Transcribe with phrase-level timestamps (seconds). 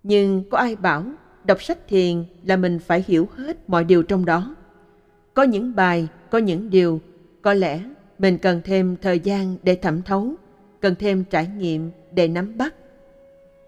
[0.03, 1.05] Nhưng có ai bảo
[1.45, 4.57] đọc sách thiền là mình phải hiểu hết mọi điều trong đó?
[5.35, 7.01] Có những bài, có những điều,
[7.43, 7.81] có lẽ
[8.19, 10.35] mình cần thêm thời gian để thẩm thấu,
[10.81, 12.75] cần thêm trải nghiệm để nắm bắt.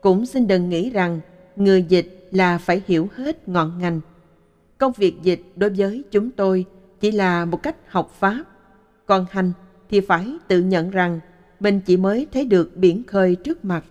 [0.00, 1.20] Cũng xin đừng nghĩ rằng
[1.56, 4.00] người dịch là phải hiểu hết ngọn ngành.
[4.78, 6.64] Công việc dịch đối với chúng tôi
[7.00, 8.44] chỉ là một cách học pháp,
[9.06, 9.52] còn hành
[9.88, 11.20] thì phải tự nhận rằng
[11.60, 13.84] mình chỉ mới thấy được biển khơi trước mặt.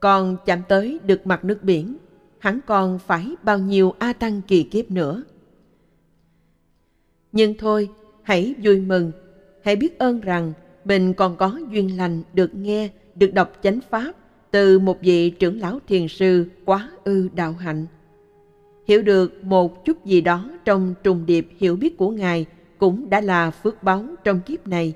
[0.00, 1.96] Còn chạm tới được mặt nước biển,
[2.38, 5.22] hẳn còn phải bao nhiêu A Tăng kỳ kiếp nữa.
[7.32, 7.90] Nhưng thôi,
[8.22, 9.12] hãy vui mừng,
[9.64, 10.52] hãy biết ơn rằng
[10.84, 14.12] mình còn có duyên lành được nghe, được đọc chánh pháp
[14.50, 17.86] từ một vị trưởng lão thiền sư quá ư đạo hạnh.
[18.86, 22.46] Hiểu được một chút gì đó trong trùng điệp hiểu biết của Ngài
[22.78, 24.94] cũng đã là phước báu trong kiếp này,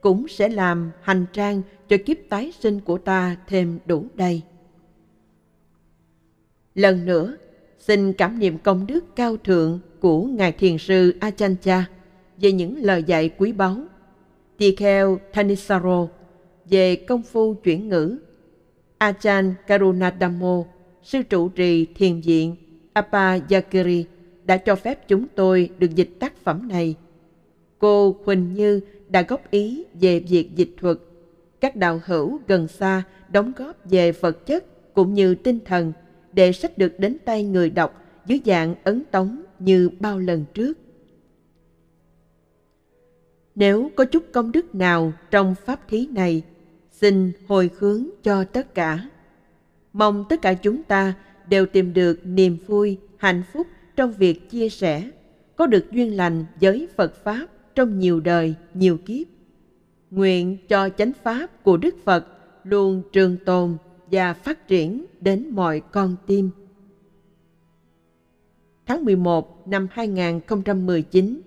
[0.00, 4.42] cũng sẽ làm hành trang cho kiếp tái sinh của ta thêm đủ đầy.
[6.74, 7.36] Lần nữa,
[7.78, 11.84] xin cảm niệm công đức cao thượng của Ngài Thiền sư Achancha
[12.40, 13.76] về những lời dạy quý báu.
[14.58, 16.08] Tỳ kheo Thanisaro
[16.70, 18.18] về công phu chuyển ngữ
[18.98, 20.64] Ajahn Karunadamo,
[21.02, 22.56] sư trụ trì thiền viện
[22.92, 24.04] Apayakiri
[24.44, 26.94] đã cho phép chúng tôi được dịch tác phẩm này.
[27.78, 30.98] Cô Huỳnh Như đã góp ý về việc dịch thuật.
[31.60, 35.92] Các đạo hữu gần xa đóng góp về vật chất cũng như tinh thần
[36.32, 40.78] để sách được đến tay người đọc dưới dạng ấn tống như bao lần trước.
[43.54, 46.42] Nếu có chút công đức nào trong pháp thí này
[47.00, 49.08] xin hồi hướng cho tất cả.
[49.92, 51.14] Mong tất cả chúng ta
[51.48, 55.10] đều tìm được niềm vui, hạnh phúc trong việc chia sẻ,
[55.56, 59.26] có được duyên lành với Phật Pháp trong nhiều đời, nhiều kiếp.
[60.10, 62.26] Nguyện cho chánh Pháp của Đức Phật
[62.64, 63.76] luôn trường tồn
[64.10, 66.50] và phát triển đến mọi con tim.
[68.86, 71.40] Tháng 11 năm 2019,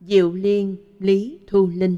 [0.00, 1.96] Diệu Liên Lý Thu Linh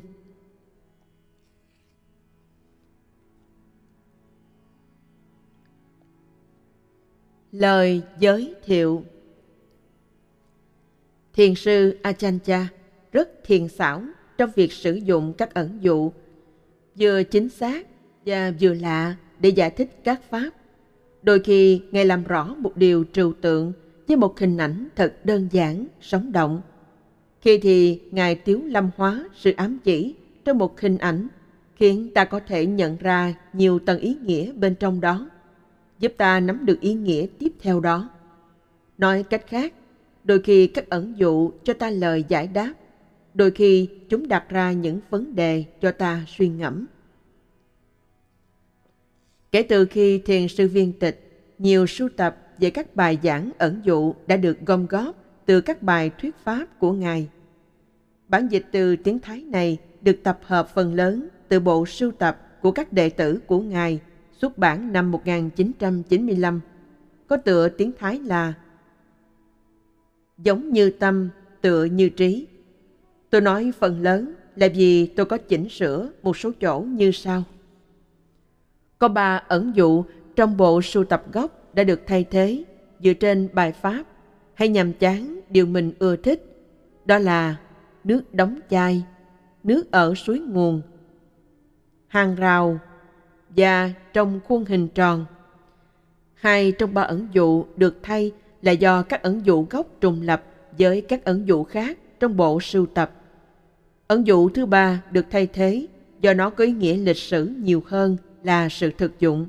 [7.58, 9.04] Lời giới thiệu
[11.33, 12.68] Thiền sư Achancha
[13.12, 14.03] rất thiền xảo
[14.38, 16.12] trong việc sử dụng các ẩn dụ,
[16.98, 17.86] vừa chính xác
[18.27, 20.50] và vừa lạ để giải thích các pháp.
[21.22, 23.72] Đôi khi Ngài làm rõ một điều trừu tượng
[24.09, 26.60] với một hình ảnh thật đơn giản, sống động.
[27.41, 31.28] Khi thì Ngài tiếu lâm hóa sự ám chỉ trong một hình ảnh
[31.74, 35.28] khiến ta có thể nhận ra nhiều tầng ý nghĩa bên trong đó
[35.98, 38.10] giúp ta nắm được ý nghĩa tiếp theo đó.
[38.98, 39.74] Nói cách khác,
[40.24, 42.72] đôi khi các ẩn dụ cho ta lời giải đáp,
[43.34, 46.86] đôi khi chúng đặt ra những vấn đề cho ta suy ngẫm.
[49.53, 53.80] Kể từ khi thiền sư viên tịch, nhiều sưu tập về các bài giảng ẩn
[53.84, 55.16] dụ đã được gom góp
[55.47, 57.28] từ các bài thuyết pháp của Ngài.
[58.28, 62.60] Bản dịch từ tiếng Thái này được tập hợp phần lớn từ bộ sưu tập
[62.62, 64.00] của các đệ tử của Ngài
[64.40, 66.60] xuất bản năm 1995,
[67.26, 68.54] có tựa tiếng Thái là
[70.38, 71.28] Giống như tâm
[71.60, 72.46] tựa như trí.
[73.30, 77.42] Tôi nói phần lớn là vì tôi có chỉnh sửa một số chỗ như sau.
[78.98, 80.04] Có ba ẩn dụ
[80.36, 82.64] trong bộ sưu tập gốc đã được thay thế
[83.00, 84.02] dựa trên bài pháp
[84.54, 86.44] hay nhằm chán điều mình ưa thích.
[87.04, 87.56] Đó là
[88.04, 89.04] nước đóng chai,
[89.64, 90.82] nước ở suối nguồn,
[92.06, 92.78] hàng rào
[93.56, 95.24] và trong khuôn hình tròn.
[96.34, 100.45] Hai trong ba ẩn dụ được thay là do các ẩn dụ gốc trùng lập
[100.78, 103.12] với các ẩn dụ khác trong bộ sưu tập.
[104.06, 105.86] Ẩn dụ thứ ba được thay thế
[106.21, 109.47] do nó có ý nghĩa lịch sử nhiều hơn là sự thực dụng.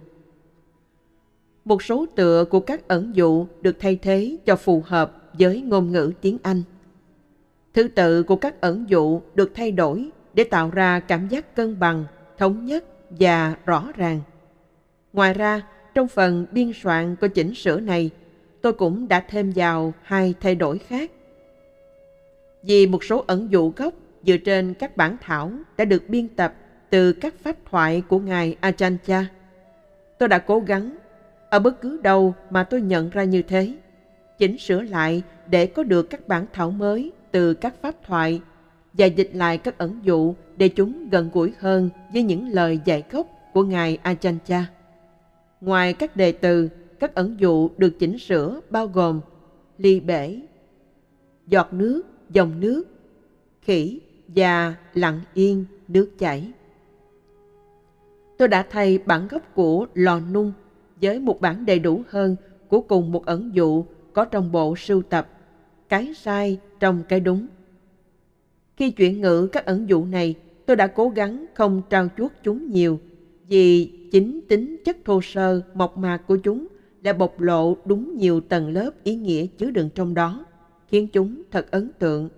[1.66, 5.92] Một số tựa của các ẩn dụ được thay thế cho phù hợp với ngôn
[5.92, 6.64] ngữ tiếng Anh.
[7.74, 11.80] Thứ tự của các ẩn dụ được thay đổi để tạo ra cảm giác cân
[11.80, 12.06] bằng,
[12.38, 14.22] thống nhất và rõ ràng.
[15.14, 15.62] Ngoài ra,
[15.94, 18.10] trong phần biên soạn của chỉnh sửa này,
[18.62, 21.12] tôi cũng đã thêm vào hai thay đổi khác.
[22.64, 26.54] Vì một số ẩn dụ gốc dựa trên các bản thảo đã được biên tập
[26.90, 29.26] từ các pháp thoại của Ngài Ajahn
[30.20, 30.98] tôi đã cố gắng
[31.50, 33.74] ở bất cứ đâu mà tôi nhận ra như thế,
[34.38, 38.42] chỉnh sửa lại để có được các bản thảo mới từ các pháp thoại
[38.94, 43.04] và dịch lại các ẩn dụ để chúng gần gũi hơn với những lời dạy
[43.12, 44.64] gốc của Ngài Ajahn
[45.62, 46.70] Ngoài các đề từ,
[47.00, 49.22] các ẩn dụ được chỉnh sửa bao gồm
[49.78, 50.40] ly bể,
[51.48, 52.84] giọt nước, dòng nước,
[53.62, 56.52] khỉ và lặng yên nước chảy.
[58.38, 60.54] Tôi đã thay bản gốc của lò nung
[61.02, 62.36] với một bản đầy đủ hơn
[62.68, 65.30] của cùng một ẩn dụ có trong bộ sưu tập
[65.90, 67.48] cái sai trong cái đúng.
[68.78, 70.36] Khi chuyển ngữ các ẩn dụ này,
[70.70, 73.00] tôi đã cố gắng không trao chuốt chúng nhiều
[73.48, 76.68] vì chính tính chất thô sơ, mộc mạc của chúng
[77.02, 80.46] đã bộc lộ đúng nhiều tầng lớp ý nghĩa chứa đựng trong đó,
[80.88, 82.30] khiến chúng thật ấn tượng.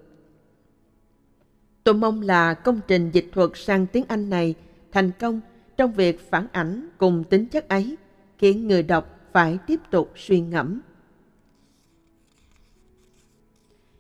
[1.84, 4.56] Tôi mong là công trình dịch thuật sang tiếng Anh này
[4.92, 5.42] thành công
[5.78, 7.96] trong việc phản ảnh cùng tính chất ấy,
[8.38, 10.82] khiến người đọc phải tiếp tục suy ngẫm.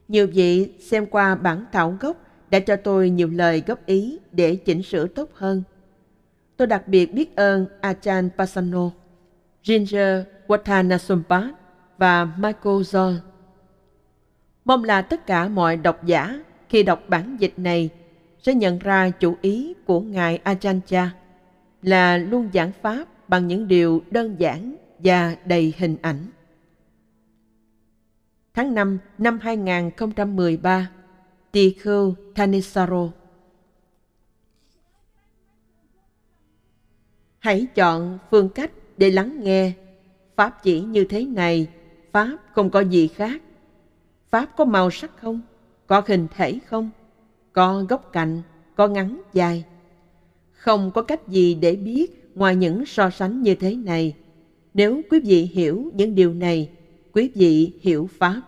[0.08, 4.56] Nhiều vị xem qua bản thảo gốc đã cho tôi nhiều lời góp ý để
[4.56, 5.64] chỉnh sửa tốt hơn.
[6.58, 8.92] Tôi đặc biệt biết ơn Achan Pasano,
[9.64, 11.52] Ginger Watanasumpat
[11.98, 13.16] và Michael John.
[14.66, 16.40] Mong là tất cả mọi độc giả
[16.70, 17.90] khi đọc bản dịch này
[18.42, 21.12] sẽ nhận ra chủ ý của Ngài Achan Cha
[21.82, 26.28] là luôn giảng pháp bằng những điều đơn giản và đầy hình ảnh.
[28.54, 30.90] Tháng 5 năm 2013,
[31.52, 33.10] Tikhu Kanisaro.
[37.40, 39.74] Hãy chọn phương cách để lắng nghe.
[40.36, 41.68] Pháp chỉ như thế này,
[42.12, 43.42] Pháp không có gì khác.
[44.30, 45.42] Pháp có màu sắc không?
[45.88, 46.90] Có hình thể không?
[47.54, 48.42] Có góc cạnh,
[48.76, 49.66] có ngắn dài.
[50.52, 54.16] Không có cách gì để biết ngoài những so sánh như thế này.
[54.74, 56.70] Nếu quý vị hiểu những điều này,
[57.14, 58.42] quý vị hiểu Pháp.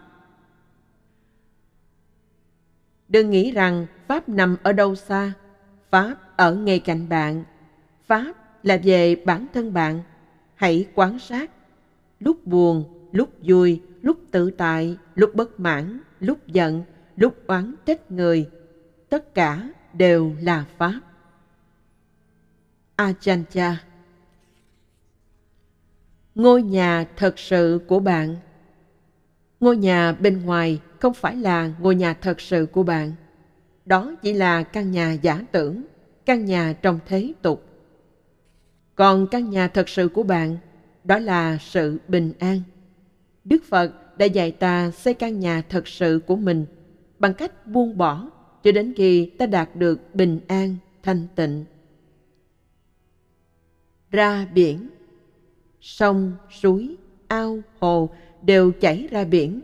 [3.14, 5.34] Đừng nghĩ rằng Pháp nằm ở đâu xa,
[5.90, 7.44] Pháp ở ngay cạnh bạn.
[8.06, 10.02] Pháp là về bản thân bạn.
[10.56, 11.52] Hãy quan sát.
[12.20, 16.84] Lúc buồn, lúc vui, lúc tự tại, lúc bất mãn, lúc giận,
[17.16, 18.50] lúc oán trách người.
[19.10, 21.00] Tất cả đều là Pháp.
[22.98, 23.44] Ajahn
[26.36, 28.36] Ngôi nhà thật sự của bạn
[29.60, 33.12] Ngôi nhà bên ngoài không phải là ngôi nhà thật sự của bạn.
[33.86, 35.84] Đó chỉ là căn nhà giả tưởng,
[36.26, 37.64] căn nhà trong thế tục.
[38.96, 40.58] Còn căn nhà thật sự của bạn,
[41.04, 42.62] đó là sự bình an.
[43.44, 46.66] Đức Phật đã dạy ta xây căn nhà thật sự của mình
[47.20, 48.30] bằng cách buông bỏ
[48.64, 51.66] cho đến khi ta đạt được bình an, thanh tịnh
[54.12, 54.90] ra biển.
[55.82, 56.96] Sông, suối,
[57.28, 58.10] ao, hồ
[58.42, 59.62] đều chảy ra biển.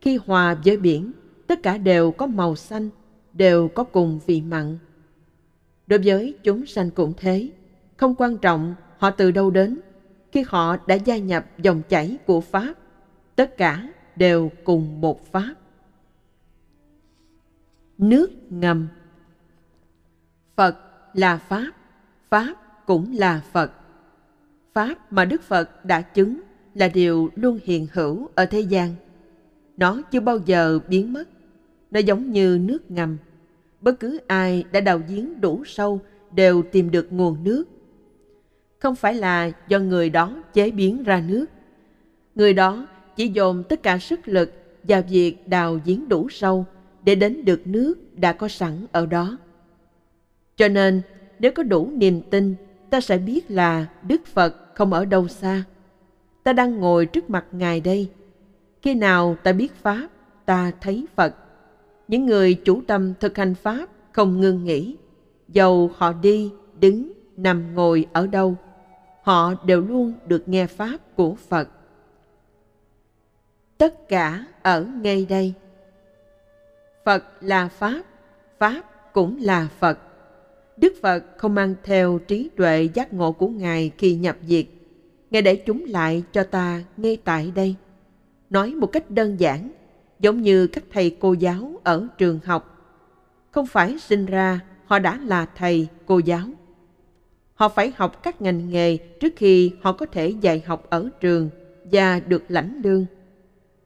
[0.00, 1.12] Khi hòa với biển,
[1.46, 2.90] tất cả đều có màu xanh,
[3.32, 4.78] đều có cùng vị mặn.
[5.86, 7.50] Đối với chúng sanh cũng thế,
[7.96, 9.80] không quan trọng họ từ đâu đến,
[10.32, 12.74] khi họ đã gia nhập dòng chảy của Pháp,
[13.36, 15.54] tất cả đều cùng một Pháp.
[17.98, 18.88] Nước ngầm
[20.56, 20.76] Phật
[21.14, 21.70] là Pháp,
[22.30, 22.54] Pháp
[22.86, 23.72] cũng là Phật.
[24.74, 26.40] Pháp mà Đức Phật đã chứng
[26.74, 28.94] là điều luôn hiện hữu ở thế gian.
[29.80, 31.28] Nó chưa bao giờ biến mất.
[31.90, 33.16] Nó giống như nước ngầm.
[33.80, 36.00] Bất cứ ai đã đào giếng đủ sâu
[36.34, 37.64] đều tìm được nguồn nước.
[38.78, 41.46] Không phải là do người đó chế biến ra nước.
[42.34, 46.64] Người đó chỉ dồn tất cả sức lực vào việc đào giếng đủ sâu
[47.04, 49.38] để đến được nước đã có sẵn ở đó.
[50.56, 51.02] Cho nên,
[51.38, 52.54] nếu có đủ niềm tin,
[52.90, 55.64] ta sẽ biết là Đức Phật không ở đâu xa.
[56.42, 58.08] Ta đang ngồi trước mặt Ngài đây.
[58.82, 60.08] Khi nào ta biết Pháp,
[60.44, 61.34] ta thấy Phật.
[62.08, 64.96] Những người chủ tâm thực hành Pháp không ngưng nghỉ.
[65.48, 68.56] Dầu họ đi, đứng, nằm ngồi ở đâu,
[69.22, 71.68] họ đều luôn được nghe Pháp của Phật.
[73.78, 75.52] Tất cả ở ngay đây.
[77.04, 78.02] Phật là Pháp,
[78.58, 78.82] Pháp
[79.12, 79.98] cũng là Phật.
[80.76, 84.66] Đức Phật không mang theo trí tuệ giác ngộ của Ngài khi nhập diệt.
[85.30, 87.74] Ngài để chúng lại cho ta ngay tại đây.
[88.50, 89.70] Nói một cách đơn giản,
[90.20, 92.76] giống như các thầy cô giáo ở trường học.
[93.50, 96.46] Không phải sinh ra họ đã là thầy, cô giáo.
[97.54, 101.50] Họ phải học các ngành nghề trước khi họ có thể dạy học ở trường
[101.92, 103.06] và được lãnh lương.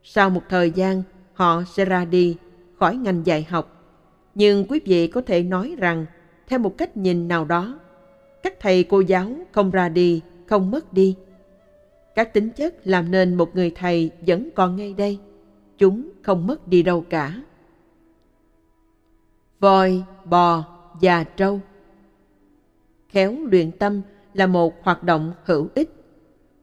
[0.02, 1.02] Sau một thời gian,
[1.34, 2.36] họ sẽ ra đi
[2.78, 3.70] khỏi ngành dạy học.
[4.34, 6.06] Nhưng quý vị có thể nói rằng,
[6.46, 7.78] theo một cách nhìn nào đó,
[8.42, 11.16] các thầy cô giáo không ra đi, không mất đi.
[12.14, 15.18] Các tính chất làm nên một người thầy vẫn còn ngay đây.
[15.78, 17.42] Chúng không mất đi đâu cả.
[19.60, 20.64] Voi, bò
[21.00, 21.60] và trâu
[23.14, 24.00] Khéo luyện tâm
[24.34, 25.90] là một hoạt động hữu ích.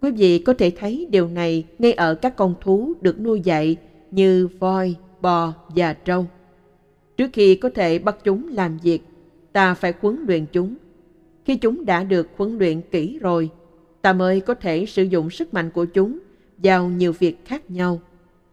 [0.01, 3.75] Quý vị có thể thấy điều này ngay ở các con thú được nuôi dạy
[4.12, 6.25] như voi, bò và trâu.
[7.17, 9.01] Trước khi có thể bắt chúng làm việc,
[9.51, 10.75] ta phải huấn luyện chúng.
[11.46, 13.50] Khi chúng đã được huấn luyện kỹ rồi,
[14.01, 16.20] ta mới có thể sử dụng sức mạnh của chúng
[16.58, 18.01] vào nhiều việc khác nhau.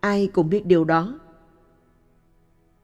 [0.00, 1.18] Ai cũng biết điều đó.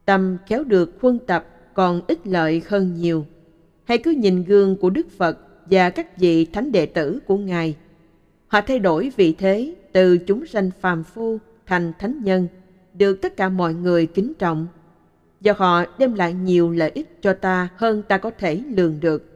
[0.04, 3.26] Tâm khéo được quân tập còn ích lợi hơn nhiều.
[3.84, 5.38] Hãy cứ nhìn gương của Đức Phật
[5.70, 7.76] và các vị thánh đệ tử của Ngài.
[8.46, 12.48] Họ thay đổi vị thế từ chúng sanh phàm phu thành thánh nhân–
[12.94, 14.66] được tất cả mọi người kính trọng
[15.40, 19.33] do họ đem lại nhiều lợi ích cho ta hơn ta có thể lường được.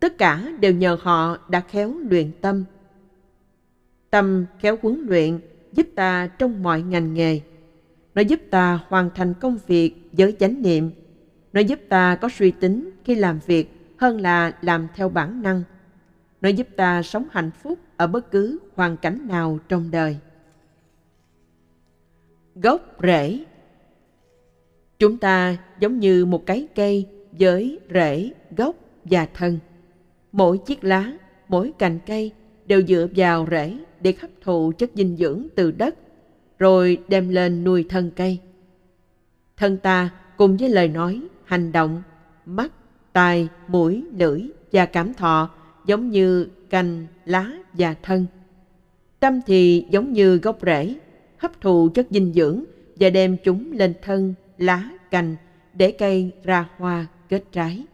[0.00, 2.64] Tất cả đều nhờ họ đã khéo luyện tâm.
[4.10, 5.40] Tâm khéo huấn luyện
[5.72, 7.40] giúp ta trong mọi ngành nghề.
[8.14, 10.90] Nó giúp ta hoàn thành công việc với chánh niệm.
[11.52, 15.62] Nó giúp ta có suy tính khi làm việc hơn là làm theo bản năng.
[16.40, 20.18] Nó giúp ta sống hạnh phúc ở bất cứ hoàn cảnh nào trong đời
[22.54, 23.44] gốc rễ
[24.98, 29.58] chúng ta giống như một cái cây với rễ gốc và thân
[30.32, 31.12] mỗi chiếc lá
[31.48, 32.32] mỗi cành cây
[32.66, 35.94] đều dựa vào rễ để hấp thụ chất dinh dưỡng từ đất
[36.58, 38.38] rồi đem lên nuôi thân cây
[39.56, 42.02] thân ta cùng với lời nói hành động
[42.46, 42.72] mắt
[43.12, 45.50] tai mũi lưỡi và cảm thọ
[45.86, 48.26] giống như cành lá và thân
[49.20, 50.94] tâm thì giống như gốc rễ
[51.40, 52.64] hấp thụ chất dinh dưỡng
[53.00, 55.36] và đem chúng lên thân, lá, cành
[55.74, 57.84] để cây ra hoa kết trái.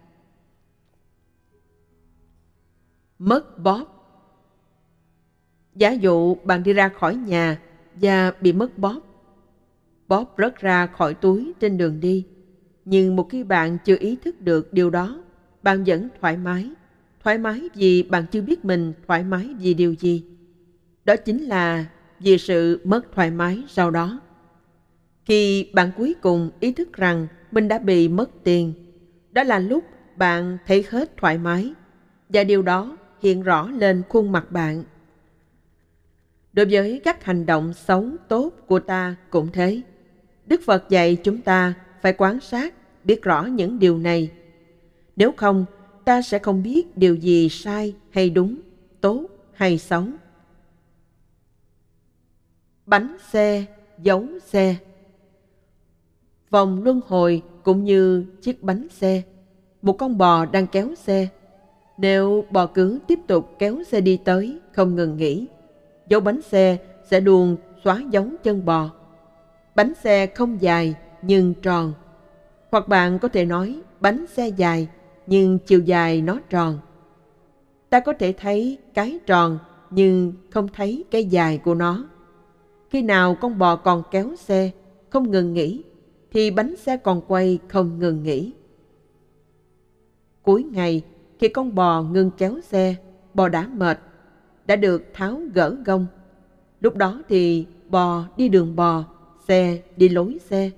[3.18, 3.84] Mất bóp
[5.74, 7.58] Giả dụ bạn đi ra khỏi nhà
[7.94, 9.00] và bị mất bóp.
[10.08, 12.26] Bóp rớt ra khỏi túi trên đường đi.
[12.84, 15.22] Nhưng một khi bạn chưa ý thức được điều đó,
[15.62, 16.70] bạn vẫn thoải mái.
[17.20, 20.24] Thoải mái vì bạn chưa biết mình thoải mái vì điều gì.
[21.04, 21.86] Đó chính là
[22.20, 24.20] vì sự mất thoải mái sau đó.
[25.24, 28.72] Khi bạn cuối cùng ý thức rằng mình đã bị mất tiền,
[29.32, 29.84] đó là lúc
[30.16, 31.72] bạn thấy hết thoải mái
[32.28, 34.84] và điều đó hiện rõ lên khuôn mặt bạn.
[36.52, 39.80] Đối với các hành động xấu tốt của ta cũng thế.
[40.46, 44.30] Đức Phật dạy chúng ta phải quan sát, biết rõ những điều này.
[45.16, 45.64] Nếu không,
[46.04, 48.60] ta sẽ không biết điều gì sai hay đúng,
[49.00, 50.04] tốt hay xấu
[52.86, 53.64] bánh xe,
[53.98, 54.76] dấu xe.
[56.50, 59.22] Vòng luân hồi cũng như chiếc bánh xe.
[59.82, 61.28] Một con bò đang kéo xe.
[61.98, 65.46] Nếu bò cứ tiếp tục kéo xe đi tới, không ngừng nghỉ,
[66.08, 66.76] dấu bánh xe
[67.10, 68.90] sẽ luôn xóa dấu chân bò.
[69.74, 71.92] Bánh xe không dài nhưng tròn.
[72.70, 74.88] Hoặc bạn có thể nói bánh xe dài
[75.26, 76.78] nhưng chiều dài nó tròn.
[77.90, 79.58] Ta có thể thấy cái tròn
[79.90, 82.04] nhưng không thấy cái dài của nó
[82.90, 84.70] khi nào con bò còn kéo xe,
[85.10, 85.82] không ngừng nghỉ,
[86.30, 88.52] thì bánh xe còn quay không ngừng nghỉ.
[90.42, 91.02] Cuối ngày,
[91.38, 92.94] khi con bò ngừng kéo xe,
[93.34, 93.98] bò đã mệt,
[94.66, 96.06] đã được tháo gỡ gông.
[96.80, 99.04] Lúc đó thì bò đi đường bò,
[99.48, 100.70] xe đi lối xe.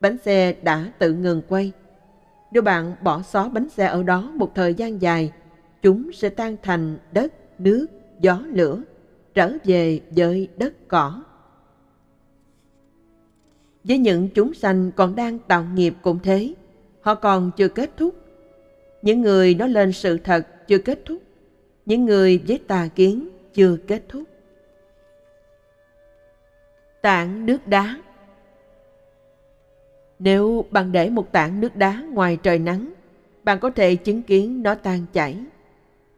[0.00, 1.72] Bánh xe đã tự ngừng quay.
[2.52, 5.32] Nếu bạn bỏ xó bánh xe ở đó một thời gian dài,
[5.82, 7.86] chúng sẽ tan thành đất, nước,
[8.20, 8.82] gió, lửa,
[9.34, 11.22] trở về với đất cỏ
[13.84, 16.54] với những chúng sanh còn đang tạo nghiệp cũng thế
[17.00, 18.14] họ còn chưa kết thúc
[19.04, 21.22] những người nói lên sự thật chưa kết thúc.
[21.86, 24.22] Những người với tà kiến chưa kết thúc.
[27.02, 27.96] Tảng nước đá.
[30.18, 32.92] Nếu bạn để một tảng nước đá ngoài trời nắng,
[33.42, 35.36] bạn có thể chứng kiến nó tan chảy.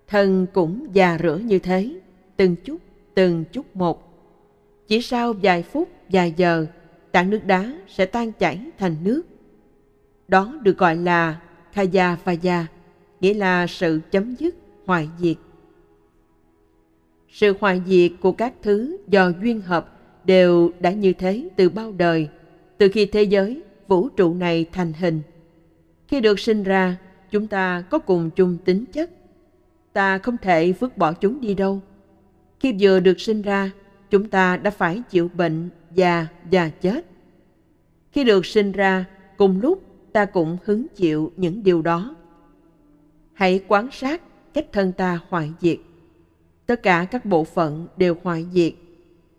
[0.07, 1.91] Thân cũng già rửa như thế,
[2.37, 2.77] từng chút
[3.15, 4.13] từng chút một.
[4.87, 6.67] Chỉ sau vài phút, vài giờ,
[7.13, 9.23] tảng nước đá sẽ tan chảy thành nước.
[10.29, 11.41] Đó được gọi là
[11.73, 12.67] khaya vaya
[13.21, 14.55] nghĩa là sự chấm dứt
[14.87, 15.37] hoại diệt.
[17.29, 21.93] Sự hoại diệt của các thứ do duyên hợp đều đã như thế từ bao
[21.93, 22.29] đời,
[22.79, 25.23] từ khi thế giới vũ trụ này thành hình.
[26.09, 26.97] Khi được sinh ra,
[27.31, 29.11] chúng ta có cùng chung tính chất.
[29.93, 31.81] Ta không thể vứt bỏ chúng đi đâu.
[32.61, 33.71] Khi vừa được sinh ra,
[34.11, 37.07] chúng ta đã phải chịu bệnh già và chết.
[38.13, 39.05] Khi được sinh ra,
[39.37, 39.83] cùng lúc
[40.13, 42.17] ta cũng hứng chịu những điều đó
[43.37, 44.23] hãy quan sát
[44.55, 45.79] cách thân ta hoại diệt.
[46.67, 48.73] Tất cả các bộ phận đều hoại diệt.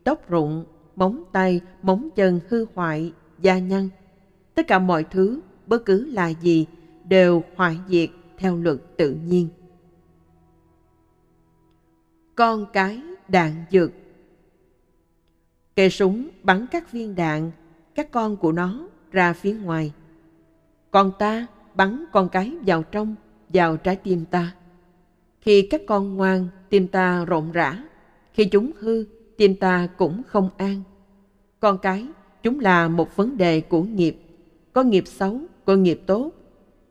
[0.03, 3.89] Tóc rụng, móng tay, móng chân hư hoại, da nhăn.
[4.55, 6.65] Tất cả mọi thứ, bất cứ là gì,
[7.07, 9.47] đều hoại diệt theo luật tự nhiên.
[12.35, 13.91] Con cái đạn dược.
[15.75, 17.51] Cây súng bắn các viên đạn,
[17.95, 19.91] các con của nó ra phía ngoài.
[20.91, 23.15] Còn ta bắn con cái vào trong
[23.49, 24.55] vào trái tim ta.
[25.41, 27.83] Khi các con ngoan, tim ta rộn rã.
[28.33, 29.05] Khi chúng hư,
[29.37, 30.83] tim ta cũng không an.
[31.59, 32.05] Con cái,
[32.43, 34.17] chúng là một vấn đề của nghiệp.
[34.73, 36.31] Có nghiệp xấu, có nghiệp tốt.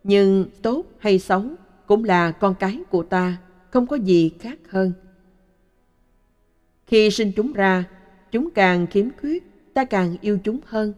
[0.05, 1.42] Nhưng tốt hay xấu
[1.87, 3.37] cũng là con cái của ta,
[3.71, 4.92] không có gì khác hơn.
[6.87, 7.85] Khi sinh chúng ra,
[8.33, 10.92] chúng càng khiếm khuyết, ta càng yêu chúng hơn.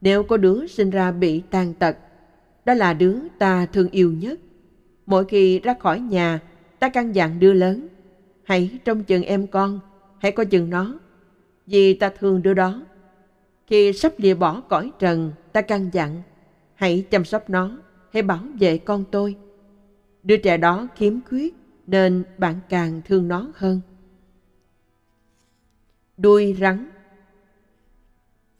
[0.00, 1.96] Nếu có đứa sinh ra bị tàn tật,
[2.64, 4.38] đó là đứa ta thương yêu nhất
[5.06, 6.40] mỗi khi ra khỏi nhà,
[6.78, 7.88] ta căn dặn đứa lớn,
[8.44, 9.80] hãy trông chừng em con,
[10.18, 10.98] hãy coi chừng nó,
[11.66, 12.82] vì ta thương đứa đó.
[13.66, 16.22] Khi sắp lìa bỏ cõi trần, ta căn dặn,
[16.74, 17.78] hãy chăm sóc nó,
[18.12, 19.36] hãy bảo vệ con tôi.
[20.22, 21.54] Đứa trẻ đó khiếm khuyết
[21.86, 23.80] nên bạn càng thương nó hơn.
[26.16, 26.88] Đuôi rắn.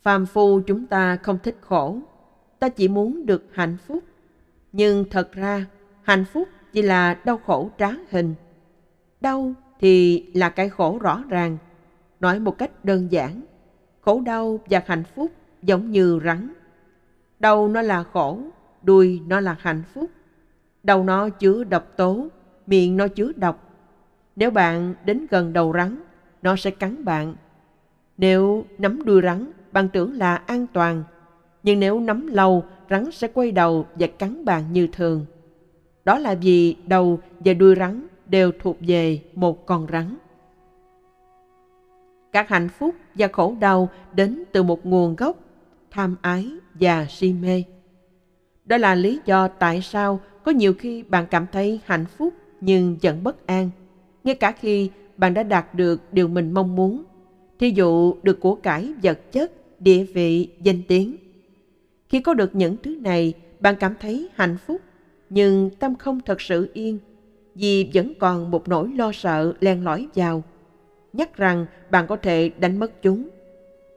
[0.02, 1.98] Phàm phu chúng ta không thích khổ,
[2.58, 4.04] ta chỉ muốn được hạnh phúc.
[4.72, 5.66] Nhưng thật ra
[6.02, 8.34] hạnh phúc chỉ là đau khổ trá hình.
[9.20, 11.58] Đau thì là cái khổ rõ ràng,
[12.20, 13.42] nói một cách đơn giản.
[14.00, 15.30] Khổ đau và hạnh phúc
[15.62, 16.52] giống như rắn.
[17.40, 18.38] Đầu nó là khổ,
[18.82, 20.10] đuôi nó là hạnh phúc.
[20.82, 22.26] Đầu nó chứa độc tố,
[22.66, 23.68] miệng nó chứa độc.
[24.36, 26.02] Nếu bạn đến gần đầu rắn,
[26.42, 27.34] nó sẽ cắn bạn.
[28.18, 31.04] Nếu nắm đuôi rắn, bạn tưởng là an toàn.
[31.62, 35.26] Nhưng nếu nắm lâu, rắn sẽ quay đầu và cắn bạn như thường
[36.04, 40.16] đó là vì đầu và đuôi rắn đều thuộc về một con rắn.
[42.32, 45.36] Các hạnh phúc và khổ đau đến từ một nguồn gốc,
[45.90, 47.64] tham ái và si mê.
[48.64, 52.96] Đó là lý do tại sao có nhiều khi bạn cảm thấy hạnh phúc nhưng
[53.02, 53.70] vẫn bất an.
[54.24, 57.04] Ngay cả khi bạn đã đạt được điều mình mong muốn,
[57.58, 61.16] thí dụ được của cải vật chất, địa vị, danh tiếng.
[62.08, 64.80] Khi có được những thứ này, bạn cảm thấy hạnh phúc
[65.34, 66.98] nhưng tâm không thật sự yên,
[67.54, 70.42] vì vẫn còn một nỗi lo sợ len lỏi vào.
[71.12, 73.28] Nhắc rằng bạn có thể đánh mất chúng,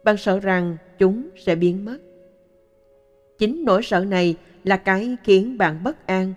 [0.03, 1.97] bạn sợ rằng chúng sẽ biến mất.
[3.37, 6.33] Chính nỗi sợ này là cái khiến bạn bất an.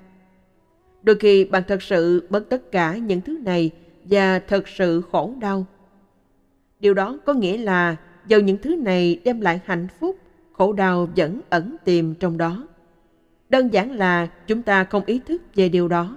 [1.02, 3.70] Đôi khi bạn thật sự mất tất cả những thứ này
[4.04, 5.66] và thật sự khổ đau.
[6.80, 10.16] Điều đó có nghĩa là dầu những thứ này đem lại hạnh phúc,
[10.52, 12.67] khổ đau vẫn ẩn tiềm trong đó
[13.50, 16.16] đơn giản là chúng ta không ý thức về điều đó.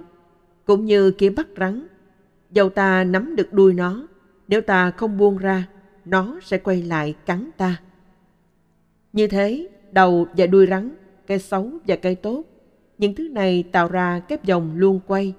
[0.64, 1.86] Cũng như kia bắt rắn,
[2.50, 4.06] dầu ta nắm được đuôi nó,
[4.48, 5.68] nếu ta không buông ra,
[6.04, 7.80] nó sẽ quay lại cắn ta.
[9.12, 10.90] Như thế, đầu và đuôi rắn
[11.26, 12.42] cây xấu và cây tốt,
[12.98, 15.34] những thứ này tạo ra kép dòng luôn quay.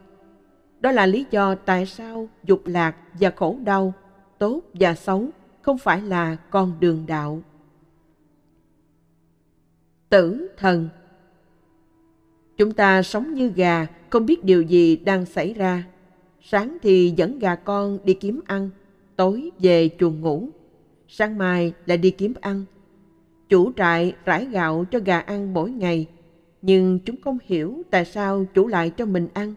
[0.79, 3.93] Đó là lý do tại sao dục lạc và khổ đau,
[4.37, 5.29] tốt và xấu
[5.61, 7.41] không phải là con đường đạo.
[10.09, 10.89] Tử thần
[12.57, 15.83] chúng ta sống như gà, không biết điều gì đang xảy ra.
[16.41, 18.69] Sáng thì dẫn gà con đi kiếm ăn,
[19.15, 20.49] tối về chuồng ngủ.
[21.07, 22.65] Sáng mai lại đi kiếm ăn.
[23.49, 26.07] Chủ trại rải gạo cho gà ăn mỗi ngày,
[26.61, 29.53] nhưng chúng không hiểu tại sao chủ lại cho mình ăn.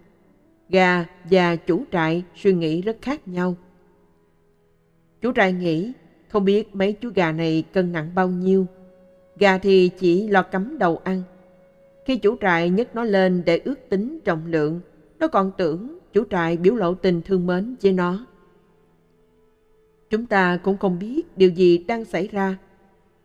[0.68, 3.56] Gà và chủ trại suy nghĩ rất khác nhau.
[5.20, 5.92] Chủ trại nghĩ,
[6.28, 8.66] không biết mấy chú gà này cân nặng bao nhiêu.
[9.38, 11.22] Gà thì chỉ lo cắm đầu ăn.
[12.07, 14.81] Khi chủ trại nhấc nó lên để ước tính trọng lượng,
[15.19, 18.27] nó còn tưởng chủ trại biểu lộ tình thương mến với nó.
[20.11, 22.59] Chúng ta cũng không biết điều gì đang xảy ra.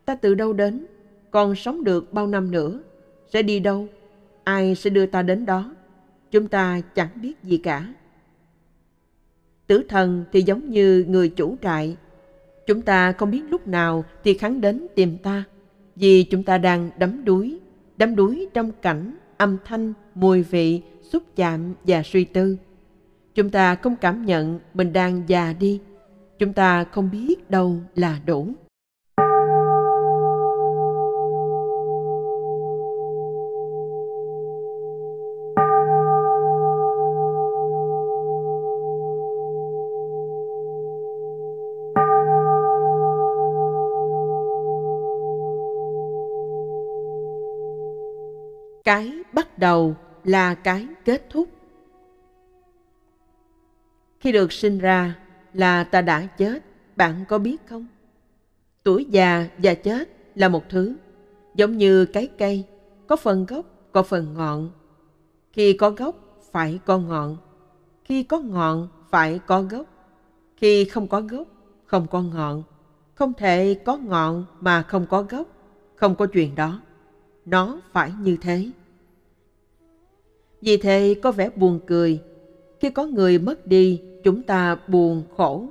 [0.06, 0.86] Ta từ đâu đến,
[1.32, 2.80] còn sống được bao năm nữa,
[3.34, 3.88] sẽ đi đâu,
[4.44, 5.76] ai sẽ đưa ta đến đó.
[6.32, 7.94] Chúng ta chẳng biết gì cả.
[9.68, 11.98] Tử thần thì giống như người chủ trại.
[12.68, 15.44] Chúng ta không biết lúc nào thì hắn đến tìm ta,
[15.96, 17.60] vì chúng ta đang đắm đuối,
[18.02, 22.58] đắm đuối trong cảnh, âm thanh, mùi vị, xúc chạm và suy tư.
[23.36, 25.80] Chúng ta không cảm nhận mình đang già đi.
[26.40, 28.48] Chúng ta không biết đâu là đủ.
[48.92, 51.50] Cái bắt đầu là cái kết thúc.
[54.20, 55.18] Khi được sinh ra
[55.54, 56.64] là ta đã chết,
[56.96, 57.88] bạn có biết không?
[58.84, 60.96] Tuổi già và chết là một thứ,
[61.56, 62.66] giống như cái cây,
[63.08, 64.72] có phần gốc, có phần ngọn.
[65.54, 66.16] Khi có gốc,
[66.52, 67.38] phải có ngọn.
[68.04, 69.86] Khi có ngọn, phải có gốc.
[70.58, 71.48] Khi không có gốc,
[71.86, 72.64] không có ngọn.
[73.16, 75.48] Không thể có ngọn mà không có gốc,
[75.96, 76.82] không có chuyện đó.
[77.46, 78.72] Nó phải như thế
[80.62, 82.22] vì thế có vẻ buồn cười.
[82.80, 85.68] Khi có người mất đi, chúng ta buồn khổ.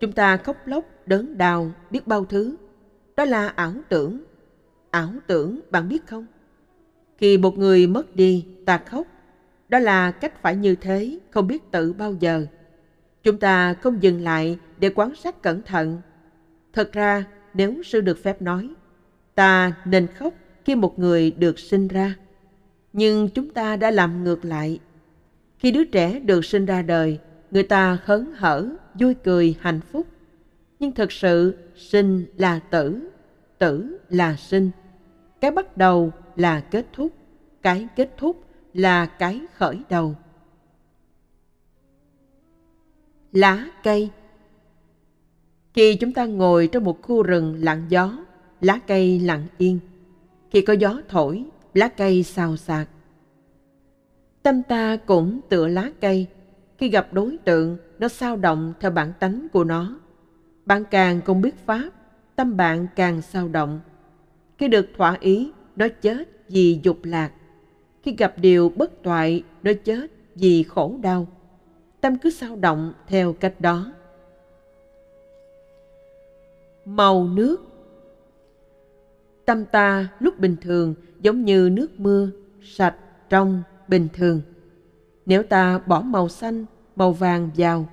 [0.00, 2.56] Chúng ta khóc lóc, đớn đau, biết bao thứ.
[3.16, 4.20] Đó là ảo tưởng.
[4.90, 6.26] Ảo tưởng, bạn biết không?
[7.18, 9.06] Khi một người mất đi, ta khóc.
[9.68, 12.46] Đó là cách phải như thế, không biết tự bao giờ.
[13.22, 16.00] Chúng ta không dừng lại để quan sát cẩn thận.
[16.72, 18.68] Thật ra, nếu sư được phép nói,
[19.34, 22.14] ta nên khóc khi một người được sinh ra
[22.92, 24.80] nhưng chúng ta đã làm ngược lại.
[25.58, 27.18] Khi đứa trẻ được sinh ra đời,
[27.50, 30.06] người ta hớn hở, vui cười, hạnh phúc.
[30.78, 33.08] Nhưng thực sự, sinh là tử
[33.62, 34.70] tử là sinh.
[35.40, 37.12] Cái bắt đầu là kết thúc,
[37.62, 40.14] cái kết thúc là cái khởi đầu.
[43.32, 44.10] Lá cây.
[45.74, 48.24] Khi chúng ta ngồi trong một khu rừng lặng gió,
[48.60, 49.78] lá cây lặng yên.
[50.50, 51.44] Khi có gió thổi
[51.74, 52.88] lá cây xào xạc.
[54.42, 56.26] Tâm ta cũng tựa lá cây.
[56.78, 59.98] Khi gặp đối tượng, nó sao động theo bản tánh của nó.
[60.66, 61.90] Bạn càng không biết pháp,
[62.36, 63.80] tâm bạn càng sao động.
[64.58, 67.32] Khi được thỏa ý, nó chết vì dục lạc.
[68.02, 71.26] Khi gặp điều bất toại, nó chết vì khổ đau.
[72.00, 73.92] Tâm cứ sao động theo cách đó.
[76.84, 77.56] Màu nước.
[79.44, 82.28] Tâm ta lúc bình thường giống như nước mưa,
[82.62, 82.96] sạch,
[83.28, 84.40] trong, bình thường.
[85.26, 86.64] Nếu ta bỏ màu xanh,
[86.96, 87.88] màu vàng vào,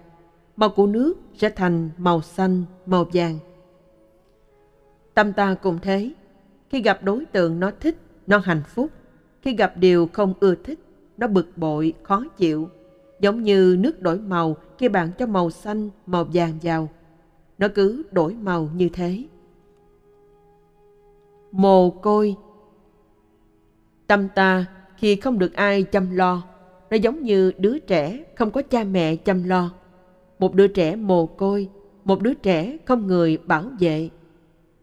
[0.56, 3.39] màu của nước sẽ thành màu xanh, màu vàng.
[5.13, 6.12] Tâm ta cũng thế.
[6.70, 8.89] Khi gặp đối tượng nó thích, nó hạnh phúc.
[9.42, 10.80] Khi gặp điều không ưa thích,
[11.18, 12.70] nó bực bội, khó chịu.
[13.20, 16.89] Giống như nước đổi màu khi bạn cho màu xanh, màu vàng vào.
[17.58, 19.24] Nó cứ đổi màu như thế.
[21.52, 22.36] Mồ côi
[24.10, 24.65] tâm ta
[24.98, 26.43] khi không được ai chăm lo.
[26.89, 29.72] Nó giống như đứa trẻ không có cha mẹ chăm lo.
[30.39, 31.69] Một đứa trẻ mồ côi,
[32.04, 34.10] một đứa trẻ không người bảo vệ.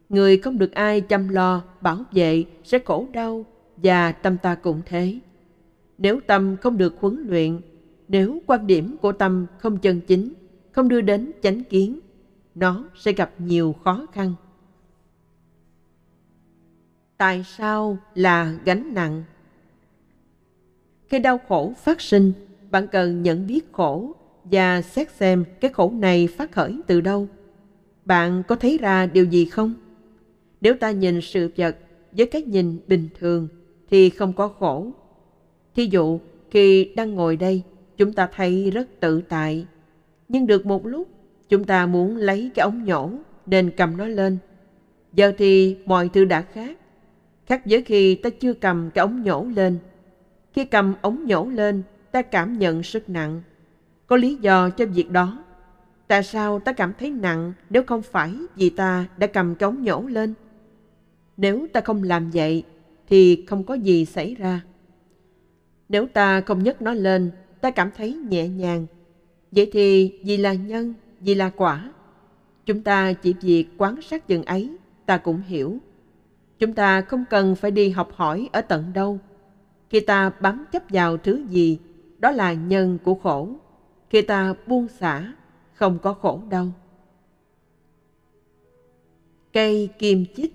[0.08, 3.44] Người không được ai chăm lo, bảo vệ sẽ khổ đau,
[3.76, 5.18] và tâm ta cũng thế.
[5.98, 7.60] Nếu tâm không được huấn luyện,
[8.08, 10.32] nếu quan điểm của tâm không chân chính,
[10.72, 12.00] không đưa đến chánh kiến,
[12.54, 14.34] nó sẽ gặp nhiều khó khăn
[17.18, 19.24] tại sao là gánh nặng?
[21.08, 22.32] Khi đau khổ phát sinh,
[22.70, 27.28] bạn cần nhận biết khổ và xét xem cái khổ này phát khởi từ đâu.
[28.04, 29.74] Bạn có thấy ra điều gì không?
[30.60, 31.76] Nếu ta nhìn sự vật
[32.12, 33.48] với cái nhìn bình thường
[33.90, 34.90] thì không có khổ.
[35.74, 36.18] Thí dụ,
[36.50, 37.62] khi đang ngồi đây,
[37.96, 39.66] chúng ta thấy rất tự tại.
[40.28, 41.08] Nhưng được một lúc,
[41.48, 43.10] chúng ta muốn lấy cái ống nhổ
[43.46, 44.38] nên cầm nó lên.
[45.12, 46.78] Giờ thì mọi thứ đã khác
[47.46, 49.78] khác với khi ta chưa cầm cái ống nhổ lên
[50.56, 51.82] khi cầm ống nhổ lên,
[52.12, 53.42] ta cảm nhận sức nặng.
[54.06, 55.44] Có lý do cho việc đó.
[56.08, 59.82] Tại sao ta cảm thấy nặng nếu không phải vì ta đã cầm cái ống
[59.82, 60.34] nhổ lên?
[61.36, 62.64] Nếu ta không làm vậy,
[63.08, 64.60] thì không có gì xảy ra.
[65.88, 67.30] Nếu ta không nhấc nó lên,
[67.60, 68.86] ta cảm thấy nhẹ nhàng.
[69.52, 71.92] Vậy thì vì là nhân, vì là quả.
[72.66, 74.70] Chúng ta chỉ việc quán sát chừng ấy,
[75.06, 75.78] ta cũng hiểu.
[76.58, 79.18] Chúng ta không cần phải đi học hỏi ở tận đâu.
[79.90, 81.78] Khi ta bám chấp vào thứ gì,
[82.18, 83.48] đó là nhân của khổ.
[84.10, 85.32] Khi ta buông xả,
[85.74, 86.66] không có khổ đâu.
[89.52, 90.54] Cây kim chích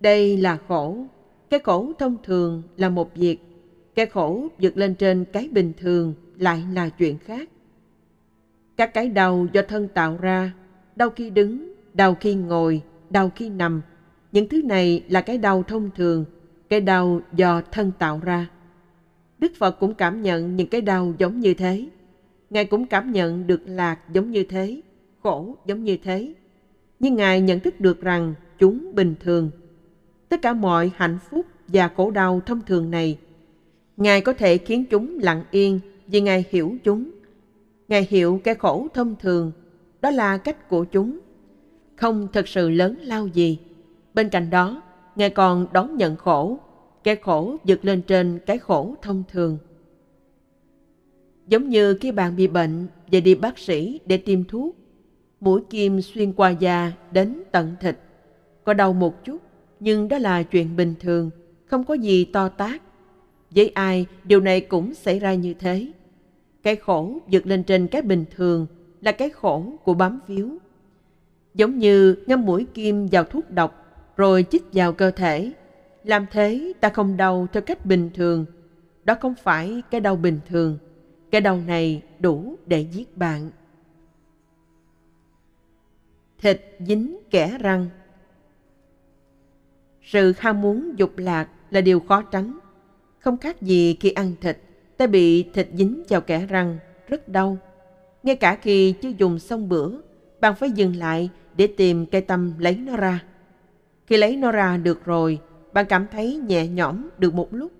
[0.00, 1.06] Đây là khổ.
[1.50, 3.38] Cái khổ thông thường là một việc.
[3.94, 7.48] Cái khổ vượt lên trên cái bình thường lại là chuyện khác.
[8.76, 10.52] Các cái đau do thân tạo ra,
[10.96, 13.80] đau khi đứng, đau khi ngồi, đau khi nằm,
[14.32, 16.24] những thứ này là cái đau thông thường,
[16.68, 18.46] cái đau do thân tạo ra.
[19.38, 21.88] Đức Phật cũng cảm nhận những cái đau giống như thế.
[22.50, 24.80] Ngài cũng cảm nhận được lạc giống như thế,
[25.22, 26.34] khổ giống như thế.
[27.00, 29.50] Nhưng Ngài nhận thức được rằng chúng bình thường.
[30.28, 33.18] Tất cả mọi hạnh phúc và khổ đau thông thường này,
[33.96, 37.10] Ngài có thể khiến chúng lặng yên vì Ngài hiểu chúng.
[37.88, 39.52] Ngài hiểu cái khổ thông thường,
[40.00, 41.18] đó là cách của chúng.
[41.98, 43.58] Không thật sự lớn lao gì.
[44.14, 44.82] Bên cạnh đó,
[45.16, 46.58] Ngài còn đón nhận khổ,
[47.04, 49.58] cái khổ vượt lên trên cái khổ thông thường.
[51.46, 54.76] Giống như khi bạn bị bệnh và đi bác sĩ để tiêm thuốc,
[55.40, 57.98] mũi kim xuyên qua da đến tận thịt.
[58.64, 59.42] Có đau một chút,
[59.80, 61.30] nhưng đó là chuyện bình thường,
[61.66, 62.82] không có gì to tát.
[63.50, 65.92] Với ai, điều này cũng xảy ra như thế.
[66.62, 68.66] Cái khổ vượt lên trên cái bình thường
[69.00, 70.58] là cái khổ của bám víu.
[71.54, 73.84] Giống như ngâm mũi kim vào thuốc độc
[74.16, 75.52] rồi chích vào cơ thể.
[76.04, 78.46] Làm thế ta không đau theo cách bình thường.
[79.04, 80.78] Đó không phải cái đau bình thường.
[81.30, 83.50] Cái đau này đủ để giết bạn.
[86.38, 87.88] Thịt dính kẻ răng
[90.02, 92.58] Sự ham muốn dục lạc là điều khó tránh.
[93.18, 94.58] Không khác gì khi ăn thịt,
[94.96, 97.58] ta bị thịt dính vào kẻ răng, rất đau.
[98.22, 99.90] Ngay cả khi chưa dùng xong bữa,
[100.40, 103.20] bạn phải dừng lại để tìm cây tâm lấy nó ra.
[104.06, 105.38] Khi lấy nó ra được rồi,
[105.72, 107.72] bạn cảm thấy nhẹ nhõm được một lúc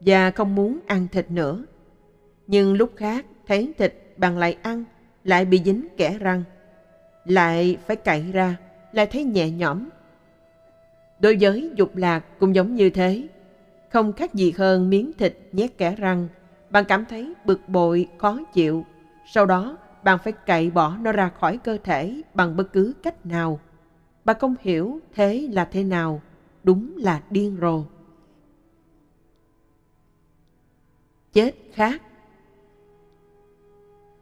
[0.00, 1.64] và không muốn ăn thịt nữa.
[2.46, 4.84] Nhưng lúc khác thấy thịt bạn lại ăn,
[5.24, 6.42] lại bị dính kẻ răng.
[7.24, 8.56] Lại phải cậy ra,
[8.92, 9.88] lại thấy nhẹ nhõm.
[11.20, 13.28] Đối với dục lạc cũng giống như thế.
[13.92, 16.28] Không khác gì hơn miếng thịt nhét kẻ răng.
[16.70, 18.84] Bạn cảm thấy bực bội, khó chịu.
[19.32, 23.26] Sau đó bạn phải cậy bỏ nó ra khỏi cơ thể bằng bất cứ cách
[23.26, 23.60] nào.
[24.24, 26.22] Bà không hiểu thế là thế nào,
[26.64, 27.84] đúng là điên rồ.
[31.32, 32.02] Chết khác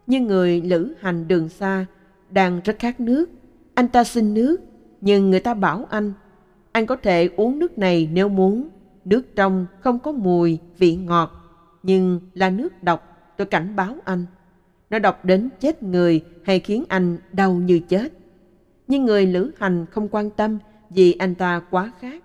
[0.07, 1.87] Như người lữ hành đường xa,
[2.31, 3.31] đang rất khát nước.
[3.75, 4.57] Anh ta xin nước,
[5.01, 6.13] nhưng người ta bảo anh,
[6.73, 8.69] anh có thể uống nước này nếu muốn.
[9.05, 11.31] Nước trong không có mùi, vị ngọt,
[11.83, 14.27] nhưng là nước độc, tôi cảnh báo anh.
[14.93, 18.13] Nó độc đến chết người hay khiến anh đau như chết
[18.89, 20.59] nhưng người lữ hành không quan tâm
[20.91, 22.23] vì anh ta quá khát.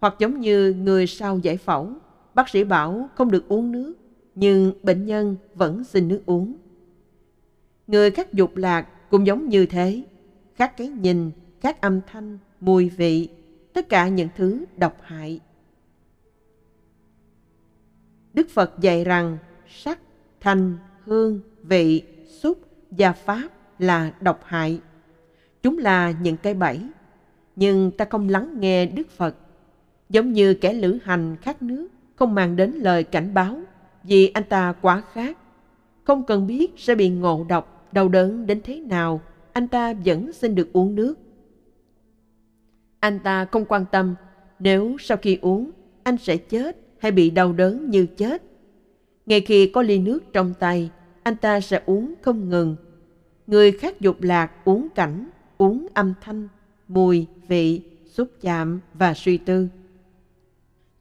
[0.00, 1.92] Hoặc giống như người sau giải phẫu,
[2.34, 3.94] bác sĩ bảo không được uống nước,
[4.34, 6.54] nhưng bệnh nhân vẫn xin nước uống.
[7.86, 10.02] Người khắc dục lạc cũng giống như thế,
[10.54, 13.28] khắc cái nhìn, khắc âm thanh, mùi vị,
[13.72, 15.40] tất cả những thứ độc hại.
[18.34, 19.38] Đức Phật dạy rằng
[19.68, 19.98] sắc,
[20.40, 22.02] thanh, hương, vị,
[22.40, 22.58] xúc
[22.90, 24.80] và pháp là độc hại
[25.62, 26.80] Chúng là những cái bẫy,
[27.56, 29.36] nhưng ta không lắng nghe Đức Phật.
[30.08, 33.60] Giống như kẻ lữ hành khát nước, không mang đến lời cảnh báo
[34.02, 35.38] vì anh ta quá khát.
[36.04, 39.20] Không cần biết sẽ bị ngộ độc, đau đớn đến thế nào,
[39.52, 41.14] anh ta vẫn xin được uống nước.
[43.00, 44.14] Anh ta không quan tâm
[44.58, 45.70] nếu sau khi uống
[46.02, 48.42] anh sẽ chết hay bị đau đớn như chết.
[49.26, 50.90] Ngay khi có ly nước trong tay,
[51.22, 52.76] anh ta sẽ uống không ngừng.
[53.46, 56.48] Người khác dục lạc uống cảnh uống âm thanh,
[56.88, 59.68] mùi, vị, xúc chạm và suy tư.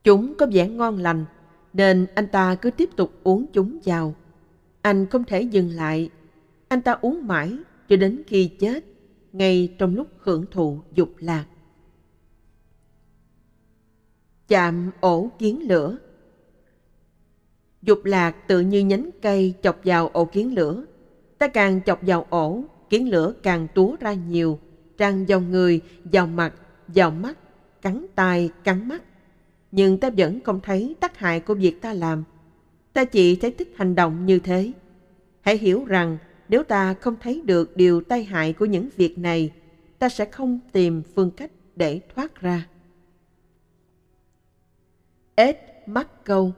[0.03, 1.25] Chúng có vẻ ngon lành,
[1.73, 4.15] nên anh ta cứ tiếp tục uống chúng vào.
[4.81, 6.09] Anh không thể dừng lại.
[6.67, 7.57] Anh ta uống mãi
[7.89, 8.85] cho đến khi chết,
[9.33, 11.45] ngay trong lúc hưởng thụ dục lạc.
[14.47, 15.97] Chạm ổ kiến lửa
[17.81, 20.85] Dục lạc tự như nhánh cây chọc vào ổ kiến lửa.
[21.37, 24.59] Ta càng chọc vào ổ kiến lửa càng túa ra nhiều,
[24.97, 26.53] tràn vào người, vào mặt,
[26.87, 27.37] vào mắt,
[27.81, 29.03] cắn tai, cắn mắt.
[29.71, 32.23] Nhưng ta vẫn không thấy tác hại của việc ta làm.
[32.93, 34.71] Ta chỉ thấy thích hành động như thế.
[35.41, 36.17] Hãy hiểu rằng
[36.49, 39.51] nếu ta không thấy được điều tai hại của những việc này,
[39.99, 42.67] ta sẽ không tìm phương cách để thoát ra.
[45.35, 46.53] ed mắc câu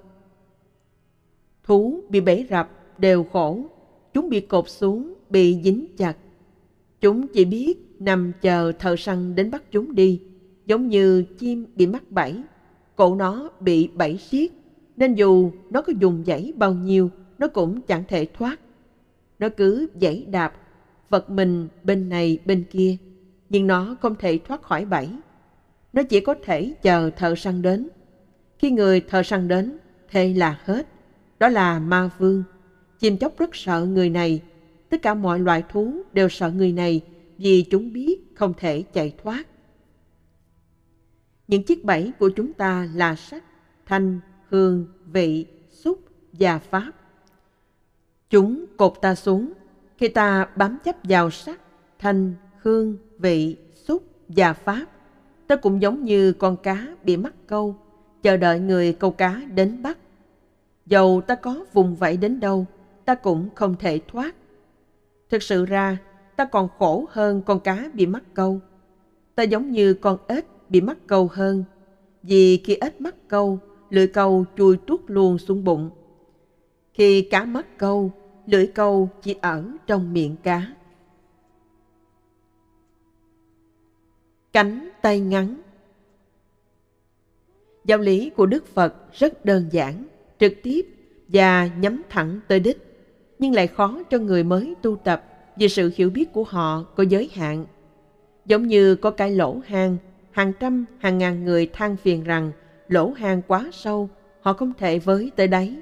[1.64, 3.66] Thú bị bẫy rập đều khổ,
[4.14, 6.18] chúng bị cột xuống, bị dính chặt.
[7.02, 10.22] Chúng chỉ biết nằm chờ thợ săn đến bắt chúng đi.
[10.66, 12.42] giống như chim bị mắc bẫy,
[12.96, 14.52] cổ nó bị bẫy siết,
[14.98, 18.60] nên dù nó có dùng dãy bao nhiêu, nó cũng chẳng thể thoát.
[19.40, 20.54] Nó cứ dãy đạp,
[21.10, 22.98] vật mình bên này bên kia,
[23.50, 25.10] nhưng nó không thể thoát khỏi bẫy.
[25.94, 27.90] Nó chỉ có thể chờ thợ săn đến.
[28.58, 29.78] Khi người thợ săn đến,
[30.10, 30.88] thế là hết.
[31.44, 32.44] Đó là ma vương.
[33.00, 34.42] Chim chóc rất sợ người này.
[34.90, 37.02] Tất cả mọi loài thú đều sợ người này
[37.38, 39.44] vì chúng biết không thể chạy thoát.
[41.48, 43.44] Những chiếc bẫy của chúng ta là sắc,
[43.86, 46.00] thanh, hương, vị, xúc
[46.34, 46.92] và pháp.
[48.30, 49.54] Chúng cột ta xuống
[49.98, 51.62] khi ta bám chấp vào sắc,
[52.00, 54.86] thanh, hương, vị, xúc và pháp.
[55.48, 57.76] Ta cũng giống như con cá bị mắc câu,
[58.22, 59.98] chờ đợi người câu cá đến bắt.
[60.86, 62.66] Dầu ta có vùng vẫy đến đâu,
[63.06, 64.36] ta cũng không thể thoát.
[65.30, 65.98] Thực sự ra,
[66.36, 68.60] ta còn khổ hơn con cá bị mắc câu.
[69.36, 71.64] Ta giống như con ếch bị mắc câu hơn,
[72.24, 75.90] vì khi ếch mắc câu, lưỡi câu chui tuốt luôn xuống bụng.
[76.94, 78.12] Khi cá mắc câu,
[78.46, 80.74] lưỡi câu chỉ ở trong miệng cá.
[84.54, 85.62] Cánh tay ngắn
[87.86, 90.06] Giáo lý của Đức Phật rất đơn giản,
[90.44, 90.86] trực tiếp
[91.28, 92.78] và nhắm thẳng tới đích,
[93.40, 95.24] nhưng lại khó cho người mới tu tập
[95.56, 97.66] vì sự hiểu biết của họ có giới hạn.
[98.46, 99.98] Giống như có cái lỗ hang,
[100.32, 102.52] hàng trăm, hàng ngàn người than phiền rằng
[102.88, 104.10] lỗ hang quá sâu,
[104.42, 105.76] họ không thể với tới đáy.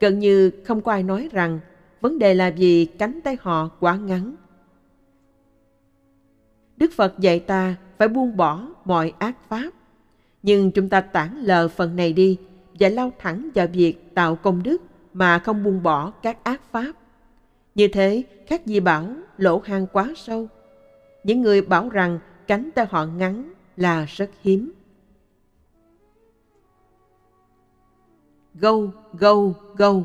[0.00, 1.60] Gần như không có ai nói rằng
[2.00, 4.34] vấn đề là vì cánh tay họ quá ngắn.
[6.76, 9.70] Đức Phật dạy ta phải buông bỏ mọi ác pháp.
[10.42, 12.38] Nhưng chúng ta tản lờ phần này đi
[12.78, 16.92] và lao thẳng vào việc tạo công đức mà không buông bỏ các ác pháp.
[17.74, 19.06] Như thế, khác gì bảo
[19.38, 20.48] lỗ hang quá sâu.
[21.24, 24.72] Những người bảo rằng cánh tay họ ngắn là rất hiếm.
[28.54, 30.04] Gâu, gâu, gâu.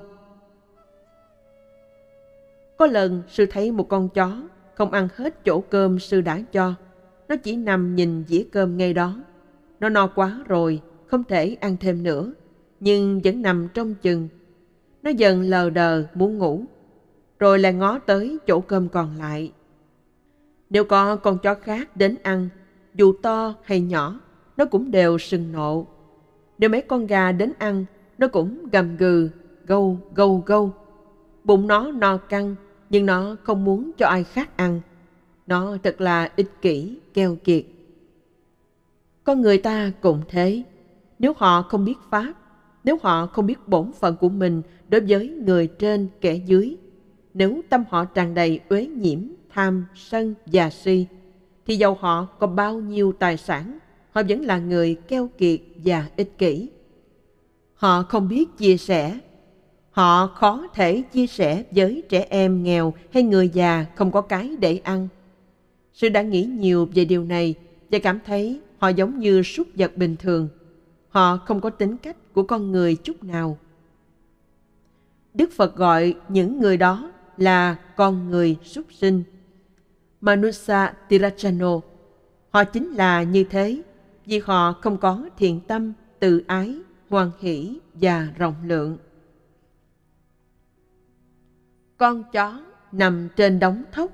[2.77, 4.41] Có lần sư thấy một con chó
[4.75, 6.73] không ăn hết chỗ cơm sư đã cho.
[7.27, 9.15] Nó chỉ nằm nhìn dĩa cơm ngay đó.
[9.79, 12.33] Nó no quá rồi, không thể ăn thêm nữa,
[12.83, 14.27] nhưng vẫn nằm trong chừng.
[15.03, 16.63] Nó dần lờ đờ muốn ngủ,
[17.39, 19.51] rồi lại ngó tới chỗ cơm còn lại.
[20.69, 22.49] Nếu có con chó khác đến ăn,
[22.95, 24.19] dù to hay nhỏ,
[24.57, 25.87] nó cũng đều sừng nộ.
[26.57, 27.85] Nếu mấy con gà đến ăn,
[28.17, 29.29] nó cũng gầm gừ,
[29.65, 30.73] gâu, gâu, gâu.
[31.43, 32.55] Bụng nó no căng,
[32.89, 34.81] nhưng nó không muốn cho ai khác ăn.
[35.47, 37.65] Nó thật là ích kỷ, keo kiệt.
[39.23, 40.63] Con người ta cũng thế.
[41.19, 42.33] Nếu họ không biết Pháp,
[42.83, 46.75] nếu họ không biết bổn phận của mình đối với người trên kẻ dưới,
[47.33, 49.19] nếu tâm họ tràn đầy uế nhiễm,
[49.53, 51.05] tham, sân và si,
[51.65, 53.79] thì dầu họ có bao nhiêu tài sản,
[54.11, 56.69] họ vẫn là người keo kiệt và ích kỷ.
[57.73, 59.19] Họ không biết chia sẻ.
[59.91, 64.55] Họ khó thể chia sẻ với trẻ em nghèo hay người già không có cái
[64.59, 65.07] để ăn.
[65.93, 67.55] Sư đã nghĩ nhiều về điều này
[67.91, 70.47] và cảm thấy họ giống như súc vật bình thường.
[71.09, 73.57] Họ không có tính cách của con người chút nào.
[75.33, 79.23] Đức Phật gọi những người đó là con người súc sinh.
[80.21, 81.79] Manusa Tirachano.
[82.49, 83.81] Họ chính là như thế,
[84.25, 86.75] vì họ không có thiện tâm, tự ái,
[87.09, 88.97] hoan hỷ và rộng lượng.
[91.97, 94.11] Con chó nằm trên đống thóc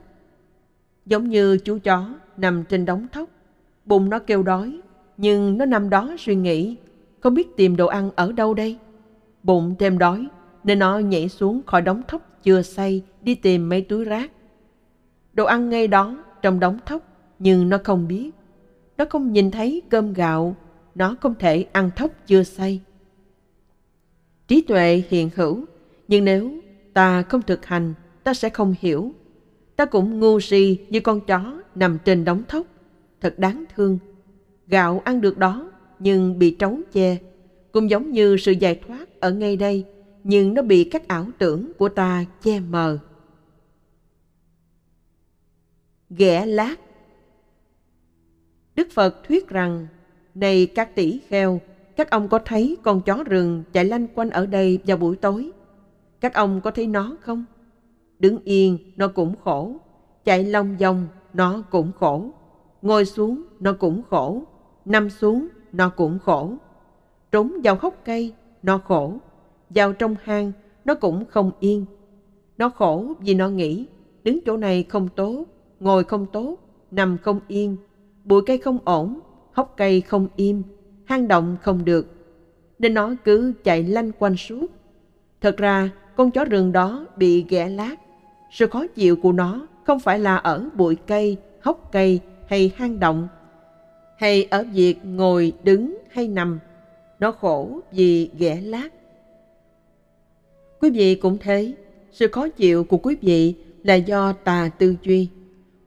[1.10, 3.30] Giống như chú chó nằm trên đống thóc,
[3.86, 4.82] bụng nó kêu đói,
[5.18, 6.76] nhưng nó nằm đó suy nghĩ,
[7.20, 8.78] không biết tìm đồ ăn ở đâu đây.
[9.44, 10.28] Bụng thêm đói,
[10.64, 14.32] nên nó nhảy xuống khỏi đống thóc chưa xây đi tìm mấy túi rác.
[15.34, 17.02] Đồ ăn ngay đó trong đống thóc,
[17.40, 18.32] nhưng nó không biết.
[18.98, 20.56] Nó không nhìn thấy cơm gạo,
[20.96, 22.82] nó không thể ăn thóc chưa xây
[24.48, 25.66] Trí tuệ hiện hữu,
[26.08, 26.52] nhưng nếu
[26.94, 27.94] ta không thực hành,
[28.24, 29.14] ta sẽ không hiểu
[29.80, 32.66] ta cũng ngu si như con chó nằm trên đống thóc.
[33.22, 34.00] Thật đáng thương.
[34.68, 37.18] Gạo ăn được đó, nhưng bị trấu che.
[37.72, 39.86] Cũng giống như sự giải thoát ở ngay đây,
[40.24, 43.00] nhưng nó bị các ảo tưởng của ta che mờ.
[46.10, 46.76] Ghẻ lát
[48.76, 49.88] Đức Phật thuyết rằng,
[50.36, 51.62] này các tỷ kheo,
[51.96, 55.52] các ông có thấy con chó rừng chạy lanh quanh ở đây vào buổi tối?
[56.20, 57.46] Các ông có thấy nó không?
[58.20, 59.76] Đứng yên nó cũng khổ,
[60.26, 62.32] chạy long vòng nó cũng khổ,
[62.82, 64.44] ngồi xuống nó cũng khổ,
[64.86, 66.54] nằm xuống nó cũng khổ.
[67.32, 69.14] Trốn vào hốc cây nó khổ,
[69.70, 70.52] vào trong hang
[70.86, 71.86] nó cũng không yên.
[72.58, 73.86] Nó khổ vì nó nghĩ
[74.24, 75.46] đứng chỗ này không tốt,
[75.80, 76.58] ngồi không tốt,
[76.92, 77.78] nằm không yên,
[78.24, 79.20] bụi cây không ổn,
[79.54, 80.64] hốc cây không im,
[81.06, 82.08] hang động không được,
[82.80, 84.66] nên nó cứ chạy lanh quanh suốt.
[85.42, 87.96] Thật ra, con chó rừng đó bị ghẻ lát.
[88.52, 93.00] Sự khó chịu của nó không phải là ở bụi cây, hốc cây hay hang
[93.00, 93.28] động,
[94.20, 96.60] hay ở việc ngồi, đứng hay nằm.
[97.20, 98.90] Nó khổ vì ghẻ lát.
[100.82, 101.74] Quý vị cũng thế
[102.12, 105.30] sự khó chịu của quý vị là do tà tư duy.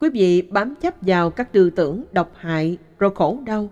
[0.00, 3.68] Quý vị bám chấp vào các tư tưởng độc hại rồi khổ đau.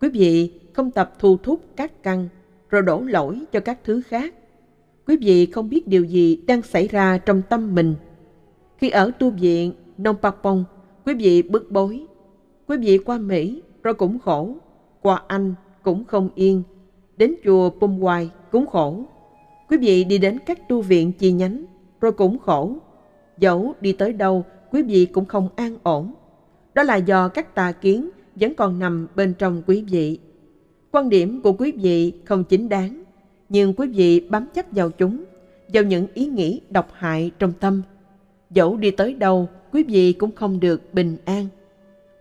[0.00, 2.28] Quý vị không tập thu thúc các căn
[2.70, 4.34] rồi đổ lỗi cho các thứ khác.
[5.06, 7.94] Quý vị không biết điều gì đang xảy ra trong tâm mình.
[8.78, 10.64] Khi ở tu viện Nông Papong,
[11.04, 12.06] quý vị bức bối.
[12.66, 14.56] Quý vị qua Mỹ rồi cũng khổ.
[15.02, 16.62] Qua Anh cũng không yên.
[17.16, 19.04] Đến chùa Pumwai cũng khổ.
[19.70, 21.64] Quý vị đi đến các tu viện chi nhánh
[22.00, 22.76] rồi cũng khổ.
[23.38, 26.14] Dẫu đi tới đâu, quý vị cũng không an ổn.
[26.74, 30.18] Đó là do các tà kiến vẫn còn nằm bên trong quý vị.
[30.92, 33.02] Quan điểm của quý vị không chính đáng,
[33.48, 35.24] nhưng quý vị bám chấp vào chúng,
[35.68, 37.82] vào những ý nghĩ độc hại trong tâm.
[38.50, 41.46] Dẫu đi tới đâu, quý vị cũng không được bình an.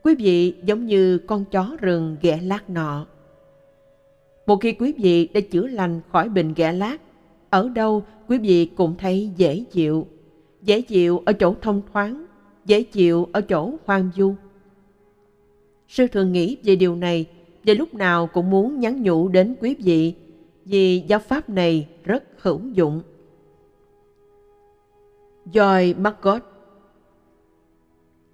[0.06, 3.06] Quý vị giống như con chó rừng ghẻ lát nọ.
[4.45, 6.97] Một khi quý vị đã chữa lành khỏi bệnh ghẻ lát,
[7.49, 10.08] ở đâu quý vị cũng thấy dễ chịu.
[10.62, 12.26] Dễ chịu ở chỗ thông thoáng,
[12.66, 14.34] dễ chịu ở chỗ hoang du.
[15.88, 17.26] Sư thường nghĩ về điều này
[17.64, 20.14] và lúc nào cũng muốn nhắn nhủ đến quý vị
[20.66, 23.01] vì giáo pháp này rất hữu dụng.
[25.51, 26.43] Joy Margot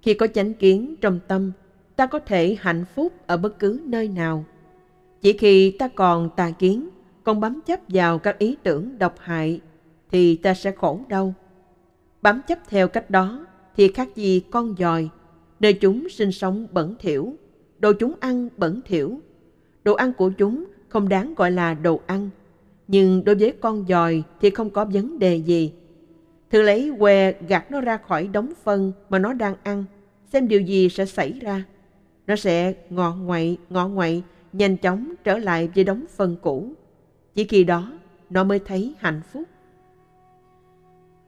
[0.02, 1.52] khi có chánh kiến trong tâm,
[1.95, 4.45] ta có thể hạnh phúc ở bất cứ nơi nào.
[5.22, 6.89] Chỉ khi ta còn tà kiến,
[7.24, 9.60] còn bám chấp vào các ý tưởng độc hại,
[10.12, 11.34] thì ta sẽ khổ đau.
[12.22, 13.45] Bám chấp theo cách đó
[13.78, 15.10] thì khác gì con dòi,
[15.60, 17.36] nơi chúng sinh sống bẩn thỉu,
[17.80, 19.22] đồ chúng ăn bẩn thỉu.
[19.84, 22.30] Đồ ăn của chúng không đáng gọi là đồ ăn,
[22.88, 25.74] nhưng đối với con dòi thì không có vấn đề gì.
[26.52, 29.86] Thử lấy que gạt nó ra khỏi đống phân mà nó đang ăn,
[30.34, 31.64] xem điều gì sẽ xảy ra.
[32.28, 34.24] Nó sẽ ngọ ngoậy, ngọ ngoậy,
[34.54, 36.74] nhanh chóng trở lại với đống phân cũ.
[37.36, 37.93] Chỉ khi đó,
[38.30, 39.43] nó mới thấy hạnh phúc.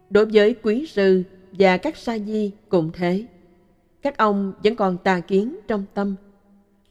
[0.10, 3.26] Đối với quý sư và các sa di cũng thế.
[4.02, 6.16] Các ông vẫn còn tà kiến trong tâm.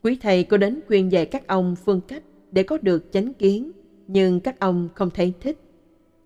[0.03, 2.23] Quý thầy có đến khuyên dạy các ông phương cách
[2.53, 3.71] để có được chánh kiến,
[4.07, 5.62] nhưng các ông không thấy thích.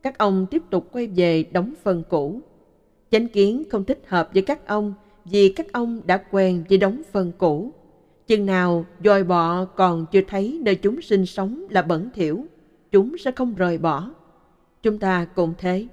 [0.06, 2.40] Các ông tiếp tục quay về đóng phần cũ.
[3.10, 4.94] Chánh kiến không thích hợp với các ông
[5.24, 7.72] vì các ông đã quen với đóng phần cũ.
[8.26, 12.46] Chừng nào dòi bọ còn chưa thấy nơi chúng sinh sống là bẩn thỉu,
[12.90, 14.10] chúng sẽ không rời bỏ.
[14.82, 15.86] Chúng ta cũng thế.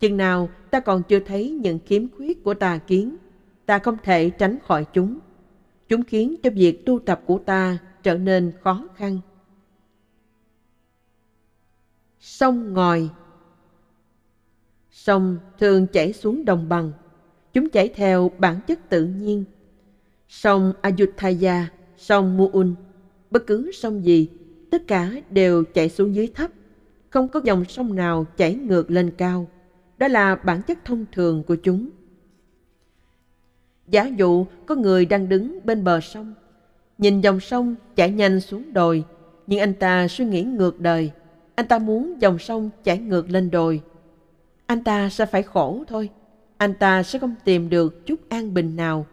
[0.00, 3.16] Chừng nào ta còn chưa thấy những khiếm khuyết của tà kiến,
[3.66, 5.18] ta không thể tránh khỏi chúng.
[5.88, 9.20] Chúng khiến cho việc tu tập của ta trở nên khó khăn.
[12.20, 13.08] Sông ngòi
[14.98, 16.92] Sông thường chảy xuống đồng bằng.
[17.52, 19.44] Chúng chảy theo bản chất tự nhiên.
[20.28, 22.74] Sông Ayutthaya, sông Muun,
[23.30, 24.28] bất cứ sông gì,
[24.70, 26.50] tất cả đều chảy xuống dưới thấp.
[27.10, 29.48] Không có dòng sông nào chảy ngược lên cao
[29.98, 31.90] đó là bản chất thông thường của chúng.
[33.88, 36.34] Giả dụ có người đang đứng bên bờ sông,
[36.98, 39.04] nhìn dòng sông chảy nhanh xuống đồi,
[39.46, 41.10] nhưng anh ta suy nghĩ ngược đời.
[41.54, 43.82] Anh ta muốn dòng sông chảy ngược lên đồi.
[44.68, 46.10] Anh ta sẽ phải khổ thôi.
[46.56, 49.06] Anh ta sẽ không tìm được chút an bình nào.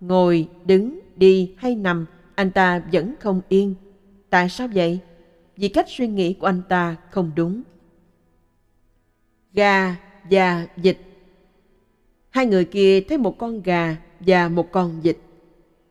[0.00, 3.74] Ngồi, đứng, đi hay nằm, anh ta vẫn không yên.
[4.30, 4.98] Tại sao vậy?
[5.56, 7.62] Vì cách suy nghĩ của anh ta không đúng.
[9.52, 9.96] Gà
[10.30, 10.98] và vịt.
[12.30, 15.16] Hai người kia thấy một con gà và một con vịt.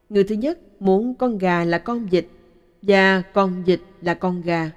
[0.09, 2.27] Người thứ nhất muốn con gà là con vịt
[2.81, 4.71] và con vịt là con gà,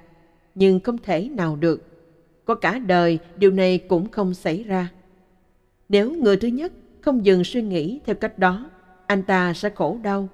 [0.55, 1.92] nhưng không thể nào được.
[2.45, 4.89] Có cả đời điều này cũng không xảy ra.
[5.89, 8.69] Nếu người thứ nhất không dừng suy nghĩ theo cách đó,
[9.07, 10.29] anh ta sẽ khổ đau.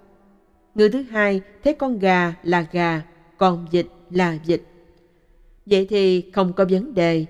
[0.76, 3.02] Người thứ hai thấy con gà là gà,
[3.38, 4.62] con vịt là vịt.
[5.66, 7.26] Vậy thì không có vấn đề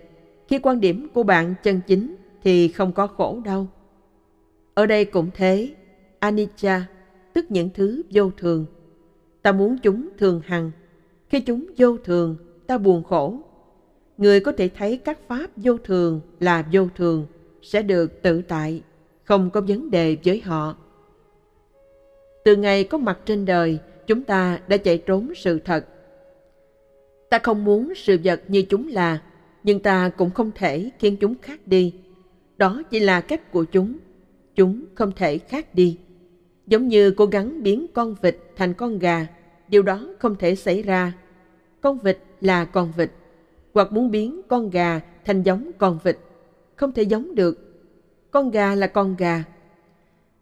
[0.47, 3.67] khi quan điểm của bạn chân chính thì không có khổ đau.
[4.73, 5.69] Ở đây cũng thế,
[6.19, 6.86] anicca,
[7.34, 8.65] tức những thứ vô thường.
[9.41, 10.71] Ta muốn chúng thường hằng.
[11.30, 12.36] Khi chúng vô thường,
[12.67, 13.39] ta buồn khổ.
[14.20, 17.26] Người có thể thấy các pháp vô thường là vô thường
[17.61, 18.82] sẽ được tự tại,
[19.24, 20.76] không có vấn đề với họ.
[22.43, 25.86] Từ ngày có mặt trên đời, chúng ta đã chạy trốn sự thật.
[27.30, 29.22] Ta không muốn sự vật như chúng là
[29.63, 31.93] nhưng ta cũng không thể khiến chúng khác đi.
[32.57, 33.97] Đó chỉ là cách của chúng.
[34.55, 35.97] Chúng không thể khác đi.
[36.67, 39.28] Giống như cố gắng biến con vịt thành con gà,
[39.67, 41.13] điều đó không thể xảy ra.
[41.82, 43.11] Con vịt là con vịt,
[43.74, 46.17] hoặc muốn biến con gà thành giống con vịt,
[46.76, 47.57] không thể giống được.
[48.32, 49.43] Con gà là con gà.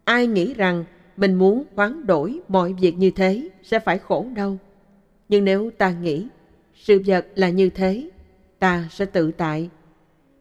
[0.03, 0.86] Ai nghĩ rằng
[1.17, 4.57] mình muốn hoán đổi mọi việc như thế sẽ phải khổ đau.
[5.30, 6.28] Nhưng nếu ta nghĩ
[6.73, 8.09] sự vật là như thế,
[8.59, 9.69] ta sẽ tự tại.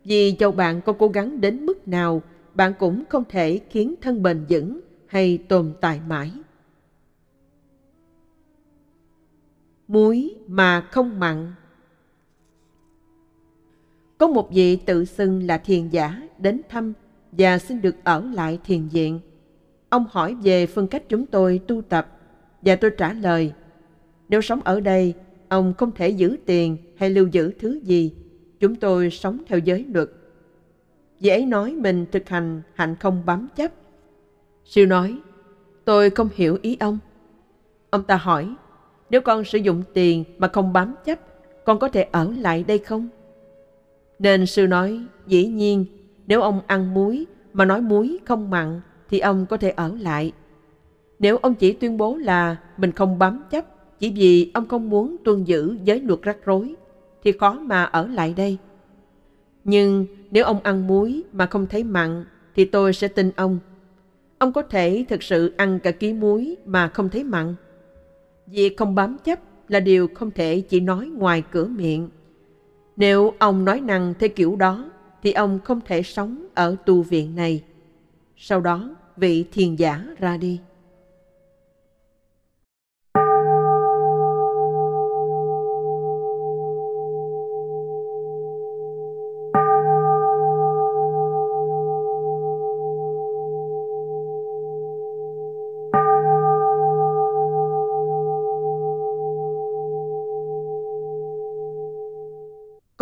[0.04, 2.22] Vì dầu bạn có cố gắng đến mức nào,
[2.54, 6.32] bạn cũng không thể khiến thân bền vững hay tồn tại mãi.
[9.88, 11.54] Muối mà không mặn
[14.18, 16.92] có một vị tự xưng là thiền giả đến thăm
[17.32, 19.20] và xin được ở lại thiền viện.
[19.88, 22.08] Ông hỏi về phương cách chúng tôi tu tập
[22.62, 23.52] và tôi trả lời,
[24.28, 25.14] nếu sống ở đây,
[25.48, 28.14] ông không thể giữ tiền hay lưu giữ thứ gì.
[28.60, 30.08] Chúng tôi sống theo giới luật.
[31.20, 33.72] Vị ấy nói mình thực hành hạnh không bám chấp.
[34.64, 35.18] Siêu nói,
[35.84, 36.98] tôi không hiểu ý ông.
[37.90, 38.54] Ông ta hỏi,
[39.10, 41.18] nếu con sử dụng tiền mà không bám chấp,
[41.64, 43.08] con có thể ở lại đây không?
[44.18, 45.84] Nên sư nói, dĩ nhiên,
[46.26, 50.32] nếu ông ăn muối mà nói muối không mặn thì ông có thể ở lại
[51.18, 53.64] nếu ông chỉ tuyên bố là mình không bám chấp,
[53.98, 56.74] chỉ vì ông không muốn tuân giữ giới luật rắc rối,
[57.22, 58.58] thì khó mà ở lại đây.
[59.64, 63.58] Nhưng nếu ông ăn muối mà không thấy mặn thì tôi sẽ tin ông.
[64.38, 67.54] Ông có thể thực sự ăn cả ký muối mà không thấy mặn.
[68.46, 69.38] Việc không bám chấp
[69.68, 72.08] là điều không thể chỉ nói ngoài cửa miệng.
[72.96, 74.90] Nếu ông nói năng theo kiểu đó,
[75.22, 77.62] thì ông không thể sống ở tu viện này.
[78.36, 80.60] Sau đó vị thiền giả ra đi.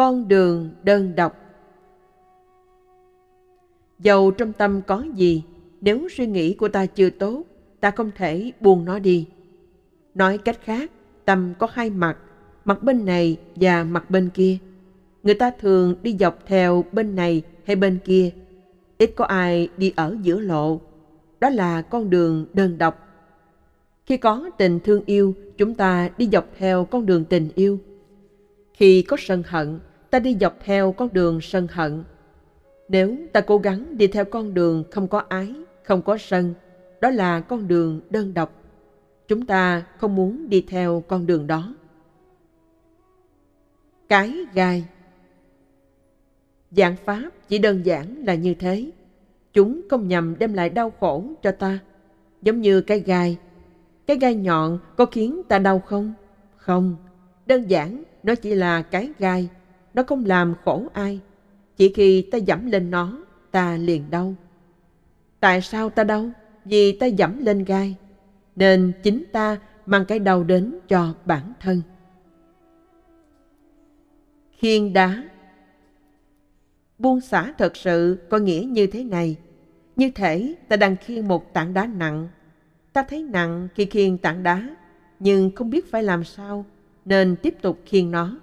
[0.05, 1.37] Con đường đơn độc.
[3.99, 5.43] Dầu trong tâm có gì
[5.81, 7.43] nếu suy nghĩ của ta chưa tốt
[7.81, 9.29] ta không thể buông nó đi.
[10.15, 10.91] Nói cách khác
[11.25, 12.19] tâm có hai mặt
[12.65, 14.59] mặt bên này và mặt bên kia.
[15.23, 18.31] Người ta thường đi dọc theo bên này hay bên kia.
[18.99, 20.81] Ít có ai đi ở giữa lộ.
[21.41, 23.09] Đó là con đường đơn độc.
[24.07, 27.79] Khi có tình thương yêu chúng ta đi dọc theo con đường tình yêu.
[28.75, 29.79] Khi có sân hận,
[30.15, 32.05] ta đi dọc theo con đường sân hận.
[32.89, 36.55] Nếu ta cố gắng đi theo con đường không có ái, không có sân,
[37.01, 38.53] đó là con đường đơn độc.
[39.29, 41.75] Chúng ta không muốn đi theo con đường đó.
[44.09, 44.85] Cái gai
[46.71, 48.91] giảng Pháp chỉ đơn giản là như thế.
[49.53, 51.79] Chúng không nhằm đem lại đau khổ cho ta,
[52.43, 53.39] giống như cái gai.
[54.07, 56.13] Cái gai nhọn có khiến ta đau không?
[56.57, 56.97] Không,
[57.47, 59.49] đơn giản nó chỉ là cái gai,
[59.95, 61.21] nó không làm khổ ai.
[61.77, 63.19] Chỉ khi ta dẫm lên nó,
[63.51, 64.35] ta liền đau.
[65.41, 66.31] Tại sao ta đau?
[66.65, 67.97] Vì ta dẫm lên gai.
[68.57, 71.83] Nên chính ta mang cái đau đến cho bản thân.
[74.59, 75.23] Khiên đá
[76.99, 79.37] Buông xả thật sự có nghĩa như thế này.
[79.97, 82.29] Như thể ta đang khiêng một tảng đá nặng.
[82.93, 84.77] Ta thấy nặng khi khiêng tảng đá,
[85.21, 86.65] nhưng không biết phải làm sao
[87.05, 88.37] nên tiếp tục khiêng nó.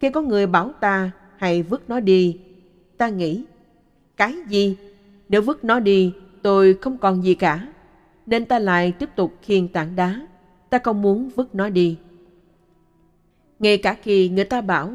[0.00, 2.38] Khi có người bảo ta hãy vứt nó đi,
[2.96, 3.44] ta nghĩ,
[4.16, 4.76] cái gì?
[5.28, 7.66] Nếu vứt nó đi, tôi không còn gì cả.
[8.26, 10.26] Nên ta lại tiếp tục khiêng tảng đá,
[10.70, 11.98] ta không muốn vứt nó đi.
[13.58, 14.92] Ngay cả khi người ta bảo,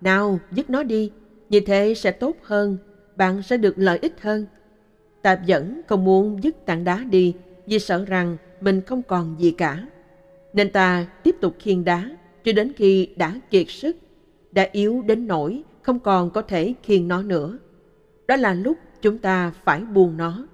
[0.00, 1.10] nào vứt nó đi,
[1.50, 2.78] như thế sẽ tốt hơn,
[3.16, 4.46] bạn sẽ được lợi ích hơn.
[5.22, 7.34] Ta vẫn không muốn vứt tảng đá đi
[7.66, 9.86] vì sợ rằng mình không còn gì cả.
[10.52, 12.10] Nên ta tiếp tục khiêng đá
[12.44, 13.96] cho đến khi đã kiệt sức,
[14.56, 17.58] đã yếu đến nỗi không còn có thể khiêng nó nữa.
[18.28, 20.46] Đó là lúc chúng ta phải buông nó.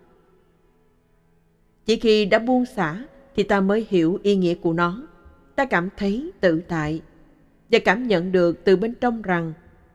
[1.85, 3.05] Chỉ khi đã buông xả
[3.37, 5.09] thì ta mới hiểu ý nghĩa của nó.
[5.57, 7.03] Ta cảm thấy tự tại
[7.71, 9.53] và cảm nhận được từ bên trong rằng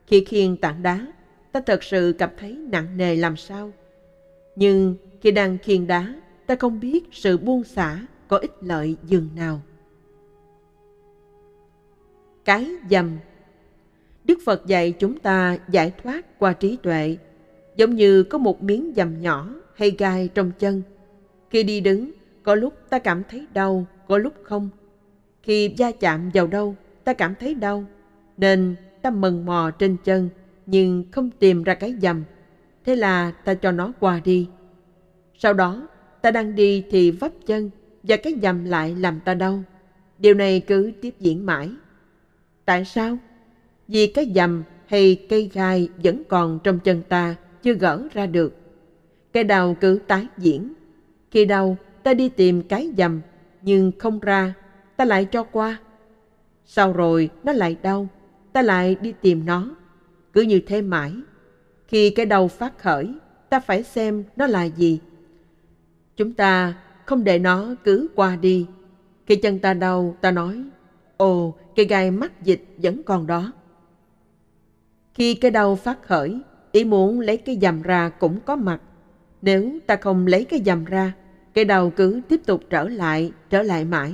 [0.08, 1.08] khi khiêng tảng đá,
[1.52, 3.72] ta thật sự cảm thấy nặng nề làm sao.
[4.56, 6.14] Nhưng khi đang khiêng đá,
[6.46, 9.62] ta không biết sự buông xả có ích lợi dường nào
[12.48, 13.18] cái dầm.
[14.28, 17.18] Đức Phật dạy chúng ta giải thoát qua trí tuệ,
[17.76, 20.82] giống như có một miếng dầm nhỏ hay gai trong chân.
[21.50, 22.12] Khi đi đứng,
[22.44, 24.70] có lúc ta cảm thấy đau, có lúc không.
[25.44, 27.86] Khi va chạm vào đâu, ta cảm thấy đau,
[28.38, 30.30] nên ta mần mò trên chân,
[30.66, 32.24] nhưng không tìm ra cái dầm.
[32.86, 34.48] Thế là ta cho nó qua đi.
[35.38, 35.88] Sau đó,
[36.22, 37.70] ta đang đi thì vấp chân,
[38.04, 39.64] và cái dầm lại làm ta đau.
[40.20, 41.70] Điều này cứ tiếp diễn mãi.
[42.66, 43.18] Tại sao?
[43.88, 48.56] Vì cái dầm hay cây gai vẫn còn trong chân ta chưa gỡ ra được.
[49.34, 50.74] Cái đau cứ tái diễn.
[51.32, 53.22] Khi đau, ta đi tìm cái dầm,
[53.62, 54.54] nhưng không ra,
[54.98, 55.78] ta lại cho qua.
[56.66, 58.08] Sau rồi nó lại đau,
[58.54, 59.76] ta lại đi tìm nó.
[60.34, 61.14] Cứ như thế mãi.
[61.88, 63.14] Khi cái đau phát khởi,
[63.50, 65.00] ta phải xem nó là gì.
[66.16, 66.74] Chúng ta
[67.06, 68.66] không để nó cứ qua đi.
[69.26, 70.64] Khi chân ta đau, ta nói,
[71.18, 73.52] ồ, cây gai mắc dịch vẫn còn đó.
[75.18, 76.40] Khi cái đau phát khởi,
[76.72, 78.82] ý muốn lấy cái dầm ra cũng có mặt.
[79.42, 81.14] Nếu ta không lấy cái dầm ra,
[81.54, 84.14] cái đau cứ tiếp tục trở lại, trở lại mãi.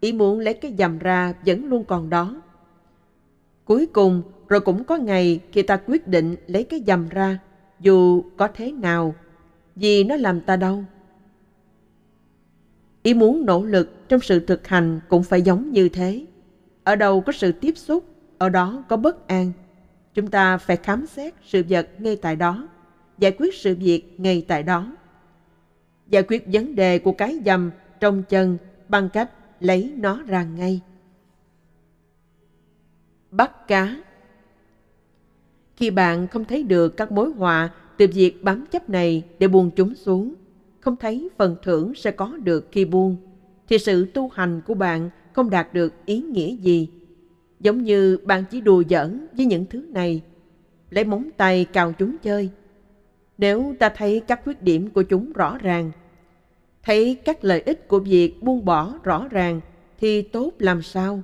[0.00, 2.42] Ý muốn lấy cái dầm ra vẫn luôn còn đó.
[3.64, 7.38] Cuối cùng, rồi cũng có ngày khi ta quyết định lấy cái dầm ra,
[7.80, 9.14] dù có thế nào,
[9.74, 10.84] vì nó làm ta đau.
[13.02, 16.26] Ý muốn nỗ lực trong sự thực hành cũng phải giống như thế.
[16.84, 18.04] Ở đâu có sự tiếp xúc,
[18.38, 19.52] ở đó có bất an.
[20.16, 22.68] Chúng ta phải khám xét sự vật ngay tại đó,
[23.18, 24.96] giải quyết sự việc ngay tại đó.
[26.08, 28.58] Giải quyết vấn đề của cái dầm trong chân
[28.88, 30.80] bằng cách lấy nó ra ngay.
[33.30, 33.96] Bắt cá
[35.76, 39.70] Khi bạn không thấy được các mối họa từ việc bám chấp này để buông
[39.76, 40.34] chúng xuống,
[40.80, 43.16] không thấy phần thưởng sẽ có được khi buông,
[43.68, 46.88] thì sự tu hành của bạn không đạt được ý nghĩa gì.
[47.66, 50.22] Giống như bạn chỉ đùa giỡn với những thứ này,
[50.90, 52.50] lấy móng tay cào chúng chơi.
[53.38, 55.90] Nếu ta thấy các khuyết điểm của chúng rõ ràng,
[56.82, 59.60] thấy các lợi ích của việc buông bỏ rõ ràng,
[59.98, 61.22] thì tốt làm sao?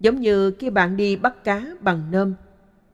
[0.00, 2.34] Giống như khi bạn đi bắt cá bằng nơm,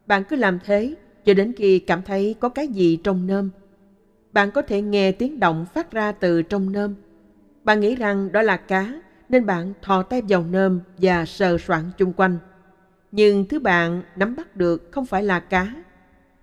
[0.07, 0.95] bạn cứ làm thế
[1.25, 3.51] cho đến khi cảm thấy có cái gì trong nơm.
[4.33, 6.95] Bạn có thể nghe tiếng động phát ra từ trong nơm.
[7.65, 11.91] Bạn nghĩ rằng đó là cá, nên bạn thò tay vào nơm và sờ soạn
[11.99, 12.39] chung quanh.
[13.13, 15.75] Nhưng thứ bạn nắm bắt được không phải là cá.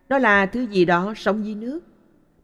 [0.10, 1.80] Nó là thứ gì đó sống dưới nước.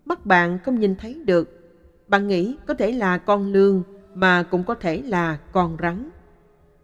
[0.05, 1.73] Mắt bạn không nhìn thấy được.
[2.07, 3.83] Bạn nghĩ có thể là con lương
[4.13, 6.09] mà cũng có thể là con rắn.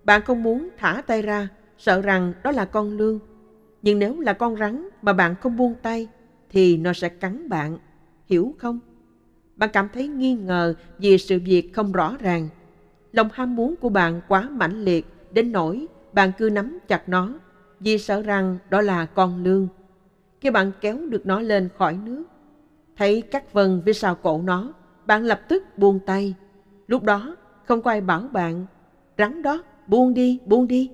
[0.04, 1.48] Bạn không muốn thả tay ra,
[1.78, 3.20] sợ rằng đó là con lương.
[3.82, 6.08] Nhưng nếu là con rắn mà bạn không buông tay,
[6.50, 7.78] thì nó sẽ cắn bạn.
[8.26, 8.80] Hiểu không?
[9.56, 12.50] Bạn cảm thấy nghi ngờ vì sự việc không rõ ràng.
[13.14, 17.34] Lòng ham muốn của bạn quá mãnh liệt đến nỗi bạn cứ nắm chặt nó
[17.80, 19.68] vì sợ rằng đó là con lương.
[20.42, 22.24] Khi bạn kéo được nó lên khỏi nước,
[22.98, 24.74] thấy các vân phía sau cổ nó,
[25.06, 26.34] bạn lập tức buông tay.
[26.88, 27.36] Lúc đó
[27.66, 28.66] không có ai bảo bạn,
[29.18, 30.92] rắn đó, buông đi, buông đi.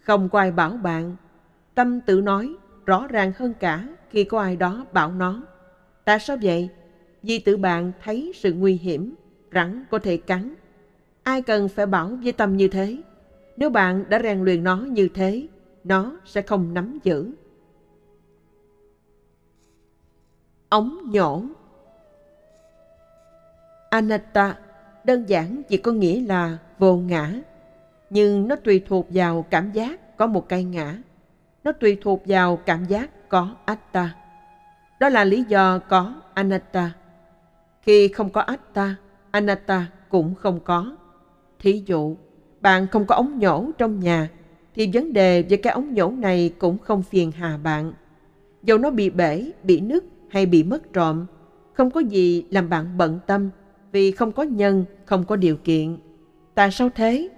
[0.00, 1.16] Không có ai bảo bạn,
[1.74, 2.54] tâm tự nói
[2.86, 5.42] rõ ràng hơn cả khi có ai đó bảo nó.
[6.04, 6.68] Tại sao vậy?
[7.22, 9.14] Vì tự bạn thấy sự nguy hiểm,
[9.52, 10.54] rắn có thể cắn.
[11.22, 12.96] Ai cần phải bảo với tâm như thế?
[13.56, 15.46] Nếu bạn đã rèn luyện nó như thế,
[15.84, 17.30] nó sẽ không nắm giữ.
[20.68, 21.42] Ống nhổ
[23.90, 24.56] Anatta
[25.04, 27.32] đơn giản chỉ có nghĩa là vô ngã,
[28.10, 30.98] nhưng nó tùy thuộc vào cảm giác có một cây ngã.
[31.64, 34.10] Nó tùy thuộc vào cảm giác có atta.
[35.00, 36.90] Đó là lý do có anatta.
[37.82, 38.94] Khi không có atta,
[39.30, 40.96] anatta cũng không có.
[41.58, 42.16] Thí dụ,
[42.60, 44.28] bạn không có ống nhổ trong nhà,
[44.74, 47.92] thì vấn đề về cái ống nhổ này cũng không phiền hà bạn.
[48.62, 51.26] Dầu nó bị bể, bị nứt hay bị mất trộm,
[51.72, 53.50] không có gì làm bạn bận tâm
[53.92, 55.96] vì không có nhân, không có điều kiện.
[56.54, 57.28] Tại sao thế?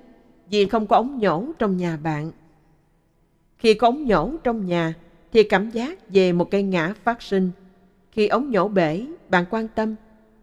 [0.51, 2.33] Vì không có ống nhổ trong nhà bạn.
[3.59, 4.95] Khi có ống nhổ trong nhà,
[5.33, 7.51] thì cảm giác về một cây ngã phát sinh.
[8.13, 9.95] Khi ống nhổ bể, bạn quan tâm.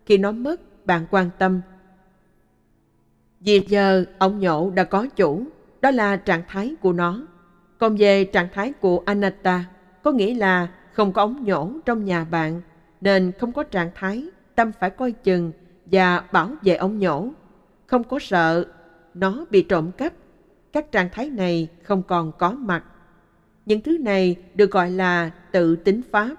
[0.06, 1.62] Khi nó mất, bạn quan tâm.
[3.40, 5.44] Vì giờ ông nhổ đã có chủ,
[5.82, 7.22] đó là trạng thái của nó.
[7.78, 9.66] Còn về trạng thái của anatta,
[10.04, 12.62] có nghĩa là không có ống nhổ trong nhà bạn,
[13.02, 15.52] nên không có trạng thái tâm phải coi chừng
[15.86, 17.30] và bảo vệ ống nhổ.
[17.86, 18.66] Không có sợ
[19.14, 20.14] nó bị trộm cắp.
[20.74, 22.84] Các trạng thái này không còn có mặt.
[23.66, 26.36] Những thứ này được gọi là tự tính pháp.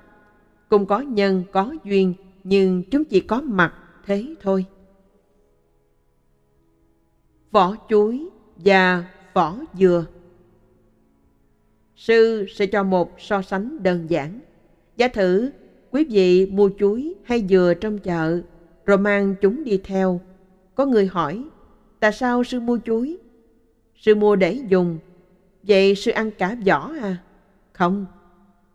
[0.68, 3.74] Cùng có nhân, có duyên, nhưng chúng chỉ có mặt
[4.09, 4.65] thế thôi.
[7.51, 9.05] Vỏ chuối và
[9.35, 10.05] vỏ dừa
[11.97, 14.41] Sư sẽ cho một so sánh đơn giản.
[14.97, 15.51] Giả thử
[15.91, 18.41] quý vị mua chuối hay dừa trong chợ
[18.87, 20.21] rồi mang chúng đi theo.
[20.75, 21.45] Có người hỏi,
[22.01, 23.19] tại sao sư mua chuối?
[23.97, 24.99] Sư mua để dùng,
[25.63, 27.17] vậy sư ăn cả vỏ à?
[27.73, 28.07] Không,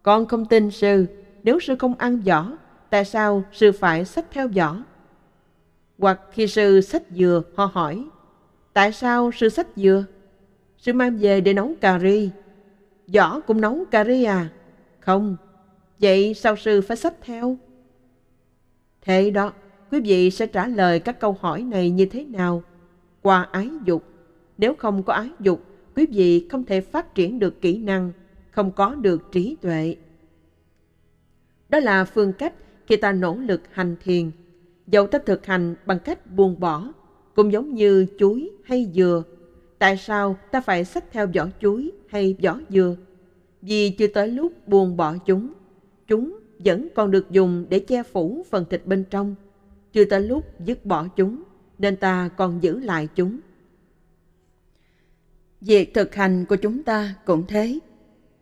[0.03, 1.05] con không tin sư,
[1.43, 2.57] nếu sư không ăn vỏ,
[2.89, 4.83] tại sao sư phải xách theo vỏ?
[5.99, 8.05] Hoặc khi sư sách dừa, họ hỏi,
[8.73, 10.05] tại sao sư sách dừa?
[10.77, 12.29] Sư mang về để nấu cà ri.
[13.07, 14.49] giỏ cũng nấu cà ri à?
[14.99, 15.37] Không.
[15.99, 17.57] Vậy sao sư phải sách theo?
[19.01, 19.53] Thế đó,
[19.91, 22.63] quý vị sẽ trả lời các câu hỏi này như thế nào?
[23.21, 24.03] Qua ái dục.
[24.57, 25.63] Nếu không có ái dục,
[25.95, 28.11] quý vị không thể phát triển được kỹ năng,
[28.51, 29.95] không có được trí tuệ.
[31.69, 32.53] Đó là phương cách
[32.87, 34.31] khi ta nỗ lực hành thiền.
[34.87, 36.93] Dẫu ta thực hành bằng cách buông bỏ,
[37.35, 39.23] cũng giống như chuối hay dừa.
[39.79, 42.95] Tại sao ta phải xách theo vỏ chuối hay vỏ dừa?
[43.61, 45.53] Vì chưa tới lúc buông bỏ chúng.
[46.07, 49.35] Chúng vẫn còn được dùng để che phủ phần thịt bên trong.
[49.93, 51.43] Chưa tới lúc dứt bỏ chúng,
[51.79, 53.39] nên ta còn giữ lại chúng.
[55.61, 57.79] Việc thực hành của chúng ta cũng thế.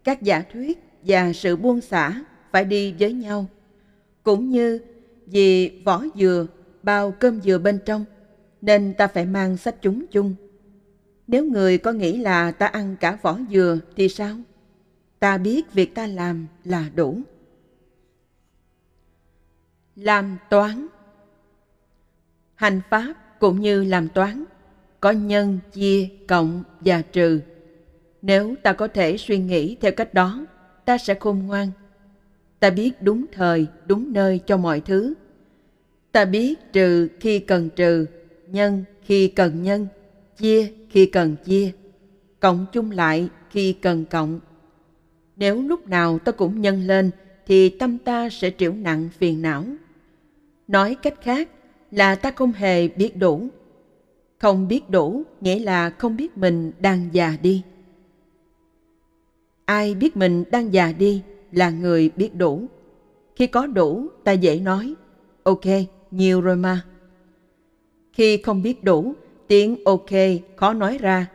[0.03, 3.45] Các giả thuyết và sự buông xả phải đi với nhau.
[4.23, 4.79] Cũng như
[5.31, 6.47] vì vỏ dừa
[6.83, 8.05] bao cơm dừa bên trong,
[8.61, 10.35] nên ta phải mang sách chúng chung.
[11.27, 14.37] Nếu người có nghĩ là ta ăn cả vỏ dừa thì sao?
[15.19, 17.19] Ta biết việc ta làm là đủ.
[19.95, 20.87] Làm toán
[22.61, 24.43] Hành pháp cũng như làm toán,
[24.99, 27.41] có nhân, chia, cộng và trừ.
[28.21, 30.45] Nếu ta có thể suy nghĩ theo cách đó,
[30.85, 31.71] ta sẽ khôn ngoan.
[32.59, 35.13] Ta biết đúng thời, đúng nơi cho mọi thứ.
[36.11, 38.05] Ta biết trừ khi cần trừ,
[38.47, 39.87] nhân khi cần nhân,
[40.37, 41.71] chia khi cần chia,
[42.39, 44.39] cộng chung lại khi cần cộng.
[45.35, 47.11] Nếu lúc nào ta cũng nhân lên
[47.45, 49.65] thì tâm ta sẽ triệu nặng phiền não.
[50.67, 51.49] Nói cách khác
[51.91, 53.47] là ta không hề biết đủ.
[54.39, 57.61] Không biết đủ nghĩa là không biết mình đang già đi.
[59.65, 62.65] Ai biết mình đang già đi là người biết đủ.
[63.35, 64.93] Khi có đủ, ta dễ nói,
[65.43, 65.65] ok,
[66.11, 66.81] nhiều rồi mà.
[68.13, 69.13] Khi không biết đủ,
[69.47, 70.09] tiếng ok
[70.55, 71.27] khó nói ra,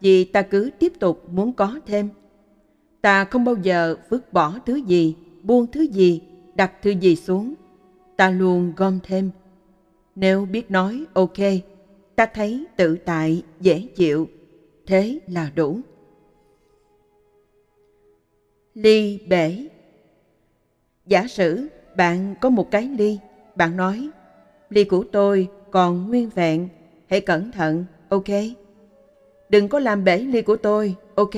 [0.00, 2.10] vì ta cứ tiếp tục muốn có thêm.
[3.00, 6.20] Ta không bao giờ vứt bỏ thứ gì, buông thứ gì,
[6.54, 7.54] đặt thứ gì xuống.
[8.16, 9.30] Ta luôn gom thêm.
[10.14, 11.38] Nếu biết nói ok,
[12.16, 14.28] ta thấy tự tại, dễ chịu,
[14.86, 15.80] thế là đủ.
[18.74, 19.66] Ly bể
[21.06, 23.18] Giả sử bạn có một cái ly,
[23.56, 24.10] bạn nói,
[24.72, 26.68] ly của tôi còn nguyên vẹn,
[27.06, 28.28] hãy cẩn thận, ok?
[29.48, 31.34] Đừng có làm bể ly của tôi, ok?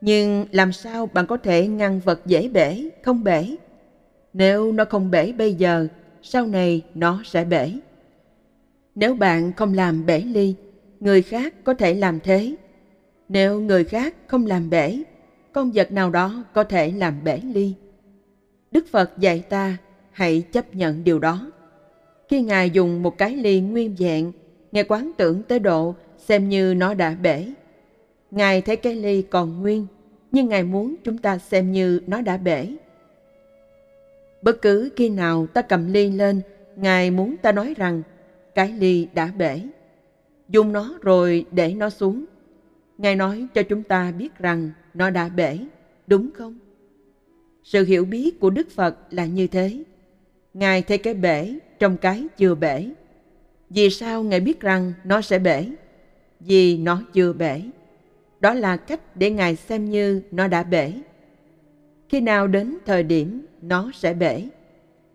[0.00, 3.56] Nhưng làm sao bạn có thể ngăn vật dễ bể, không bể?
[4.32, 5.86] Nếu nó không bể bây giờ,
[6.22, 7.72] sau này nó sẽ bể.
[8.94, 10.54] Nếu bạn không làm bể ly,
[11.00, 12.54] người khác có thể làm thế.
[13.28, 15.02] Nếu người khác không làm bể,
[15.52, 17.74] con vật nào đó có thể làm bể ly.
[18.70, 19.76] Đức Phật dạy ta
[20.10, 21.50] hãy chấp nhận điều đó.
[22.30, 24.32] Khi Ngài dùng một cái ly nguyên vẹn,
[24.72, 27.52] Ngài quán tưởng tới độ xem như nó đã bể.
[28.30, 29.86] Ngài thấy cái ly còn nguyên,
[30.32, 32.68] nhưng Ngài muốn chúng ta xem như nó đã bể.
[34.42, 36.40] Bất cứ khi nào ta cầm ly lên,
[36.76, 38.02] Ngài muốn ta nói rằng
[38.54, 39.60] cái ly đã bể.
[40.48, 42.24] Dùng nó rồi để nó xuống.
[42.98, 45.58] Ngài nói cho chúng ta biết rằng nó đã bể,
[46.06, 46.58] đúng không?
[47.64, 49.82] Sự hiểu biết của Đức Phật là như thế.
[50.54, 52.90] Ngài thấy cái bể trong cái chưa bể.
[53.70, 55.66] Vì sao Ngài biết rằng nó sẽ bể?
[56.40, 57.62] Vì nó chưa bể.
[58.40, 60.92] Đó là cách để Ngài xem như nó đã bể.
[62.08, 64.48] Khi nào đến thời điểm nó sẽ bể,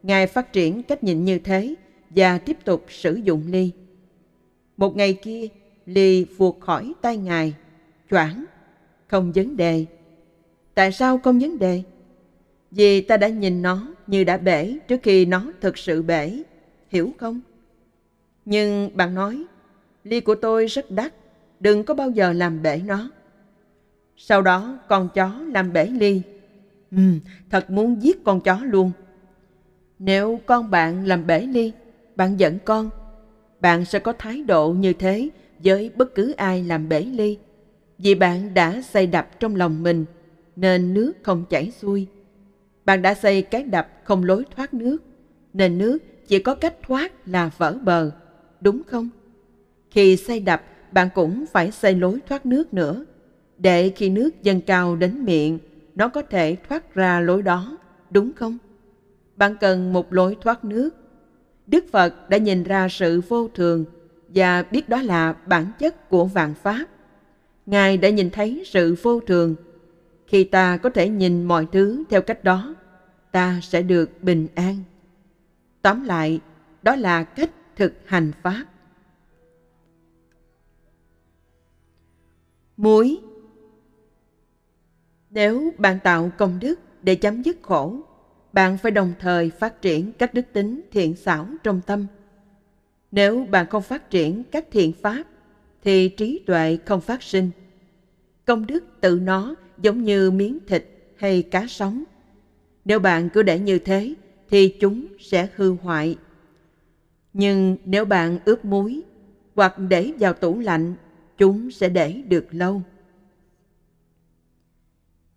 [0.03, 1.75] Ngài phát triển cách nhìn như thế
[2.09, 3.71] và tiếp tục sử dụng ly.
[4.77, 5.47] Một ngày kia,
[5.85, 7.53] ly vụt khỏi tay Ngài,
[8.11, 8.45] choảng,
[9.07, 9.85] không vấn đề.
[10.73, 11.83] Tại sao không vấn đề?
[12.71, 16.43] Vì ta đã nhìn nó như đã bể trước khi nó thực sự bể,
[16.89, 17.41] hiểu không?
[18.45, 19.45] Nhưng bạn nói,
[20.03, 21.13] ly của tôi rất đắt,
[21.59, 23.09] đừng có bao giờ làm bể nó.
[24.17, 26.21] Sau đó con chó làm bể ly.
[26.91, 26.97] Ừ,
[27.49, 28.91] thật muốn giết con chó luôn.
[29.99, 31.71] Nếu con bạn làm bể ly,
[32.15, 32.89] bạn giận con,
[33.59, 35.29] bạn sẽ có thái độ như thế
[35.59, 37.37] với bất cứ ai làm bể ly.
[37.97, 40.05] Vì bạn đã xây đập trong lòng mình,
[40.55, 42.07] nên nước không chảy xuôi.
[42.85, 44.97] Bạn đã xây cái đập không lối thoát nước,
[45.53, 45.97] nên nước
[46.27, 48.11] chỉ có cách thoát là vỡ bờ,
[48.61, 49.09] đúng không?
[49.91, 53.05] Khi xây đập, bạn cũng phải xây lối thoát nước nữa,
[53.57, 55.59] để khi nước dâng cao đến miệng,
[55.95, 57.77] nó có thể thoát ra lối đó,
[58.11, 58.57] đúng không?
[59.35, 60.89] Bạn cần một lối thoát nước.
[61.67, 63.85] Đức Phật đã nhìn ra sự vô thường
[64.27, 66.85] và biết đó là bản chất của vạn pháp.
[67.65, 69.55] Ngài đã nhìn thấy sự vô thường.
[70.27, 72.75] Khi ta có thể nhìn mọi thứ theo cách đó,
[73.31, 74.83] ta sẽ được bình an.
[75.85, 76.39] Tóm lại,
[76.81, 78.65] đó là cách thực hành Pháp.
[82.77, 83.19] Muối
[85.29, 87.99] Nếu bạn tạo công đức để chấm dứt khổ,
[88.53, 92.05] bạn phải đồng thời phát triển các đức tính thiện xảo trong tâm.
[93.11, 95.23] Nếu bạn không phát triển các thiện pháp,
[95.83, 97.51] thì trí tuệ không phát sinh.
[98.45, 100.85] Công đức tự nó giống như miếng thịt
[101.17, 102.03] hay cá sống.
[102.85, 104.13] Nếu bạn cứ để như thế,
[104.49, 106.17] thì chúng sẽ hư hoại.
[107.33, 109.01] Nhưng nếu bạn ướp muối
[109.55, 110.95] hoặc để vào tủ lạnh,
[111.37, 112.81] chúng sẽ để được lâu.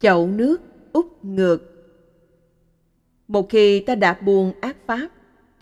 [0.01, 0.61] Chậu nước
[0.93, 1.75] úp ngược
[3.29, 5.09] Một khi ta đã buông ác pháp,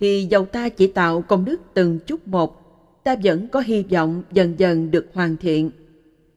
[0.00, 2.62] thì dầu ta chỉ tạo công đức từng chút một,
[3.04, 5.70] ta vẫn có hy vọng dần dần được hoàn thiện.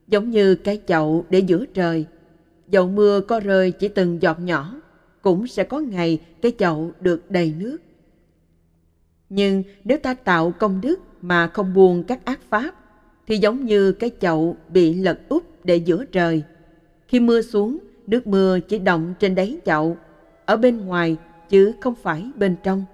[0.07, 2.05] Giống như cái chậu để giữa trời,
[2.68, 4.78] dầu mưa có rơi chỉ từng giọt nhỏ,
[5.22, 7.78] cũng sẽ có ngày cái chậu được đầy nước.
[9.30, 12.76] Nhưng nếu ta tạo công đức mà không buông các ác pháp,
[13.28, 16.43] thì giống như cái chậu bị lật úp để giữa trời.
[17.07, 19.97] Khi mưa xuống, nước mưa chỉ động trên đáy chậu,
[20.45, 21.17] ở bên ngoài
[21.49, 22.86] chứ không phải bên trong.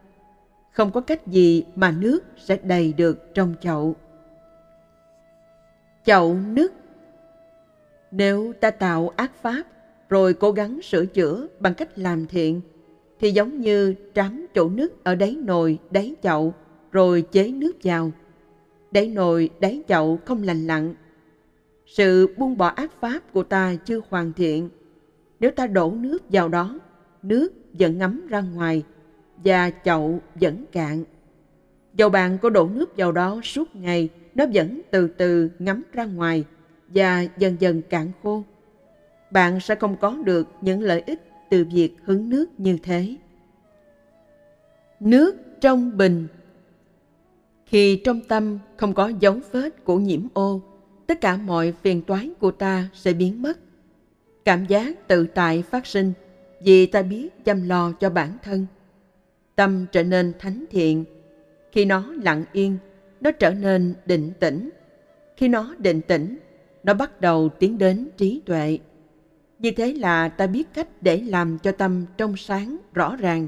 [0.71, 3.95] Không có cách gì mà nước sẽ đầy được trong chậu.
[6.05, 6.73] Chậu nước
[8.11, 9.63] Nếu ta tạo ác pháp
[10.09, 12.61] rồi cố gắng sửa chữa bằng cách làm thiện,
[13.19, 16.53] thì giống như trám chỗ nước ở đáy nồi, đáy chậu,
[16.91, 18.11] rồi chế nước vào.
[18.91, 20.95] Đáy nồi, đáy chậu không lành lặn.
[21.85, 24.69] Sự buông bỏ ác pháp của ta chưa hoàn thiện.
[25.39, 26.79] Nếu ta đổ nước vào đó,
[27.23, 28.83] nước vẫn ngấm ra ngoài
[29.43, 31.03] và chậu vẫn cạn.
[31.93, 36.05] Dầu bạn có đổ nước vào đó suốt ngày, nó vẫn từ từ ngấm ra
[36.05, 36.45] ngoài
[36.87, 38.43] và dần dần cạn khô
[39.35, 43.15] bạn sẽ không có được những lợi ích từ việc hứng nước như thế.
[44.99, 46.27] Nước trong bình
[47.65, 50.61] Khi trong tâm không có dấu vết của nhiễm ô,
[51.07, 53.59] tất cả mọi phiền toái của ta sẽ biến mất.
[54.45, 56.13] Cảm giác tự tại phát sinh
[56.63, 58.65] vì ta biết chăm lo cho bản thân.
[59.55, 61.03] Tâm trở nên thánh thiện.
[61.71, 62.77] Khi nó lặng yên,
[63.21, 64.69] nó trở nên định tĩnh.
[65.37, 66.37] Khi nó định tĩnh,
[66.83, 68.79] nó bắt đầu tiến đến trí tuệ.
[69.65, 73.47] Như thế là ta biết cách để làm cho tâm trong sáng, rõ ràng.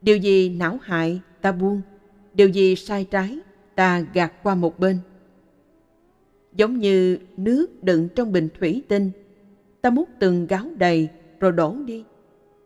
[0.00, 1.80] Điều gì não hại, ta buông.
[2.34, 3.38] Điều gì sai trái,
[3.74, 4.98] ta gạt qua một bên.
[6.52, 9.10] Giống như nước đựng trong bình thủy tinh,
[9.80, 11.08] ta múc từng gáo đầy
[11.40, 12.04] rồi đổ đi.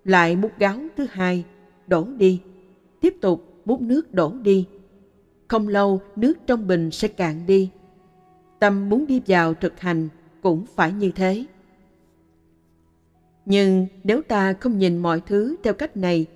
[0.05, 1.45] Lại múc gáo thứ hai,
[1.87, 2.41] đổ đi.
[3.01, 4.67] Tiếp tục múc nước đổ đi.
[5.49, 7.71] Không lâu nước trong bình sẽ cạn đi.
[8.59, 10.09] Tâm muốn đi vào thực hành
[10.43, 11.45] cũng phải như thế.
[13.47, 16.27] Nhưng nếu ta không nhìn mọi thứ theo cách này,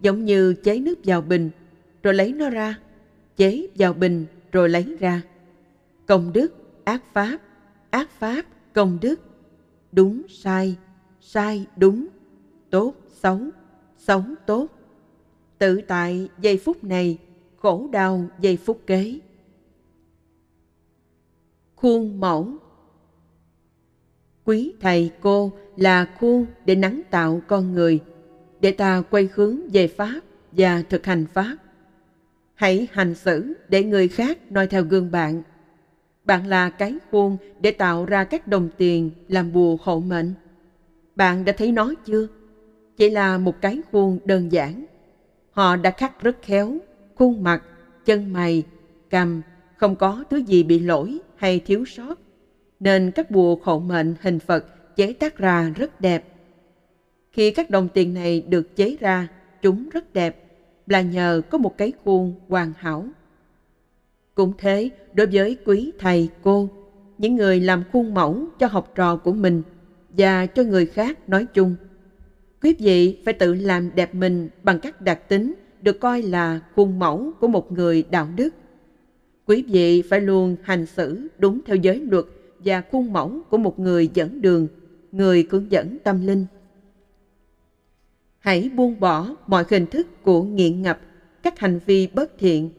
[0.00, 1.50] giống như chế nước vào bình,
[2.02, 2.78] rồi lấy nó ra,
[3.36, 5.22] chế vào bình rồi lấy ra.
[6.06, 6.54] Công đức,
[6.84, 7.38] ác pháp,
[7.90, 9.20] ác pháp, công đức,
[9.92, 10.76] đúng sai,
[11.20, 12.06] sai đúng,
[12.70, 13.40] tốt xấu,
[13.98, 14.66] xấu tốt.
[15.58, 17.18] Tự tại giây phút này,
[17.56, 19.18] khổ đau giây phút kế.
[21.76, 22.48] Khuôn mẫu
[24.44, 28.00] Quý thầy cô là khuôn để nắng tạo con người,
[28.60, 30.20] để ta quay hướng về Pháp
[30.52, 31.56] và thực hành Pháp.
[32.54, 35.42] Hãy hành xử để người khác noi theo gương bạn.
[36.24, 40.34] Bạn là cái khuôn để tạo ra các đồng tiền làm bùa hộ mệnh.
[41.16, 42.28] Bạn đã thấy nó chưa?
[42.96, 44.84] Chỉ là một cái khuôn đơn giản.
[45.50, 46.76] Họ đã khắc rất khéo,
[47.14, 47.62] khuôn mặt,
[48.04, 48.62] chân mày,
[49.10, 49.42] cằm,
[49.76, 52.18] không có thứ gì bị lỗi hay thiếu sót
[52.80, 56.24] nên các bùa hộ mệnh hình Phật chế tác ra rất đẹp.
[57.32, 59.28] Khi các đồng tiền này được chế ra,
[59.62, 60.44] chúng rất đẹp,
[60.86, 63.06] là nhờ có một cái khuôn hoàn hảo.
[64.34, 66.68] Cũng thế, đối với quý thầy, cô,
[67.18, 69.62] những người làm khuôn mẫu cho học trò của mình
[70.08, 71.76] và cho người khác nói chung,
[72.62, 76.98] quý vị phải tự làm đẹp mình bằng các đặc tính được coi là khuôn
[76.98, 78.54] mẫu của một người đạo đức.
[79.46, 82.24] Quý vị phải luôn hành xử đúng theo giới luật
[82.58, 84.68] và khuôn mẫu của một người dẫn đường,
[85.14, 86.46] người hướng dẫn tâm linh.
[88.38, 91.00] Hãy buông bỏ mọi hình thức của nghiện ngập,
[91.42, 92.70] các hành vi bất thiện,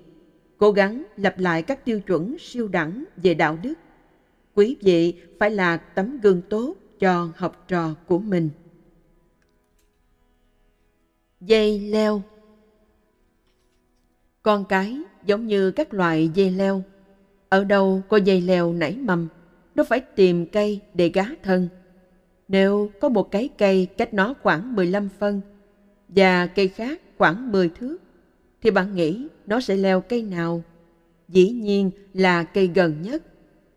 [0.58, 3.74] cố gắng lập lại các tiêu chuẩn siêu đẳng về đạo đức.
[4.54, 8.50] Quý vị phải là tấm gương tốt cho học trò của mình.
[11.42, 12.22] Dây leo
[14.44, 16.84] Con cái giống như các loại dây leo.
[17.50, 19.28] Ở đâu có dây leo nảy mầm
[19.76, 21.70] nó phải tìm cây để gá thân.
[22.48, 25.42] Nếu có một cái cây cách nó khoảng 15 phân
[26.10, 27.98] và cây khác khoảng 10 thước,
[28.62, 30.64] thì bạn nghĩ nó sẽ leo cây nào
[31.28, 33.24] dĩ nhiên là cây gần nhất,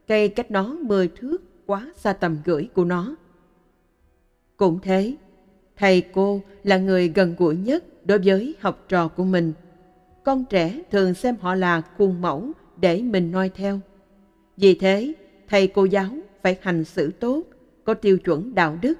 [0.06, 3.16] cây cách nó 10 thước quá xa tầm gửi của nó.
[4.56, 5.16] Cũng thế,
[5.76, 9.52] thầy cô là người gần gũi nhất đối với học trò của mình.
[10.24, 13.80] Con trẻ thường xem họ là khuôn mẫu để mình noi theo.
[14.56, 15.12] Vì thế,
[15.48, 16.08] thầy cô giáo
[16.42, 17.42] phải hành xử tốt,
[17.88, 18.98] có tiêu chuẩn đạo đức,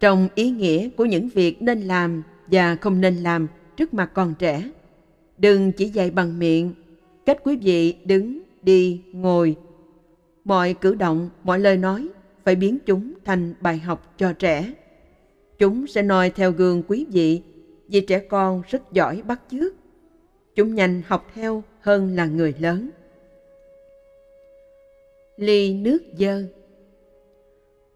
[0.00, 3.46] trong ý nghĩa của những việc nên làm và không nên làm
[3.76, 4.70] trước mặt con trẻ.
[5.38, 6.74] Đừng chỉ dạy bằng miệng,
[7.26, 9.56] cách quý vị đứng, đi, ngồi.
[10.44, 12.08] Mọi cử động, mọi lời nói
[12.44, 14.72] phải biến chúng thành bài học cho trẻ.
[15.58, 17.42] Chúng sẽ noi theo gương quý vị
[17.88, 19.74] vì trẻ con rất giỏi bắt chước.
[20.54, 22.90] Chúng nhanh học theo hơn là người lớn.
[25.36, 26.42] Ly nước dơ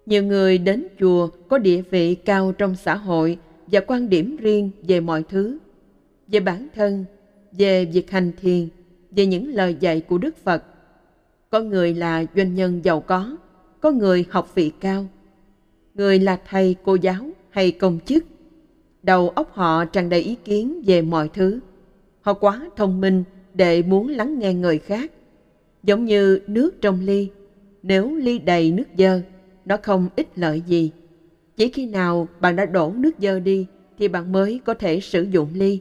[0.09, 4.71] nhiều người đến chùa có địa vị cao trong xã hội và quan điểm riêng
[4.83, 5.59] về mọi thứ,
[6.29, 7.05] về bản thân,
[7.53, 8.69] về việc hành thiền,
[9.11, 10.65] về những lời dạy của Đức Phật.
[11.51, 13.37] Có người là doanh nhân giàu có,
[13.81, 15.07] có người học vị cao,
[15.95, 18.25] người là thầy cô giáo hay công chức.
[19.03, 21.61] Đầu óc họ tràn đầy ý kiến về mọi thứ.
[22.21, 25.13] Họ quá thông minh để muốn lắng nghe người khác.
[25.83, 27.29] Giống như nước trong ly,
[27.83, 29.21] nếu ly đầy nước dơ,
[29.69, 30.91] nó không ích lợi gì.
[31.57, 33.67] Chỉ khi nào bạn đã đổ nước dơ đi
[33.99, 35.81] thì bạn mới có thể sử dụng ly.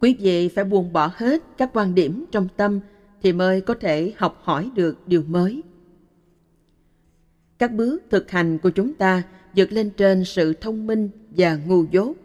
[0.00, 2.80] Quý vị phải buông bỏ hết các quan điểm trong tâm
[3.22, 5.62] thì mới có thể học hỏi được điều mới.
[7.58, 9.22] Các bước thực hành của chúng ta
[9.56, 12.16] vượt lên trên sự thông minh và ngu dốt.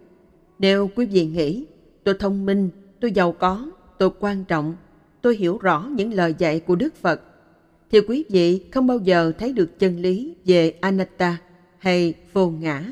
[0.60, 1.66] Nếu quý vị nghĩ
[2.04, 2.70] tôi thông minh,
[3.00, 4.76] tôi giàu có, tôi quan trọng,
[5.22, 7.22] tôi hiểu rõ những lời dạy của Đức Phật,
[7.92, 11.38] thì quý vị không bao giờ thấy được chân lý về anatta
[11.78, 12.84] hay vô ngã.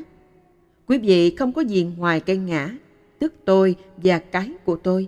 [0.87, 2.77] Quý vị không có gì ngoài cái ngã,
[3.19, 5.07] tức tôi và cái của tôi.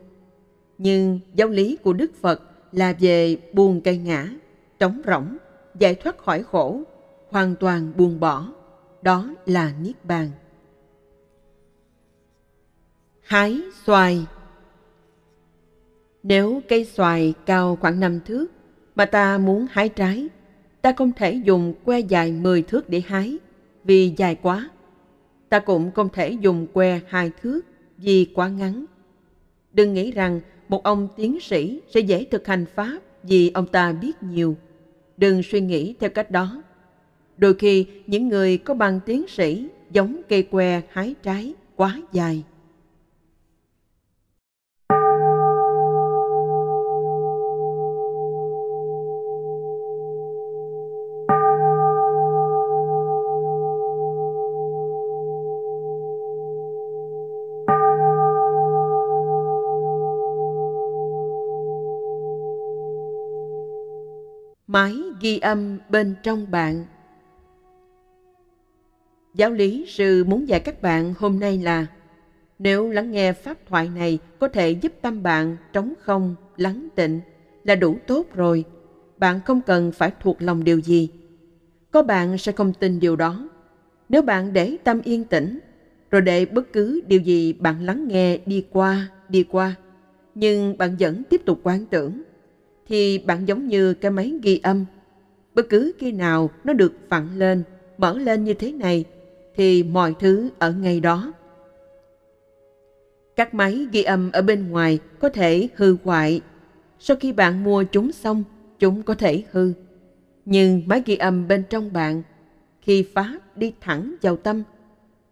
[0.78, 4.30] Nhưng giáo lý của Đức Phật là về buông cây ngã,
[4.80, 5.38] trống rỗng,
[5.80, 6.82] giải thoát khỏi khổ,
[7.30, 8.52] hoàn toàn buông bỏ.
[9.02, 10.30] Đó là Niết Bàn.
[13.22, 14.26] Hái xoài
[16.24, 18.48] Nếu cây xoài cao khoảng 5 thước
[18.98, 20.28] mà ta muốn hái trái,
[20.82, 23.38] ta không thể dùng que dài 10 thước để hái
[23.84, 24.70] vì dài quá.
[25.50, 27.62] Ta cũng không thể dùng que hai thước
[27.98, 28.86] vì quá ngắn.
[29.74, 33.92] Đừng nghĩ rằng một ông tiến sĩ sẽ dễ thực hành Pháp vì ông ta
[33.92, 34.56] biết nhiều.
[35.18, 36.64] Đừng suy nghĩ theo cách đó.
[37.38, 42.44] Đôi khi những người có bằng tiến sĩ giống cây que hái trái quá dài.
[64.68, 66.86] Máy ghi âm bên trong bạn.
[69.36, 71.88] Giáo lý sư muốn dạy các bạn hôm nay là
[72.60, 77.20] nếu lắng nghe pháp thoại này có thể giúp tâm bạn trống không, lắng tịnh
[77.64, 78.64] là đủ tốt rồi.
[79.18, 81.10] Bạn không cần phải thuộc lòng điều gì.
[81.92, 83.50] Có bạn sẽ không tin điều đó.
[84.10, 85.60] Nếu bạn để tâm yên tĩnh,
[86.12, 89.76] rồi để bất cứ điều gì bạn lắng nghe đi qua, đi qua,
[90.36, 92.22] nhưng bạn vẫn tiếp tục quán tưởng,
[92.88, 94.86] thì bạn giống như cái máy ghi âm.
[95.56, 97.64] Bất cứ khi nào nó được vặn lên,
[97.98, 99.06] mở lên như thế này,
[99.56, 101.34] thì mọi thứ ở ngay đó.
[103.36, 106.42] Các máy ghi âm ở bên ngoài có thể hư hoại.
[107.00, 108.44] Sau khi bạn mua chúng xong,
[108.80, 109.74] chúng có thể hư.
[110.46, 112.24] Nhưng máy ghi âm bên trong bạn,
[112.82, 114.64] khi Pháp đi thẳng vào tâm,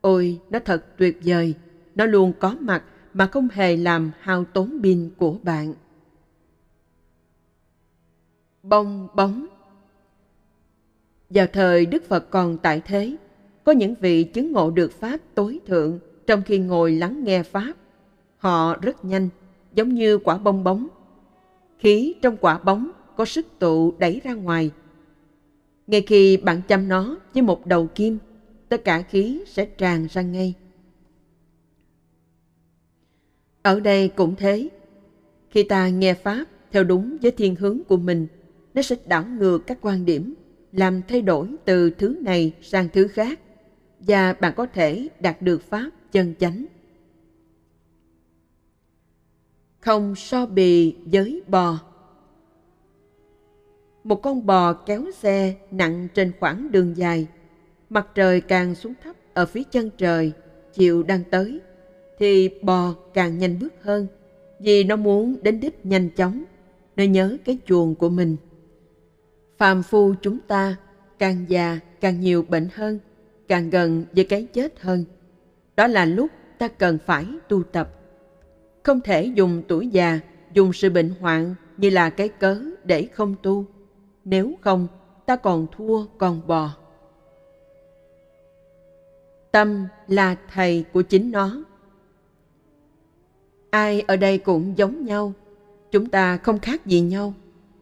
[0.01, 1.53] ôi, nó thật tuyệt vời,
[1.95, 2.83] nó luôn có mặt
[3.13, 5.73] mà không hề làm hao tốn pin của bạn
[8.69, 9.45] bong bóng.
[11.29, 13.15] Vào thời Đức Phật còn tại thế,
[13.63, 17.73] có những vị chứng ngộ được Pháp tối thượng trong khi ngồi lắng nghe Pháp.
[18.37, 19.29] Họ rất nhanh,
[19.73, 20.87] giống như quả bong bóng.
[21.79, 24.71] Khí trong quả bóng có sức tụ đẩy ra ngoài.
[25.87, 28.17] Ngay khi bạn chăm nó với một đầu kim,
[28.69, 30.53] tất cả khí sẽ tràn ra ngay.
[33.61, 34.69] Ở đây cũng thế,
[35.49, 38.27] khi ta nghe Pháp theo đúng với thiên hướng của mình,
[38.75, 40.33] nó sẽ đảo ngược các quan điểm,
[40.71, 43.39] làm thay đổi từ thứ này sang thứ khác,
[43.99, 46.65] và bạn có thể đạt được Pháp chân chánh.
[49.79, 51.79] Không so bì với bò
[54.03, 57.27] Một con bò kéo xe nặng trên khoảng đường dài,
[57.89, 60.31] mặt trời càng xuống thấp ở phía chân trời,
[60.73, 61.59] chiều đang tới,
[62.19, 64.07] thì bò càng nhanh bước hơn,
[64.59, 66.43] vì nó muốn đến đích nhanh chóng
[66.95, 68.37] nơi nhớ cái chuồng của mình.
[69.57, 70.75] Phàm phu chúng ta
[71.19, 72.99] càng già càng nhiều bệnh hơn,
[73.47, 75.05] càng gần với cái chết hơn.
[75.75, 77.89] Đó là lúc ta cần phải tu tập.
[78.83, 80.19] Không thể dùng tuổi già,
[80.53, 83.65] dùng sự bệnh hoạn như là cái cớ để không tu.
[84.25, 84.87] Nếu không,
[85.25, 86.71] ta còn thua còn bò.
[89.51, 91.63] Tâm là thầy của chính nó.
[93.69, 95.33] Ai ở đây cũng giống nhau,
[95.91, 97.33] chúng ta không khác gì nhau.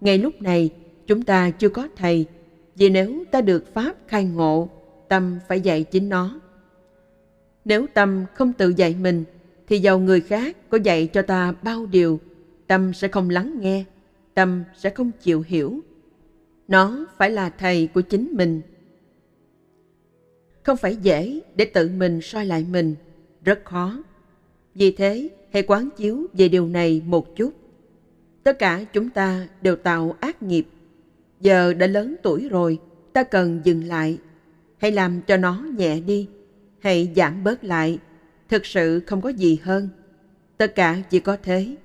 [0.02, 0.70] Ngay lúc này,
[1.14, 2.26] chúng ta chưa có thầy,
[2.76, 4.70] vì nếu ta được Pháp khai ngộ,
[5.08, 6.40] tâm phải dạy chính nó.
[7.66, 9.24] Nếu tâm không tự dạy mình,
[9.68, 12.20] thì giàu người khác có dạy cho ta bao điều,
[12.68, 13.84] tâm sẽ không lắng nghe,
[14.34, 15.80] tâm sẽ không chịu hiểu.
[16.68, 18.62] Nó phải là thầy của chính mình.
[20.64, 22.96] Không phải dễ để tự mình soi lại mình,
[23.44, 24.04] rất khó.
[24.76, 27.54] Vì thế, hãy quán chiếu về điều này một chút.
[28.44, 30.68] Tất cả chúng ta đều tạo ác nghiệp.
[31.44, 32.80] Giờ đã lớn tuổi rồi,
[33.14, 34.18] ta cần dừng lại.
[34.78, 36.30] Hãy làm cho nó nhẹ đi,
[36.80, 38.00] hãy giảm bớt lại.
[38.50, 39.90] Thực sự không có gì hơn.
[40.58, 41.76] Tất cả chỉ có thế.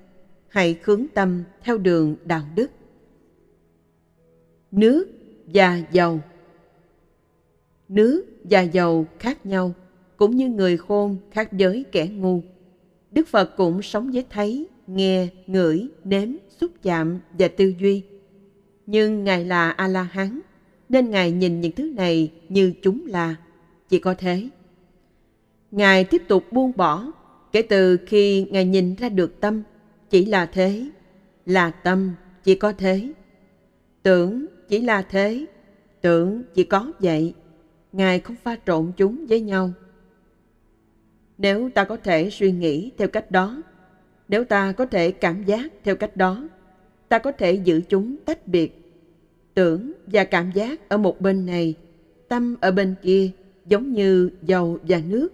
[0.47, 2.71] Hãy hướng tâm theo đường đạo đức.
[4.71, 5.07] Nước
[5.53, 6.19] và dầu
[7.89, 9.73] Nước và dầu khác nhau,
[10.17, 12.41] cũng như người khôn khác với kẻ ngu.
[13.11, 18.03] Đức Phật cũng sống với thấy, nghe, ngửi, nếm, xúc chạm và tư duy.
[18.91, 20.39] Nhưng Ngài là A-la-hán,
[20.89, 23.35] nên Ngài nhìn những thứ này như chúng là,
[23.89, 24.49] chỉ có thế.
[25.71, 27.11] Ngài tiếp tục buông bỏ,
[27.51, 29.63] kể từ khi Ngài nhìn ra được tâm,
[30.09, 30.89] chỉ là thế,
[31.45, 32.11] là tâm,
[32.43, 33.11] chỉ có thế.
[34.03, 35.45] Tưởng chỉ là thế,
[36.01, 37.33] tưởng chỉ có vậy.
[37.91, 39.71] Ngài không pha trộn chúng với nhau.
[41.37, 43.61] Nếu ta có thể suy nghĩ theo cách đó,
[44.27, 46.47] nếu ta có thể cảm giác theo cách đó,
[47.09, 48.78] ta có thể giữ chúng tách biệt.
[49.59, 51.75] Tưởng và cảm giác ở một bên này,
[52.27, 53.29] tâm ở bên kia,
[53.65, 55.29] giống như dầu và nước,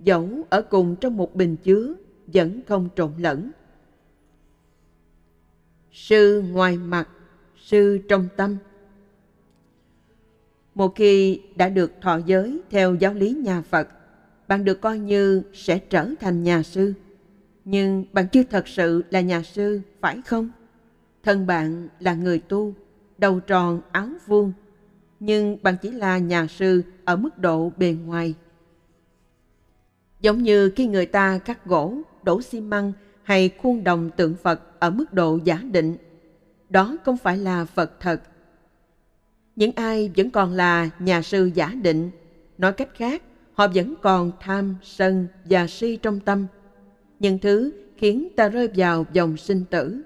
[0.00, 1.94] dẫu ở cùng trong một bình chứa,
[2.26, 3.50] vẫn không trộn lẫn.
[5.92, 7.08] Sư ngoài mặt,
[7.56, 8.56] sư trong tâm.
[10.74, 13.88] Một khi đã được thọ giới theo giáo lý nhà Phật,
[14.48, 16.92] bạn được coi như sẽ trở thành nhà sư.
[17.64, 20.50] Nhưng bạn chưa thật sự là nhà sư, phải không?
[21.22, 22.74] Thân bạn là người tu,
[23.24, 24.52] đầu tròn áo vuông,
[25.20, 28.34] nhưng bạn chỉ là nhà sư ở mức độ bề ngoài.
[30.20, 34.80] Giống như khi người ta cắt gỗ, đổ xi măng hay khuôn đồng tượng Phật
[34.80, 35.96] ở mức độ giả định,
[36.70, 38.22] đó không phải là Phật thật.
[39.56, 42.10] Những ai vẫn còn là nhà sư giả định,
[42.58, 43.22] nói cách khác,
[43.54, 46.46] họ vẫn còn tham, sân và si trong tâm.
[47.20, 50.02] Những thứ khiến ta rơi vào dòng sinh tử.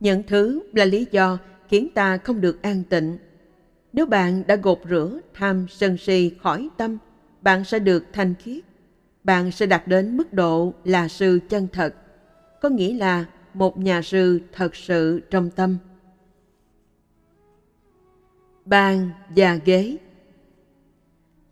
[0.00, 1.38] Những thứ là lý do
[1.68, 3.18] khiến ta không được an tịnh.
[3.92, 6.98] Nếu bạn đã gột rửa tham sân si khỏi tâm,
[7.42, 8.64] bạn sẽ được thanh khiết.
[9.24, 11.94] Bạn sẽ đạt đến mức độ là sư chân thật,
[12.60, 13.24] có nghĩa là
[13.54, 15.78] một nhà sư thật sự trong tâm.
[18.64, 19.96] Bàn và ghế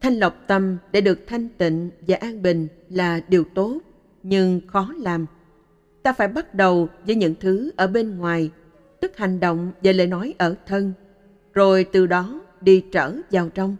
[0.00, 3.78] Thanh lọc tâm để được thanh tịnh và an bình là điều tốt,
[4.22, 5.26] nhưng khó làm.
[6.02, 8.50] Ta phải bắt đầu với những thứ ở bên ngoài,
[9.06, 10.92] tức hành động và lời nói ở thân,
[11.54, 13.76] rồi từ đó đi trở vào trong.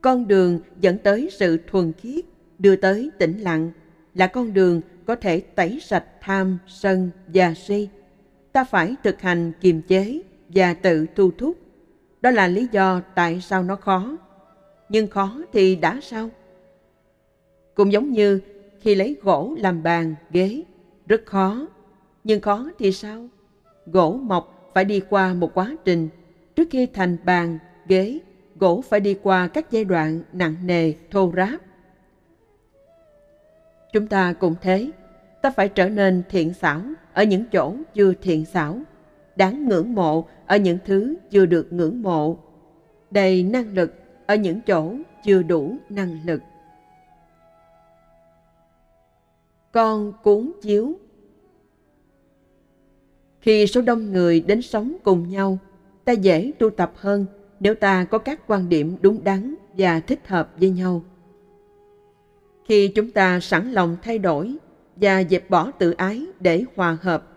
[0.00, 2.24] Con đường dẫn tới sự thuần khiết,
[2.58, 3.70] đưa tới tĩnh lặng,
[4.14, 7.88] là con đường có thể tẩy sạch tham, sân và si.
[8.52, 11.56] Ta phải thực hành kiềm chế và tự thu thúc.
[12.22, 14.16] Đó là lý do tại sao nó khó
[14.88, 16.30] nhưng khó thì đã sao?
[17.74, 18.40] Cũng giống như
[18.80, 20.62] khi lấy gỗ làm bàn, ghế,
[21.06, 21.66] rất khó.
[22.24, 23.28] Nhưng khó thì sao?
[23.86, 26.08] Gỗ mộc phải đi qua một quá trình.
[26.56, 28.18] Trước khi thành bàn, ghế,
[28.56, 31.60] gỗ phải đi qua các giai đoạn nặng nề, thô ráp.
[33.92, 34.90] Chúng ta cũng thế,
[35.42, 36.80] ta phải trở nên thiện xảo
[37.12, 38.78] ở những chỗ chưa thiện xảo,
[39.36, 42.38] đáng ngưỡng mộ ở những thứ chưa được ngưỡng mộ,
[43.10, 43.94] đầy năng lực
[44.26, 44.94] ở những chỗ
[45.24, 46.42] chưa đủ năng lực.
[49.72, 50.94] Con cuốn chiếu
[53.46, 55.58] khi số đông người đến sống cùng nhau,
[56.04, 57.26] ta dễ tu tập hơn
[57.60, 61.04] nếu ta có các quan điểm đúng đắn và thích hợp với nhau.
[62.64, 64.56] Khi chúng ta sẵn lòng thay đổi
[64.96, 67.28] và dẹp bỏ tự ái để hòa hợp,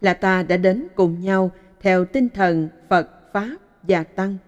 [0.00, 1.50] là ta đã đến cùng nhau
[1.80, 4.36] theo tinh thần Phật, Pháp và Tăng–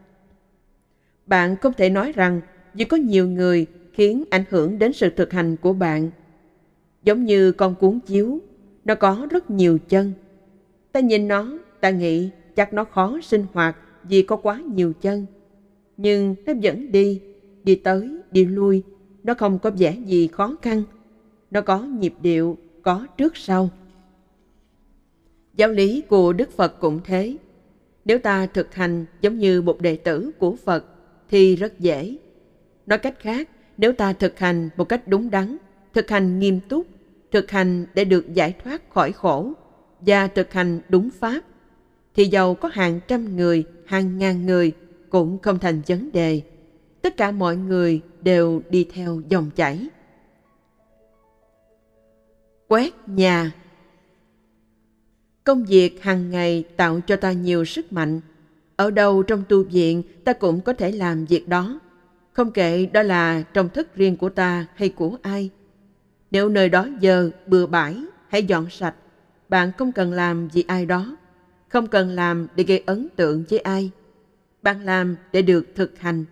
[1.27, 2.41] bạn không thể nói rằng
[2.75, 6.11] vì có nhiều người khiến ảnh hưởng đến sự thực hành của bạn.
[7.03, 8.39] Giống như con cuốn chiếu,
[8.85, 10.13] nó có rất nhiều chân.
[10.93, 15.27] Ta nhìn nó, ta nghĩ chắc nó khó sinh hoạt vì có quá nhiều chân.
[15.97, 17.21] Nhưng nó vẫn đi,
[17.65, 18.83] đi tới, đi lui,
[19.23, 20.83] nó không có vẻ gì khó khăn.
[21.51, 23.71] Nó có nhịp điệu, có trước sau.
[25.57, 27.37] Giáo lý của Đức Phật cũng thế.
[28.05, 30.85] Nếu ta thực hành giống như một đệ tử của Phật
[31.29, 32.17] thì rất dễ.
[32.87, 33.49] Nói cách khác,
[33.79, 35.57] nếu ta thực hành một cách đúng đắn,
[35.95, 36.87] thực hành nghiêm túc,
[37.31, 39.53] thực hành để được giải thoát khỏi khổ
[40.07, 41.41] và thực hành đúng pháp,
[42.15, 44.73] thì giàu có hàng trăm người, hàng ngàn người
[45.11, 46.43] cũng không thành vấn đề.
[47.03, 49.89] Tất cả mọi người đều đi theo dòng chảy.
[52.69, 53.53] Quét nhà
[55.45, 58.21] Công việc hàng ngày tạo cho ta nhiều sức mạnh.
[58.77, 61.81] Ở đâu trong tu viện ta cũng có thể làm việc đó.
[62.33, 65.51] Không kể đó là trong thất riêng của ta hay của ai.
[66.31, 67.97] Nếu nơi đó giờ bừa bãi,
[68.29, 68.95] hãy dọn sạch.
[69.53, 71.17] Bạn không cần làm vì ai đó.
[71.69, 73.91] Không cần làm để gây ấn tượng với ai.
[74.63, 76.25] Bạn làm để được thực hành.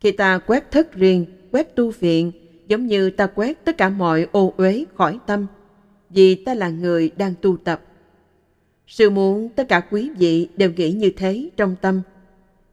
[0.00, 2.32] Khi ta quét thất riêng, quét tu viện,
[2.68, 5.46] giống như ta quét tất cả mọi ô uế khỏi tâm,
[6.10, 7.80] vì ta là người đang tu tập
[8.86, 12.02] Sư muốn tất cả quý vị đều nghĩ như thế trong tâm.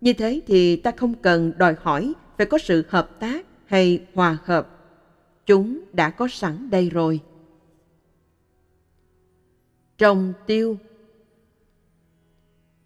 [0.01, 4.37] Như thế thì ta không cần đòi hỏi phải có sự hợp tác hay hòa
[4.45, 4.69] hợp.
[5.45, 7.19] Chúng đã có sẵn đây rồi.
[9.97, 10.77] Trồng tiêu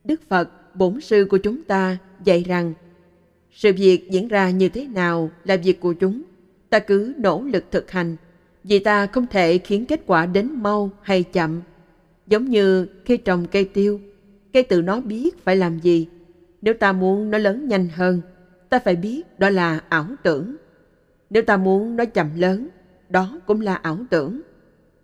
[0.03, 2.73] Đức Phật, bổn sư của chúng ta, dạy rằng
[3.51, 6.21] sự việc diễn ra như thế nào là việc của chúng.
[6.69, 8.15] Ta cứ nỗ lực thực hành,
[8.63, 11.61] vì ta không thể khiến kết quả đến mau hay chậm
[12.29, 13.99] Giống như khi trồng cây tiêu,
[14.53, 16.07] cây tự nó biết phải làm gì.
[16.61, 18.21] Nếu ta muốn nó lớn nhanh hơn,
[18.69, 20.55] ta phải biết đó là ảo tưởng.
[21.29, 22.67] Nếu ta muốn nó chậm lớn,
[23.09, 24.41] đó cũng là ảo tưởng.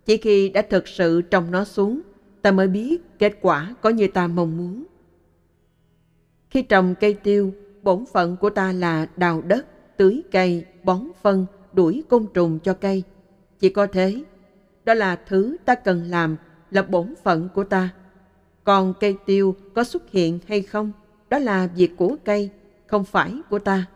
[0.06, 2.00] Chỉ khi đã thực sự trồng nó xuống,
[2.42, 4.84] ta mới biết kết quả có như ta mong muốn.
[6.50, 7.52] Khi trồng cây tiêu,
[7.82, 9.66] bổn phận của ta là đào đất,
[9.96, 13.02] tưới cây, bón phân, đuổi côn trùng cho cây.
[13.58, 14.22] Chỉ có thế,
[14.84, 16.36] đó là thứ ta cần làm
[16.70, 17.88] là bổn phận của ta.
[18.64, 20.92] Còn cây tiêu có xuất hiện hay không,
[21.30, 22.50] đó là việc của cây,
[22.86, 23.86] không phải của ta.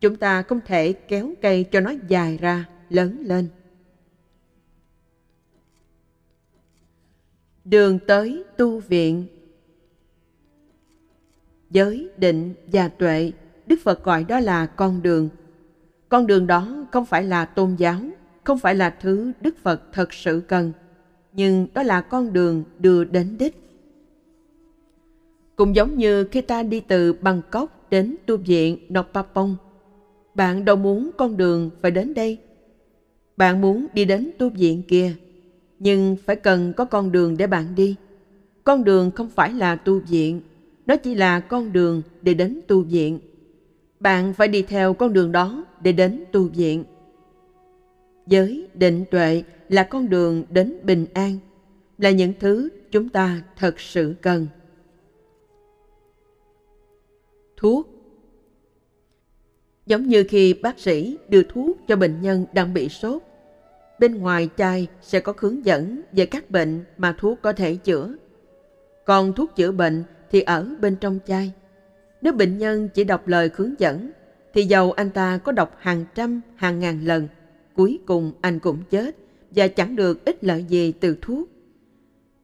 [0.00, 3.48] Chúng ta không thể kéo cây cho nó dài ra, lớn lên.
[7.64, 9.26] Đường tới tu viện
[11.70, 13.32] Giới, định và tuệ,
[13.66, 15.28] Đức Phật gọi đó là con đường.
[16.08, 18.00] Con đường đó không phải là tôn giáo,
[18.44, 20.72] không phải là thứ Đức Phật thật sự cần–
[21.34, 23.56] nhưng đó là con đường đưa đến đích.
[25.56, 29.56] Cũng giống như khi ta đi từ Bangkok đến tu viện Nopapong,
[30.34, 32.38] bạn đâu muốn con đường phải đến đây.
[33.36, 35.12] Bạn muốn đi đến tu viện kia,
[35.78, 37.96] nhưng phải cần có con đường để bạn đi.
[38.64, 40.40] Con đường không phải là tu viện,
[40.86, 43.18] nó chỉ là con đường để đến tu viện.
[44.00, 46.84] Bạn phải đi theo con đường đó để đến tu viện.
[48.26, 51.38] Giới định tuệ là con đường đến bình an,
[51.98, 54.46] là những thứ chúng ta thật sự cần.
[57.56, 57.94] Thuốc
[59.86, 63.22] Giống như khi bác sĩ đưa thuốc cho bệnh nhân đang bị sốt,
[63.98, 68.14] bên ngoài chai sẽ có hướng dẫn về các bệnh mà thuốc có thể chữa.
[69.04, 71.52] Còn thuốc chữa bệnh thì ở bên trong chai.
[72.22, 74.10] Nếu bệnh nhân chỉ đọc lời hướng dẫn,
[74.54, 77.28] thì dầu anh ta có đọc hàng trăm, hàng ngàn lần,
[77.74, 79.16] cuối cùng anh cũng chết
[79.50, 81.48] và chẳng được ích lợi gì từ thuốc.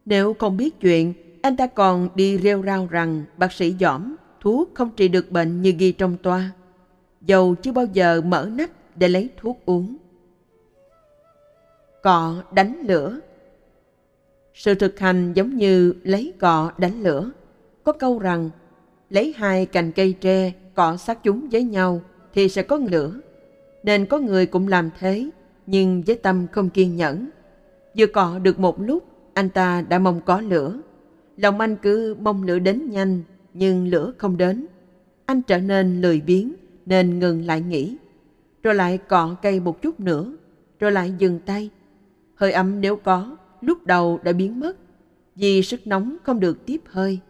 [0.05, 4.71] Nếu không biết chuyện, anh ta còn đi rêu rao rằng bác sĩ giỏm, thuốc
[4.75, 6.51] không trị được bệnh như ghi trong toa.
[7.21, 9.97] Dầu chưa bao giờ mở nắp để lấy thuốc uống.
[12.03, 13.21] Cọ đánh lửa
[14.55, 17.31] Sự thực hành giống như lấy cọ đánh lửa.
[17.85, 18.51] Có câu rằng,
[19.11, 22.01] lấy hai cành cây tre cọ sát chúng với nhau
[22.35, 23.13] thì sẽ có lửa.
[23.83, 25.31] Nên có người cũng làm thế,
[25.67, 27.31] nhưng với tâm không kiên nhẫn.
[27.99, 29.05] Vừa cọ được một lúc,
[29.35, 30.81] anh ta đã mong có lửa.
[31.37, 33.23] Lòng anh cứ mong lửa đến nhanh,
[33.55, 34.67] nhưng lửa không đến.
[35.27, 36.53] Anh trở nên lười biếng,
[36.87, 37.97] nên ngừng lại nghỉ.
[38.63, 40.33] Rồi lại cọ cây một chút nữa,
[40.81, 41.71] rồi lại dừng tay.
[42.41, 44.77] Hơi ấm nếu có, lúc đầu đã biến mất,
[45.37, 47.21] vì sức nóng không được tiếp hơi.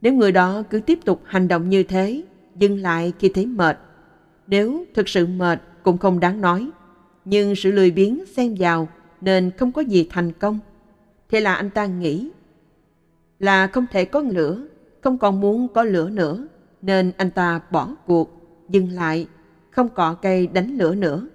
[0.00, 2.22] Nếu người đó cứ tiếp tục hành động như thế,
[2.56, 3.78] dừng lại khi thấy mệt,
[4.46, 6.70] nếu thực sự mệt cũng không đáng nói,
[7.24, 8.88] nhưng sự lười biếng xen vào
[9.20, 10.58] nên không có gì thành công.
[11.28, 12.30] Thế là anh ta nghĩ
[13.38, 14.62] là không thể có lửa,
[15.00, 16.48] không còn muốn có lửa nữa,
[16.82, 18.30] nên anh ta bỏ cuộc,
[18.68, 19.26] dừng lại,
[19.70, 21.28] không cọ cây đánh lửa nữa.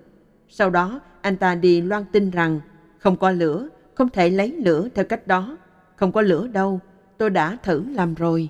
[0.57, 2.59] Sau đó anh ta đi loan tin rằng
[2.97, 5.57] không có lửa không thể lấy lửa theo cách đó.
[5.95, 6.79] Không có lửa đâu,
[7.17, 8.49] tôi đã thử làm rồi.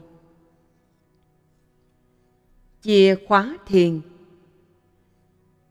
[2.82, 4.02] Chìa khóa thiền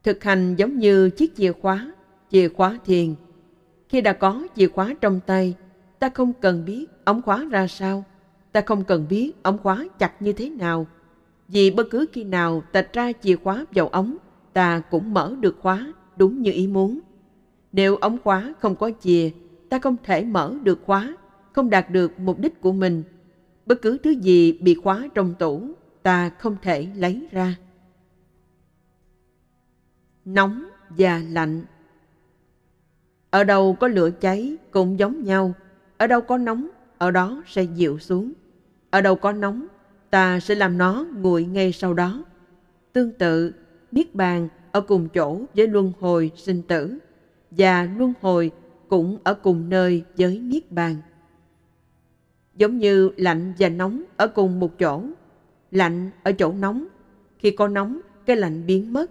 [0.02, 1.92] Thực hành giống như chiếc chìa khóa,
[2.30, 3.14] chìa khóa thiền.
[3.88, 5.54] Khi đã có chìa khóa trong tay,
[5.98, 8.04] ta không cần biết ống khóa ra sao,
[8.52, 10.86] ta không cần biết ống khóa chặt như thế nào.
[11.48, 14.16] Vì bất cứ khi nào ta tra chìa khóa vào ống,
[14.52, 17.00] ta cũng mở được khóa đúng như ý muốn.
[17.72, 19.30] Nếu ống khóa không có chìa,
[19.68, 21.16] ta không thể mở được khóa,
[21.52, 23.02] không đạt được mục đích của mình.
[23.66, 25.68] Bất cứ thứ gì bị khóa trong tủ,
[26.02, 27.54] ta không thể lấy ra.
[30.24, 31.64] Nóng và lạnh
[33.30, 35.54] Ở đâu có lửa cháy cũng giống nhau,
[35.96, 36.68] ở đâu có nóng,
[36.98, 38.32] ở đó sẽ dịu xuống.
[38.90, 39.66] Ở đâu có nóng,
[40.10, 42.24] ta sẽ làm nó nguội ngay sau đó.
[42.92, 43.52] Tương tự,
[43.92, 46.98] Niết Bàn ở cùng chỗ với luân hồi sinh tử
[47.50, 48.50] và luân hồi
[48.88, 50.96] cũng ở cùng nơi với Niết Bàn.
[52.54, 55.02] Giống như lạnh và nóng ở cùng một chỗ,
[55.70, 56.86] lạnh ở chỗ nóng,
[57.38, 59.10] khi có nóng cái lạnh biến mất,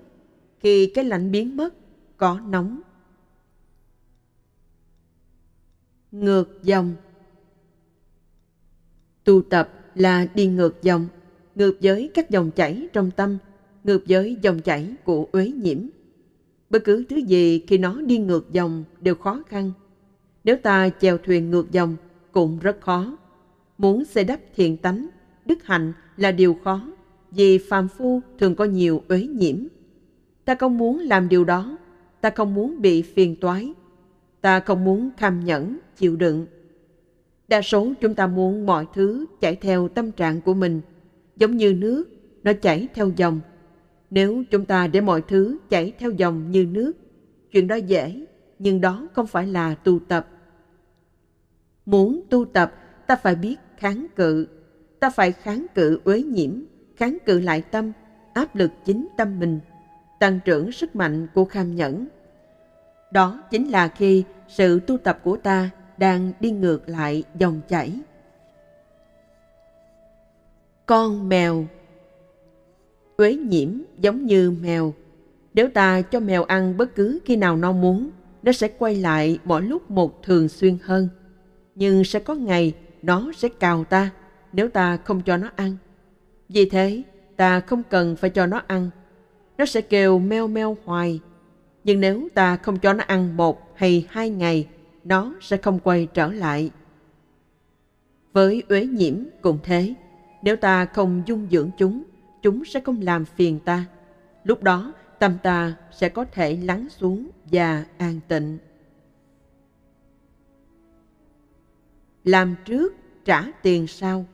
[0.60, 1.74] khi cái lạnh biến mất
[2.18, 2.82] có nóng.
[6.12, 6.96] Ngược dòng
[9.24, 11.08] Tu tập là đi ngược dòng,
[11.56, 13.38] ngược với các dòng chảy trong tâm,
[13.84, 15.78] ngược với dòng chảy của uế nhiễm.
[16.70, 19.72] Bất cứ thứ gì khi nó đi ngược dòng đều khó khăn.
[20.44, 21.96] Nếu ta chèo thuyền ngược dòng
[22.32, 23.18] cũng rất khó.
[23.78, 25.08] Muốn xây đắp thiện tánh,
[25.46, 26.82] đức hạnh là điều khó,
[27.32, 29.56] vì phàm phu thường có nhiều uế nhiễm.
[30.46, 31.78] Ta không muốn làm điều đó,
[32.22, 33.74] ta không muốn bị phiền toái,
[34.42, 36.46] ta không muốn kham nhẫn, chịu đựng.
[37.48, 40.82] Đa số chúng ta muốn mọi thứ chảy theo tâm trạng của mình,
[41.38, 42.06] giống như nước,
[42.44, 43.40] nó chảy theo dòng
[44.14, 46.94] nếu chúng ta để mọi thứ chảy theo dòng như nước,
[47.52, 48.26] chuyện đó dễ,
[48.60, 50.28] nhưng đó không phải là tu tập.
[51.86, 52.74] Muốn tu tập,
[53.08, 54.48] ta phải biết kháng cự.
[55.00, 56.52] Ta phải kháng cự uế nhiễm,
[56.96, 57.92] kháng cự lại tâm,
[58.34, 59.60] áp lực chính tâm mình,
[60.20, 62.08] tăng trưởng sức mạnh của kham nhẫn.
[63.12, 68.00] Đó chính là khi sự tu tập của ta đang đi ngược lại dòng chảy.
[70.86, 71.66] Con mèo
[73.18, 73.70] Uế nhiễm
[74.00, 74.94] giống như mèo.
[75.54, 78.10] Nếu ta cho mèo ăn bất cứ khi nào nó muốn,
[78.44, 81.10] nó sẽ quay lại mỗi lúc một thường xuyên hơn.
[81.76, 84.12] Nhưng sẽ có ngày nó sẽ cào ta
[84.54, 85.78] nếu ta không cho nó ăn.
[86.50, 87.04] Vì thế,
[87.36, 88.90] ta không cần phải cho nó ăn.
[89.58, 91.20] Nó sẽ kêu meo meo hoài.
[91.84, 94.68] Nhưng nếu ta không cho nó ăn một hay hai ngày,
[95.04, 96.72] nó sẽ không quay trở lại.
[98.34, 99.94] Với uế nhiễm cũng thế,
[100.42, 102.04] nếu ta không dung dưỡng chúng,
[102.44, 103.86] chúng sẽ không làm phiền ta.
[104.44, 108.58] Lúc đó, tâm ta sẽ có thể lắng xuống và an tịnh.
[112.24, 112.94] Làm trước,
[113.26, 114.26] trả tiền sau.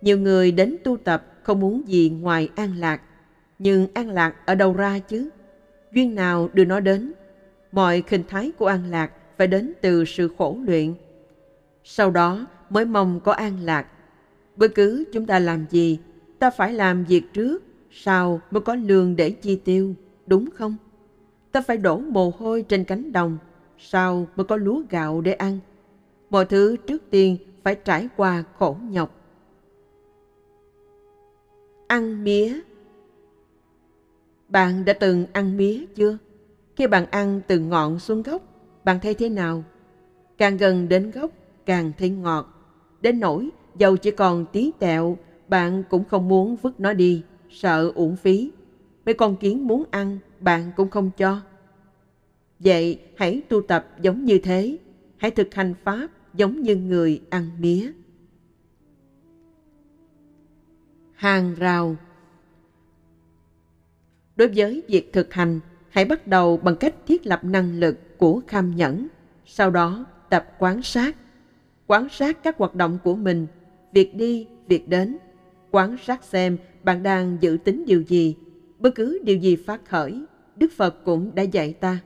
[0.00, 3.02] Nhiều người đến tu tập không muốn gì ngoài an lạc,
[3.58, 5.30] nhưng an lạc ở đâu ra chứ?
[5.92, 7.12] Duyên nào đưa nó đến?
[7.72, 10.94] Mọi hình thái của an lạc phải đến từ sự khổ luyện.
[11.84, 13.86] Sau đó mới mong có an lạc
[14.56, 15.98] Bất cứ chúng ta làm gì,
[16.38, 19.94] ta phải làm việc trước, sau mới có lương để chi tiêu,
[20.26, 20.76] đúng không?
[21.52, 23.38] Ta phải đổ mồ hôi trên cánh đồng,
[23.78, 25.58] sau mới có lúa gạo để ăn.
[26.30, 29.10] Mọi thứ trước tiên phải trải qua khổ nhọc.
[31.86, 32.60] Ăn mía
[34.48, 36.18] Bạn đã từng ăn mía chưa?
[36.76, 38.42] Khi bạn ăn từ ngọn xuống gốc,
[38.84, 39.64] bạn thấy thế nào?
[40.38, 41.30] Càng gần đến gốc,
[41.66, 42.46] càng thấy ngọt.
[43.00, 47.92] Đến nỗi dầu chỉ còn tí tẹo, bạn cũng không muốn vứt nó đi, sợ
[47.94, 48.52] uổng phí.
[49.06, 51.40] Mấy con kiến muốn ăn, bạn cũng không cho.
[52.58, 54.78] Vậy hãy tu tập giống như thế,
[55.16, 57.92] hãy thực hành Pháp giống như người ăn mía.
[61.14, 61.96] Hàng rào
[64.36, 68.40] Đối với việc thực hành, hãy bắt đầu bằng cách thiết lập năng lực của
[68.46, 69.08] kham nhẫn,
[69.46, 71.16] sau đó tập quan sát.
[71.86, 73.46] Quan sát các hoạt động của mình
[73.96, 75.16] việc đi, việc đến.
[75.70, 78.36] Quán sát xem bạn đang dự tính điều gì.
[78.78, 80.20] Bất cứ điều gì phát khởi,
[80.56, 81.98] Đức Phật cũng đã dạy ta.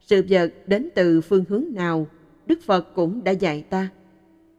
[0.00, 2.06] Sự vật đến từ phương hướng nào,
[2.46, 3.88] Đức Phật cũng đã dạy ta.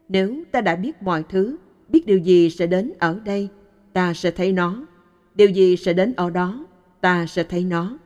[0.09, 1.57] Nếu ta đã biết mọi thứ,
[1.89, 3.49] biết điều gì sẽ đến ở đây,
[3.93, 4.85] ta sẽ thấy nó.
[5.35, 6.65] Điều gì sẽ đến ở đó,
[7.01, 7.97] ta sẽ thấy nó.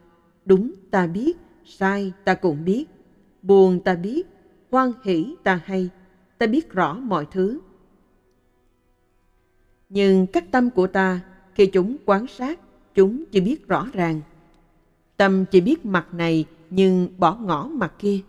[0.46, 2.86] Đúng ta biết, sai ta cũng biết.
[3.42, 4.28] Buồn ta biết,
[4.72, 5.90] hoan hỷ ta hay.
[6.38, 7.60] Ta biết rõ mọi thứ
[9.94, 11.20] nhưng các tâm của ta
[11.56, 12.60] khi chúng quan sát
[12.96, 14.22] chúng chỉ biết rõ ràng
[15.18, 18.22] tâm chỉ biết mặt này nhưng bỏ ngỏ mặt kia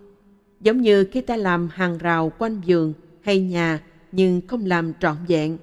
[0.62, 3.80] Giống như khi ta làm hàng rào quanh giường hay nhà
[4.12, 5.59] nhưng không làm trọn vẹn.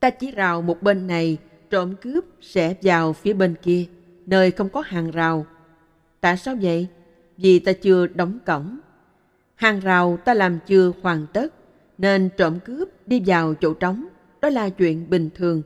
[0.00, 1.36] Ta chỉ rào một bên này,
[1.70, 3.84] trộm cướp sẽ vào phía bên kia,
[4.26, 5.46] nơi không có hàng rào.
[6.20, 6.86] Tại sao vậy?
[7.36, 8.78] Vì ta chưa đóng cổng.
[9.54, 11.54] Hàng rào ta làm chưa hoàn tất,
[11.98, 14.07] nên trộm cướp đi vào chỗ trống,
[14.40, 15.62] đó là chuyện bình thường.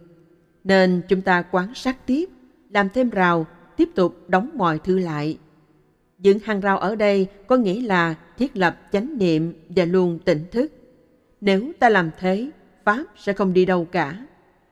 [0.64, 2.28] Nên chúng ta quan sát tiếp,
[2.70, 3.46] làm thêm rào,
[3.76, 5.38] tiếp tục đóng mọi thứ lại.
[6.18, 10.44] Dựng hàng rào ở đây có nghĩa là thiết lập chánh niệm và luôn tỉnh
[10.50, 10.72] thức.
[11.40, 12.50] Nếu ta làm thế,
[12.84, 14.26] Pháp sẽ không đi đâu cả.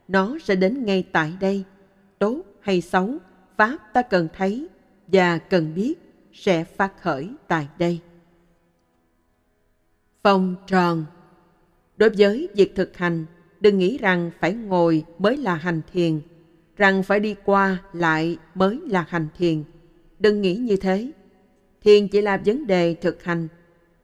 [0.09, 1.65] Nó sẽ đến ngay tại đây.
[2.19, 3.15] Tốt hay xấu,
[3.57, 4.69] Pháp ta cần thấy
[5.07, 5.95] và cần biết
[6.33, 8.01] sẽ phát khởi tại đây.
[10.23, 11.05] Vòng tròn
[12.01, 13.27] Đối với việc thực hành,
[13.61, 16.21] đừng nghĩ rằng phải ngồi mới là hành thiền,
[16.77, 19.63] rằng phải đi qua lại mới là hành thiền.
[20.19, 21.11] Đừng nghĩ như thế.
[21.83, 23.49] Thiền chỉ là vấn đề thực hành.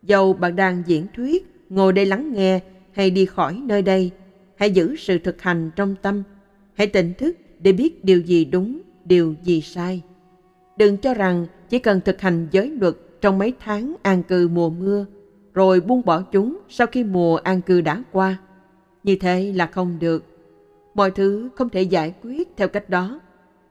[0.03, 2.61] Dầu bạn đang diễn thuyết, ngồi đây lắng nghe
[2.93, 4.11] hay đi khỏi nơi đây,
[4.57, 6.23] hãy giữ sự thực hành trong tâm.
[6.75, 10.03] Hãy tỉnh thức để biết điều gì đúng, điều gì sai.
[10.77, 14.71] Đừng cho rằng chỉ cần thực hành giới luật trong mấy tháng an cư mùa
[14.71, 15.07] mưa,
[15.55, 18.37] rồi buông bỏ chúng sau khi mùa an cư đã qua.
[19.07, 20.25] Như thế là không được.
[20.95, 23.21] Mọi thứ không thể giải quyết theo cách đó.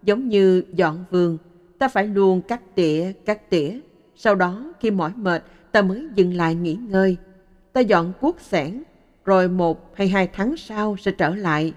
[0.03, 1.37] Giống như dọn vườn,
[1.79, 3.79] ta phải luôn cắt tỉa, cắt tỉa.
[4.15, 7.17] Sau đó khi mỏi mệt, ta mới dừng lại nghỉ ngơi.
[7.73, 8.83] Ta dọn cuốc sẻn,
[9.25, 11.73] rồi một hay hai tháng sau sẽ trở lại.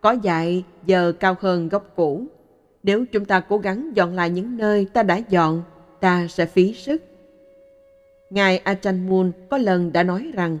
[0.00, 2.26] Có dạy giờ cao hơn gốc cũ.
[2.82, 5.62] Nếu chúng ta cố gắng dọn lại những nơi ta đã dọn,
[6.00, 7.02] ta sẽ phí sức.
[8.30, 10.58] Ngài Achan Mun có lần đã nói rằng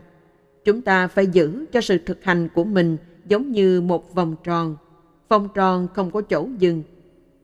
[0.68, 2.96] chúng ta phải giữ cho sự thực hành của mình
[3.26, 4.76] giống như một vòng tròn.
[5.28, 6.82] Vòng tròn không có chỗ dừng.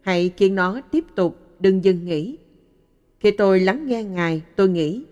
[0.01, 2.39] Hãy khiến nó tiếp tục, đừng dừng nghỉ.
[3.21, 5.05] Khi tôi lắng nghe Ngài, tôi nghĩ,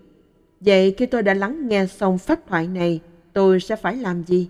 [0.59, 2.99] vậy khi tôi đã lắng nghe xong pháp thoại này,
[3.33, 4.49] tôi sẽ phải làm gì?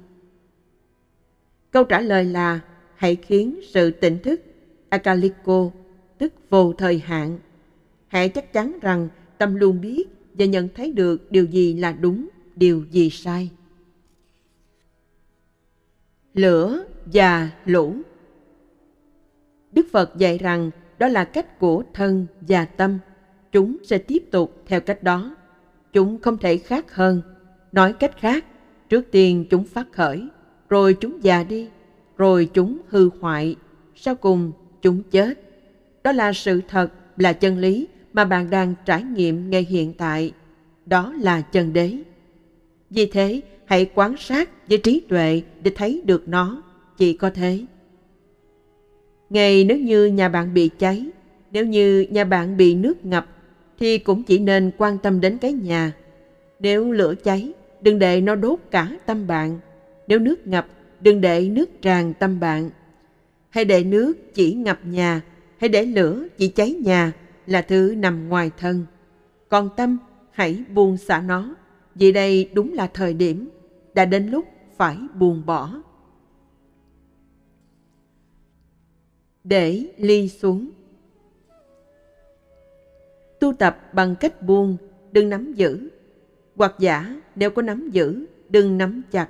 [1.72, 2.60] Câu trả lời là
[2.96, 4.42] hãy khiến sự tỉnh thức
[4.90, 5.72] Akaliko,
[6.18, 7.40] tức vô thời hạn.
[8.08, 10.04] Hãy chắc chắn rằng tâm luôn biết
[10.34, 13.52] và nhận thấy được điều gì là đúng, điều gì sai.
[16.34, 17.96] Lửa và lũ
[19.72, 23.00] Đức Phật dạy rằng đó là cách của thân và tâm.
[23.52, 25.36] Chúng sẽ tiếp tục theo cách đó.
[25.94, 27.22] Chúng không thể khác hơn.
[27.72, 28.46] Nói cách khác,
[28.90, 30.28] trước tiên chúng phát khởi,
[30.70, 31.70] rồi chúng già đi,
[32.18, 33.56] rồi chúng hư hoại,
[33.96, 34.52] sau cùng
[34.82, 35.40] chúng chết.
[36.04, 40.34] Đó là sự thật, là chân lý mà bạn đang trải nghiệm ngay hiện tại.
[40.86, 41.98] Đó là chân đế.
[42.94, 46.64] Vì thế, hãy quan sát với trí tuệ để thấy được nó,
[46.98, 47.60] chỉ có thế.
[49.30, 51.06] Ngày nếu như nhà bạn bị cháy,
[51.52, 53.28] nếu như nhà bạn bị nước ngập,
[53.80, 55.92] thì cũng chỉ nên quan tâm đến cái nhà.
[56.60, 59.60] Nếu lửa cháy, đừng để nó đốt cả tâm bạn.
[60.08, 60.68] Nếu nước ngập,
[61.02, 62.70] đừng để nước tràn tâm bạn.
[63.50, 65.22] Hãy để nước chỉ ngập nhà,
[65.58, 67.12] hãy để lửa chỉ cháy nhà
[67.48, 68.86] là thứ nằm ngoài thân.
[69.50, 69.98] Còn tâm,
[70.32, 71.56] hãy buông xả nó,
[71.96, 73.50] vì đây đúng là thời điểm,
[73.94, 74.46] đã đến lúc
[74.78, 75.82] phải buông bỏ.
[79.44, 80.70] Để ly xuống
[83.44, 84.78] Tu tập bằng cách buông,
[85.12, 85.90] đừng nắm giữ.
[86.56, 89.28] Hoặc giả, nếu có nắm giữ, đừng nắm chặt.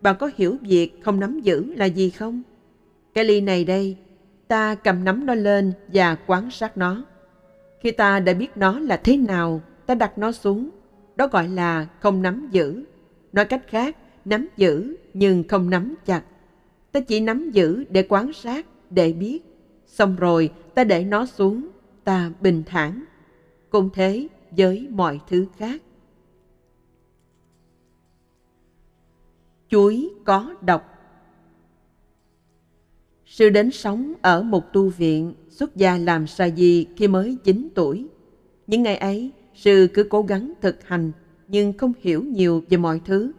[0.00, 2.42] Bạn có hiểu việc không nắm giữ là gì không?
[3.14, 3.96] Cái ly này đây,
[4.48, 7.04] ta cầm nắm nó lên và quan sát nó.
[7.80, 10.70] Khi ta đã biết nó là thế nào, ta đặt nó xuống.
[11.16, 12.84] Đó gọi là không nắm giữ.
[13.32, 16.22] Nói cách khác, nắm giữ nhưng không nắm chặt.
[16.92, 19.40] Ta chỉ nắm giữ để quan sát, để biết.
[19.86, 21.68] Xong rồi, ta để nó xuống,
[22.04, 23.04] ta bình thản.
[23.70, 25.82] Cũng thế với mọi thứ khác.
[29.68, 30.92] Chuối có độc
[33.26, 37.68] Sư đến sống ở một tu viện, xuất gia làm sa di khi mới 9
[37.74, 38.06] tuổi.
[38.66, 39.30] Những ngày ấy,
[39.64, 41.12] sư cứ cố gắng thực hành,
[41.48, 43.32] nhưng không hiểu nhiều về mọi thứ.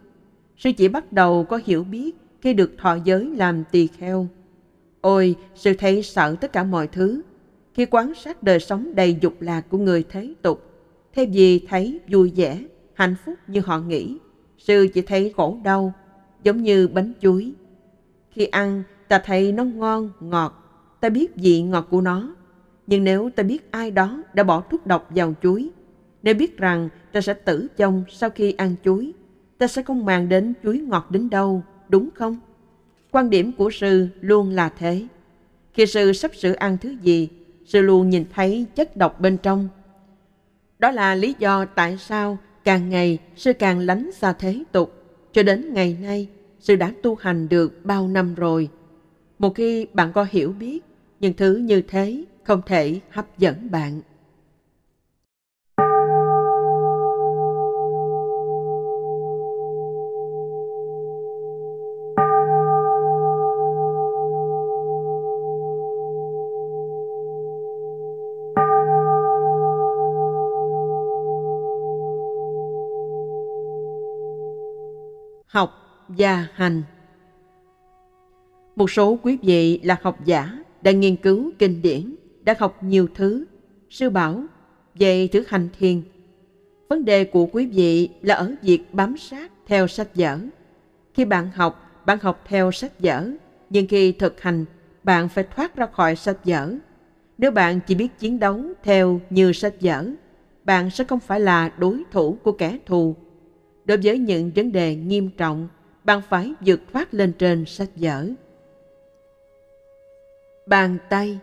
[0.56, 4.28] Sư chỉ bắt đầu có hiểu biết khi được thọ giới làm tỳ kheo.
[5.00, 7.22] Ôi, sư thấy sợ tất cả mọi thứ.
[7.74, 10.62] Khi quan sát đời sống đầy dục lạc của người thế tục,
[11.14, 12.64] thêm gì thấy vui vẻ,
[12.94, 14.18] hạnh phúc như họ nghĩ,
[14.58, 15.92] sư chỉ thấy khổ đau,
[16.42, 17.52] giống như bánh chuối.
[18.30, 20.64] Khi ăn, ta thấy nó ngon, ngọt,
[21.00, 22.34] ta biết vị ngọt của nó.
[22.86, 25.70] Nhưng nếu ta biết ai đó đã bỏ thuốc độc vào chuối,
[26.24, 29.12] nếu biết rằng ta sẽ tử vong sau khi ăn chuối,
[29.58, 32.36] ta sẽ không màng đến chuối ngọt đến đâu, đúng không?
[33.10, 35.06] Quan điểm của sư luôn là thế.
[35.72, 37.28] Khi sư sắp sửa ăn thứ gì,
[37.64, 39.68] sư luôn nhìn thấy chất độc bên trong.
[40.78, 45.02] Đó là lý do tại sao càng ngày sư càng lánh xa thế tục,
[45.32, 46.28] cho đến ngày nay
[46.60, 48.68] sư đã tu hành được bao năm rồi.
[49.38, 50.80] Một khi bạn có hiểu biết,
[51.20, 54.00] những thứ như thế không thể hấp dẫn bạn.
[75.54, 76.82] Học và hành.
[78.76, 83.08] Một số quý vị là học giả đã nghiên cứu kinh điển, đã học nhiều
[83.14, 83.44] thứ,
[83.90, 84.44] sư bảo
[84.94, 86.02] về thực hành thiền.
[86.88, 90.38] Vấn đề của quý vị là ở việc bám sát theo sách vở.
[91.14, 93.30] Khi bạn học bạn học theo sách vở,
[93.70, 94.64] nhưng khi thực hành,
[95.02, 96.74] bạn phải thoát ra khỏi sách vở.
[97.38, 100.06] Nếu bạn chỉ biết chiến đấu theo như sách vở,
[100.64, 103.16] bạn sẽ không phải là đối thủ của kẻ thù
[103.84, 105.68] đối với những vấn đề nghiêm trọng,
[106.04, 108.28] bạn phải vượt thoát lên trên sách vở.
[110.66, 111.38] Bàn tay.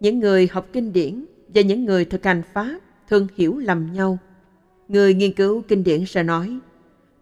[0.00, 2.78] Những người học kinh điển và những người thực hành pháp
[3.08, 4.18] thường hiểu lầm nhau.
[4.88, 6.58] Người nghiên cứu kinh điển sẽ nói,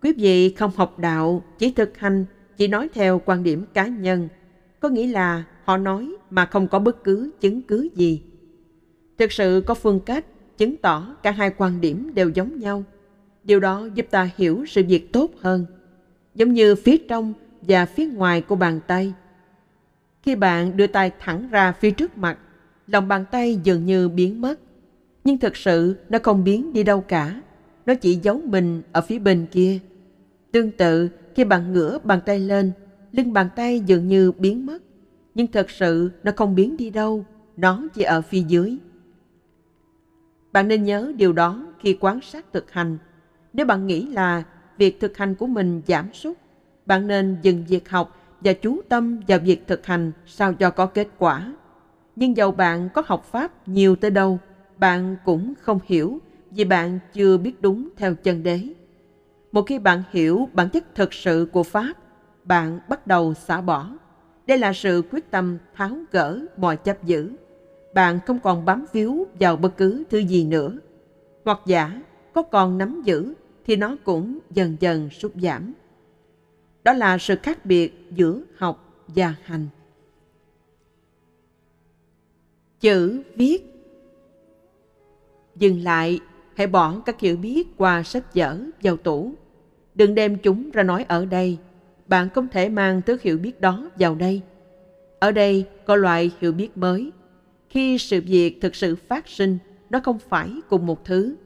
[0.02, 2.24] quý vị không học đạo, chỉ thực hành,
[2.56, 4.28] chỉ nói theo quan điểm cá nhân.
[4.80, 8.22] Có nghĩa là họ nói mà không có bất cứ chứng cứ gì.
[9.18, 10.24] Thực sự có phương cách
[10.58, 12.84] chứng tỏ cả hai quan điểm đều giống nhau.
[13.50, 15.66] Điều đó giúp ta hiểu sự việc tốt hơn,
[16.34, 17.32] giống như phía trong
[17.62, 19.12] và phía ngoài của bàn tay.
[20.22, 22.38] Khi bạn đưa tay thẳng ra phía trước mặt,
[22.86, 24.60] lòng bàn tay dường như biến mất.
[25.24, 27.42] Nhưng thực sự nó không biến đi đâu cả,
[27.86, 29.78] nó chỉ giấu mình ở phía bên kia.
[30.52, 32.72] Tương tự, khi bạn ngửa bàn tay lên,
[33.12, 34.82] lưng bàn tay dường như biến mất.
[35.34, 37.24] Nhưng thật sự nó không biến đi đâu,
[37.56, 38.76] nó chỉ ở phía dưới.
[40.52, 42.98] Bạn nên nhớ điều đó khi quan sát thực hành
[43.52, 44.42] nếu bạn nghĩ là
[44.78, 46.36] việc thực hành của mình giảm sút,
[46.86, 50.86] bạn nên dừng việc học và chú tâm vào việc thực hành sao cho có
[50.86, 51.52] kết quả.
[52.16, 54.38] Nhưng dầu bạn có học Pháp nhiều tới đâu,
[54.76, 56.18] bạn cũng không hiểu
[56.50, 58.60] vì bạn chưa biết đúng theo chân đế.
[59.52, 61.92] Một khi bạn hiểu bản chất thực sự của Pháp,
[62.44, 63.90] bạn bắt đầu xả bỏ.
[64.46, 67.30] Đây là sự quyết tâm tháo gỡ mọi chấp giữ.
[67.94, 70.72] Bạn không còn bám víu vào bất cứ thứ gì nữa.
[71.44, 72.00] Hoặc giả
[72.34, 73.34] có còn nắm giữ
[73.66, 75.72] thì nó cũng dần dần sút giảm.
[76.84, 79.68] Đó là sự khác biệt giữa học và hành.
[82.80, 83.70] Chữ viết
[85.56, 86.20] Dừng lại,
[86.54, 89.34] hãy bỏ các hiểu biết qua sách vở vào tủ.
[89.94, 91.58] Đừng đem chúng ra nói ở đây.
[92.06, 94.42] Bạn không thể mang thứ hiểu biết đó vào đây.
[95.18, 97.10] Ở đây có loại hiểu biết mới.
[97.68, 99.58] Khi sự việc thực sự phát sinh,
[99.90, 101.36] nó không phải cùng một thứ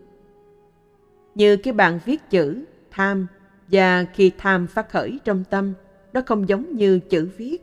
[1.35, 3.27] như cái bạn viết chữ tham
[3.69, 5.73] và khi tham phát khởi trong tâm,
[6.13, 7.59] nó không giống như chữ viết.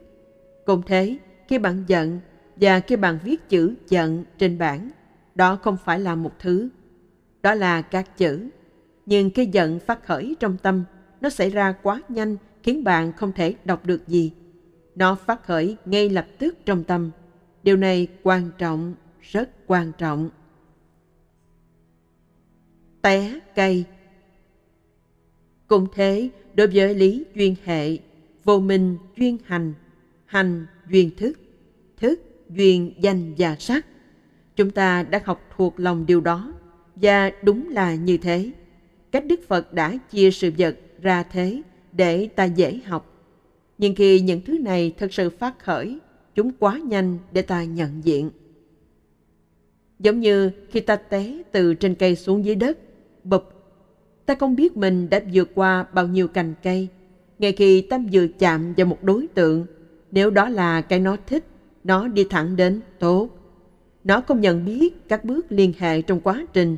[0.65, 1.17] Cũng thế
[1.47, 2.19] khi bạn giận
[2.55, 4.89] và khi bạn viết chữ giận trên bảng,
[5.35, 6.69] đó không phải là một thứ.
[7.43, 8.49] Đó là các chữ.
[9.05, 10.83] Nhưng cái giận phát khởi trong tâm,
[11.21, 14.33] nó xảy ra quá nhanh, khiến bạn không thể đọc được gì.
[14.95, 17.11] Nó phát khởi ngay lập tức trong tâm.
[17.63, 20.29] Điều này quan trọng, rất quan trọng
[23.01, 23.85] té cây.
[25.67, 27.97] Cũng thế, đối với lý duyên hệ,
[28.43, 29.73] vô minh duyên hành,
[30.25, 31.39] hành duyên thức,
[31.97, 33.85] thức duyên danh và sắc.
[34.55, 36.53] Chúng ta đã học thuộc lòng điều đó,
[36.95, 38.51] và đúng là như thế.
[39.11, 41.61] Cách Đức Phật đã chia sự vật ra thế
[41.91, 43.07] để ta dễ học.
[43.77, 45.99] Nhưng khi những thứ này thật sự phát khởi,
[46.35, 48.31] chúng quá nhanh để ta nhận diện.
[49.99, 52.77] Giống như khi ta té từ trên cây xuống dưới đất,
[53.23, 53.43] bụp.
[54.25, 56.87] Ta không biết mình đã vượt qua bao nhiêu cành cây.
[57.39, 59.65] Ngay khi ta vừa chạm vào một đối tượng,
[60.11, 61.45] nếu đó là cái nó thích,
[61.83, 63.29] nó đi thẳng đến tốt.
[64.03, 66.77] Nó không nhận biết các bước liên hệ trong quá trình.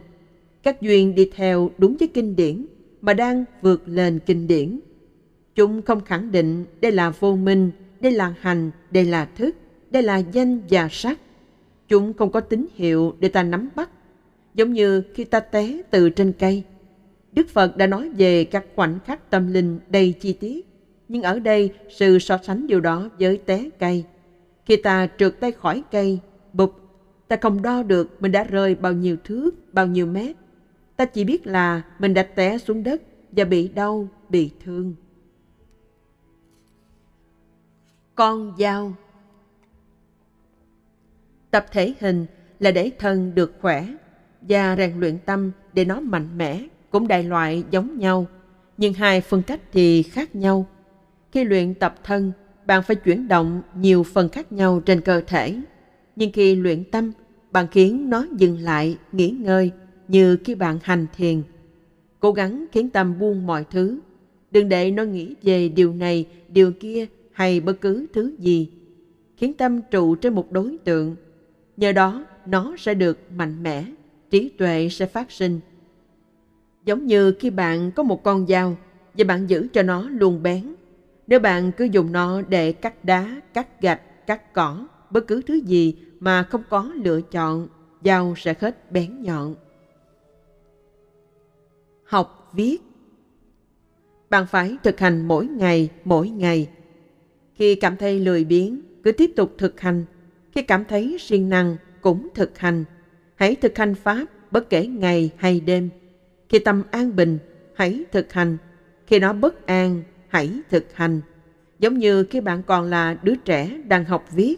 [0.63, 2.65] Các duyên đi theo đúng với kinh điển
[3.01, 4.79] mà đang vượt lên kinh điển.
[5.55, 7.71] Chúng không khẳng định đây là vô minh,
[8.01, 9.55] đây là hành, đây là thức,
[9.91, 11.19] đây là danh và sắc.
[11.87, 13.89] Chúng không có tín hiệu để ta nắm bắt
[14.53, 16.63] giống như khi ta té từ trên cây.
[17.31, 20.67] Đức Phật đã nói về các khoảnh khắc tâm linh đầy chi tiết,
[21.07, 24.05] nhưng ở đây sự so sánh điều đó với té cây.
[24.65, 26.19] Khi ta trượt tay khỏi cây,
[26.53, 26.75] bụp,
[27.27, 30.35] ta không đo được mình đã rơi bao nhiêu thước, bao nhiêu mét.
[30.95, 33.01] Ta chỉ biết là mình đã té xuống đất
[33.31, 34.95] và bị đau, bị thương.
[38.15, 38.93] Con dao
[41.51, 42.25] Tập thể hình
[42.59, 43.87] là để thân được khỏe,
[44.49, 48.27] và rèn luyện tâm để nó mạnh mẽ cũng đại loại giống nhau,
[48.77, 50.67] nhưng hai phương cách thì khác nhau.
[51.31, 52.31] Khi luyện tập thân,
[52.65, 55.55] bạn phải chuyển động nhiều phần khác nhau trên cơ thể.
[56.15, 57.11] Nhưng khi luyện tâm,
[57.51, 59.71] bạn khiến nó dừng lại, nghỉ ngơi
[60.07, 61.41] như khi bạn hành thiền.
[62.19, 63.99] Cố gắng khiến tâm buông mọi thứ.
[64.51, 68.69] Đừng để nó nghĩ về điều này, điều kia hay bất cứ thứ gì.
[69.37, 71.15] Khiến tâm trụ trên một đối tượng.
[71.77, 73.85] Nhờ đó, nó sẽ được mạnh mẽ,
[74.33, 75.59] trí tuệ sẽ phát sinh.
[76.85, 78.77] Giống như khi bạn có một con dao
[79.13, 80.73] và bạn giữ cho nó luôn bén.
[81.27, 85.53] Nếu bạn cứ dùng nó để cắt đá, cắt gạch, cắt cỏ, bất cứ thứ
[85.53, 87.67] gì mà không có lựa chọn,
[88.05, 89.55] dao sẽ hết bén nhọn.
[92.03, 92.77] Học viết
[94.29, 96.69] Bạn phải thực hành mỗi ngày, mỗi ngày.
[97.55, 100.05] Khi cảm thấy lười biếng, cứ tiếp tục thực hành.
[100.51, 102.85] Khi cảm thấy siêng năng, cũng thực hành.
[103.35, 105.89] Hãy thực hành Pháp bất kể ngày hay đêm.
[106.49, 107.37] Khi tâm an bình,
[107.75, 108.57] hãy thực hành.
[109.07, 111.21] Khi nó bất an, hãy thực hành.
[111.79, 114.55] Giống như khi bạn còn là đứa trẻ đang học viết.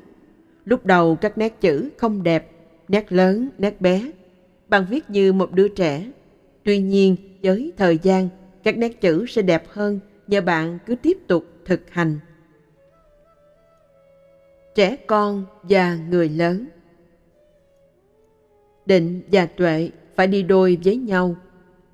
[0.65, 2.51] Lúc đầu các nét chữ không đẹp,
[2.87, 4.11] nét lớn, nét bé.
[4.67, 6.11] Bạn viết như một đứa trẻ.
[6.63, 8.29] Tuy nhiên, với thời gian,
[8.63, 12.19] các nét chữ sẽ đẹp hơn nhờ bạn cứ tiếp tục thực hành.
[14.75, 16.65] Trẻ con và người lớn
[18.85, 21.35] Định và tuệ phải đi đôi với nhau.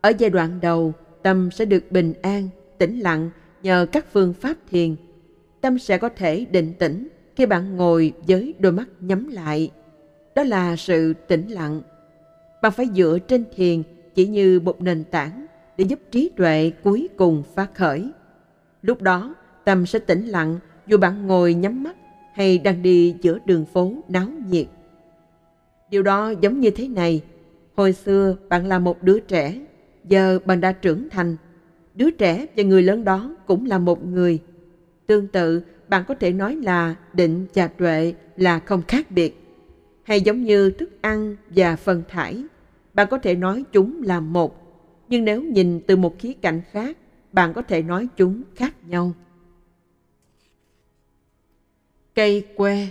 [0.02, 3.30] Ở giai đoạn đầu, tâm sẽ được bình an, tĩnh lặng
[3.64, 4.96] nhờ các phương pháp thiền.
[5.62, 9.72] Tâm sẽ có thể định tĩnh khi bạn ngồi với đôi mắt nhắm lại.
[10.36, 11.82] Đó là sự tĩnh lặng.
[12.62, 13.84] Bạn phải dựa trên thiền
[14.16, 15.46] chỉ như một nền tảng
[15.78, 18.12] để giúp trí tuệ cuối cùng phát khởi.
[18.82, 19.36] Lúc đó,
[19.66, 21.96] tâm sẽ tĩnh lặng dù bạn ngồi nhắm mắt
[22.34, 24.68] hay đang đi giữa đường phố náo nhiệt.
[25.92, 27.22] Điều đó giống như thế này.
[27.76, 29.60] Hồi xưa bạn là một đứa trẻ,
[30.04, 31.38] giờ bạn đã trưởng thành.
[31.96, 34.40] Đứa trẻ và người lớn đó cũng là một người.
[35.06, 39.38] Tương tự, bạn có thể nói là định và tuệ là không khác biệt.
[40.04, 42.44] Hay giống như thức ăn và phân thải,
[42.94, 44.58] bạn có thể nói chúng là một.
[45.10, 46.98] Nhưng nếu nhìn từ một khía cạnh khác,
[47.32, 49.14] bạn có thể nói chúng khác nhau.
[52.16, 52.88] Cây que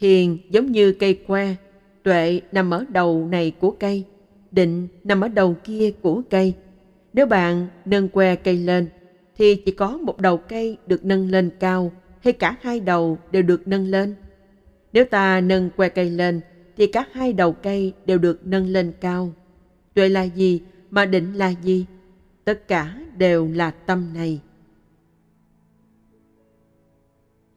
[0.00, 1.54] Thiền giống như cây que,
[2.02, 4.04] tuệ nằm ở đầu này của cây,
[4.50, 6.54] định nằm ở đầu kia của cây.
[7.12, 8.88] Nếu bạn nâng que cây lên,
[9.36, 13.42] thì chỉ có một đầu cây được nâng lên cao hay cả hai đầu đều
[13.42, 14.14] được nâng lên.
[14.92, 16.40] Nếu ta nâng que cây lên,
[16.76, 19.32] thì cả hai đầu cây đều được nâng lên cao.
[19.94, 20.60] Tuệ là gì
[20.90, 21.86] mà định là gì?
[22.44, 24.40] Tất cả đều là tâm này.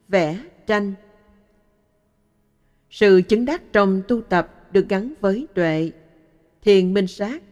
[0.08, 0.94] Vẽ tranh
[2.90, 5.90] sự chứng đắc trong tu tập được gắn với tuệ.
[6.62, 7.42] Thiền minh sát,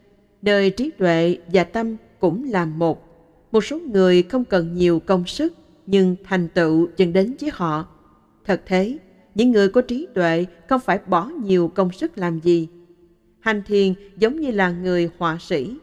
[0.42, 3.02] nơi trí tuệ và tâm cũng là một.
[3.52, 5.54] Một số người không cần nhiều công sức,
[5.86, 7.86] nhưng thành tựu dần đến với họ.
[8.44, 8.98] Thật thế,
[9.34, 12.68] những người có trí tuệ không phải bỏ nhiều công sức làm gì.
[13.40, 15.76] Hành thiền giống như là người họa sĩ.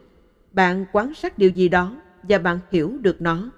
[0.52, 3.50] Bạn quan sát điều gì đó và bạn hiểu được nó.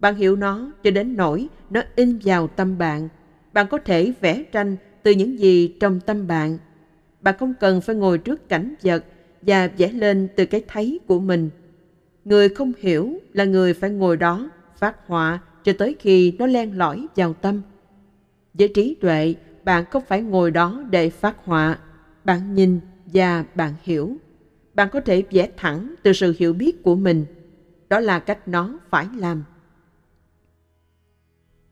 [0.00, 3.08] Bạn hiểu nó cho đến nỗi nó in vào tâm bạn.
[3.52, 4.76] Bạn có thể vẽ tranh
[5.08, 6.58] từ những gì trong tâm bạn.
[7.20, 9.04] Bạn không cần phải ngồi trước cảnh vật
[9.42, 11.50] và vẽ lên từ cái thấy của mình.
[12.24, 16.78] Người không hiểu là người phải ngồi đó phát họa cho tới khi nó len
[16.78, 17.62] lỏi vào tâm.
[18.54, 21.78] Với trí tuệ, bạn không phải ngồi đó để phát họa.
[22.24, 24.16] Bạn nhìn và bạn hiểu.
[24.74, 27.24] Bạn có thể vẽ thẳng từ sự hiểu biết của mình.
[27.88, 29.44] Đó là cách nó phải làm.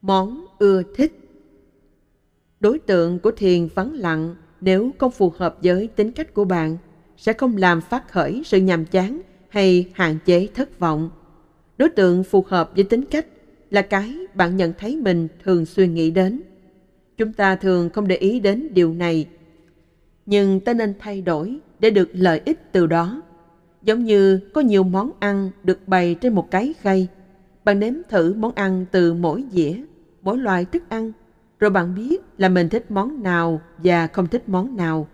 [0.03, 1.26] Món ưa thích
[2.61, 6.77] đối tượng của thiền vắng lặng, nếu không phù hợp với tính cách của bạn,
[7.17, 11.11] sẽ không làm phát khởi sự nhàm chán hay hạn chế thất vọng.
[11.79, 13.27] Đối tượng phù hợp với tính cách
[13.71, 16.41] là cái bạn nhận thấy mình thường suy nghĩ đến.
[17.17, 19.27] Chúng ta thường không để ý đến điều này,
[20.27, 23.23] nhưng ta nên thay đổi để được lợi ích từ đó.
[23.83, 27.09] Giống như có nhiều món ăn được bày trên một cái khay,
[27.65, 29.75] bạn nếm thử món ăn từ mỗi dĩa,
[30.23, 31.13] mỗi loại thức ăn
[31.59, 35.09] rồi bạn biết là mình thích món nào và không thích món nào.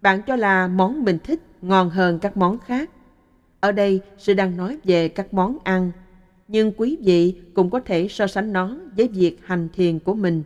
[0.00, 2.90] Bạn cho là món mình thích ngon hơn các món khác.
[3.60, 5.92] Ở đây sư đang nói về các món ăn,
[6.48, 10.42] nhưng quý vị cũng có thể so sánh nó với việc hành thiền của mình.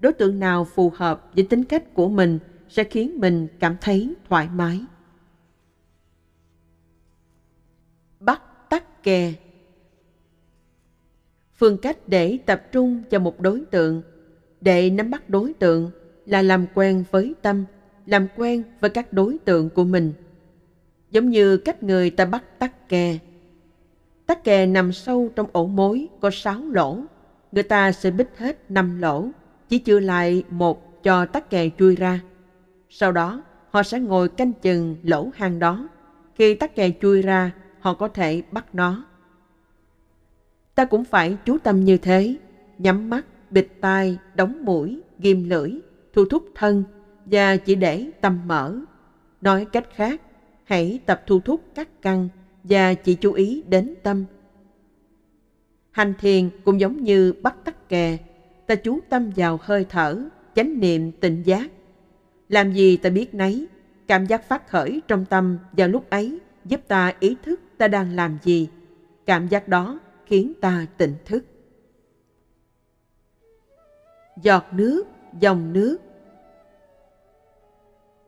[0.00, 2.38] Đối tượng nào phù hợp với tính cách của mình
[2.68, 4.80] sẽ khiến mình cảm thấy thoải mái.
[8.20, 9.34] Bắt tắc kè
[11.54, 14.02] Phương cách để tập trung cho một đối tượng
[14.66, 15.90] để nắm bắt đối tượng
[16.26, 17.64] là làm quen với tâm
[18.06, 20.12] làm quen với các đối tượng của mình.
[21.10, 23.18] Giống như cách người ta bắt tắc kè.
[24.26, 26.98] Tắc kè nằm sâu trong ổ mối có sáu lỗ.
[27.52, 29.28] Người ta sẽ bích hết năm lỗ,
[29.68, 32.20] chỉ chừa lại một cho tắc kè chui ra.
[32.90, 35.88] Sau đó, họ sẽ ngồi canh chừng lỗ hang đó.
[36.34, 39.04] Khi tắc kè chui ra, họ có thể bắt nó.
[40.74, 42.36] Ta cũng phải chú tâm như thế,
[42.78, 45.72] nhắm mắt, bịt tai, đóng mũi, ghim lưỡi,
[46.12, 46.84] thu thúc thân
[47.24, 48.78] và chỉ để tâm mở.
[49.40, 50.20] Nói cách khác,
[50.64, 52.28] hãy tập thu thúc các căn
[52.64, 54.24] và chỉ chú ý đến tâm.
[55.90, 58.18] Hành thiền cũng giống như bắt tắc kè,
[58.66, 60.18] ta chú tâm vào hơi thở,
[60.54, 61.70] chánh niệm tỉnh giác.
[62.48, 63.66] Làm gì ta biết nấy,
[64.06, 68.16] cảm giác phát khởi trong tâm vào lúc ấy giúp ta ý thức ta đang
[68.16, 68.68] làm gì.
[69.26, 71.44] Cảm giác đó khiến ta tỉnh thức.
[74.42, 75.04] Giọt nước,
[75.40, 75.98] dòng nước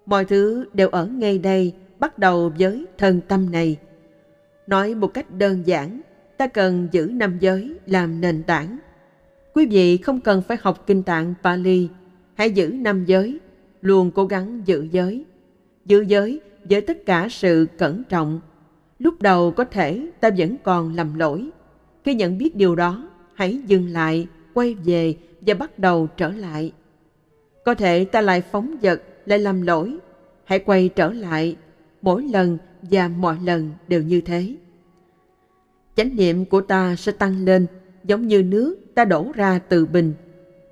[0.06, 3.76] Mọi thứ đều ở ngay đây, bắt đầu với thân tâm này.
[4.66, 6.00] Nói một cách đơn giản,
[6.36, 8.78] ta cần giữ năm giới làm nền tảng.
[9.54, 11.88] Quý vị không cần phải học kinh tạng Pali,
[12.34, 13.38] hãy giữ năm giới,
[13.80, 15.24] luôn cố gắng giữ giới.
[15.84, 16.40] Giữ giới
[16.70, 18.40] với tất cả sự cẩn trọng.
[18.98, 21.50] Lúc đầu có thể ta vẫn còn lầm lỗi.
[22.04, 26.72] Khi nhận biết điều đó, hãy dừng lại, quay về và bắt đầu trở lại.
[27.64, 29.96] Có thể ta lại phóng vật, lại làm lỗi.
[30.44, 31.56] Hãy quay trở lại,
[32.02, 34.56] mỗi lần và mọi lần đều như thế.
[35.96, 37.66] Chánh niệm của ta sẽ tăng lên,
[38.04, 40.14] giống như nước ta đổ ra từ bình.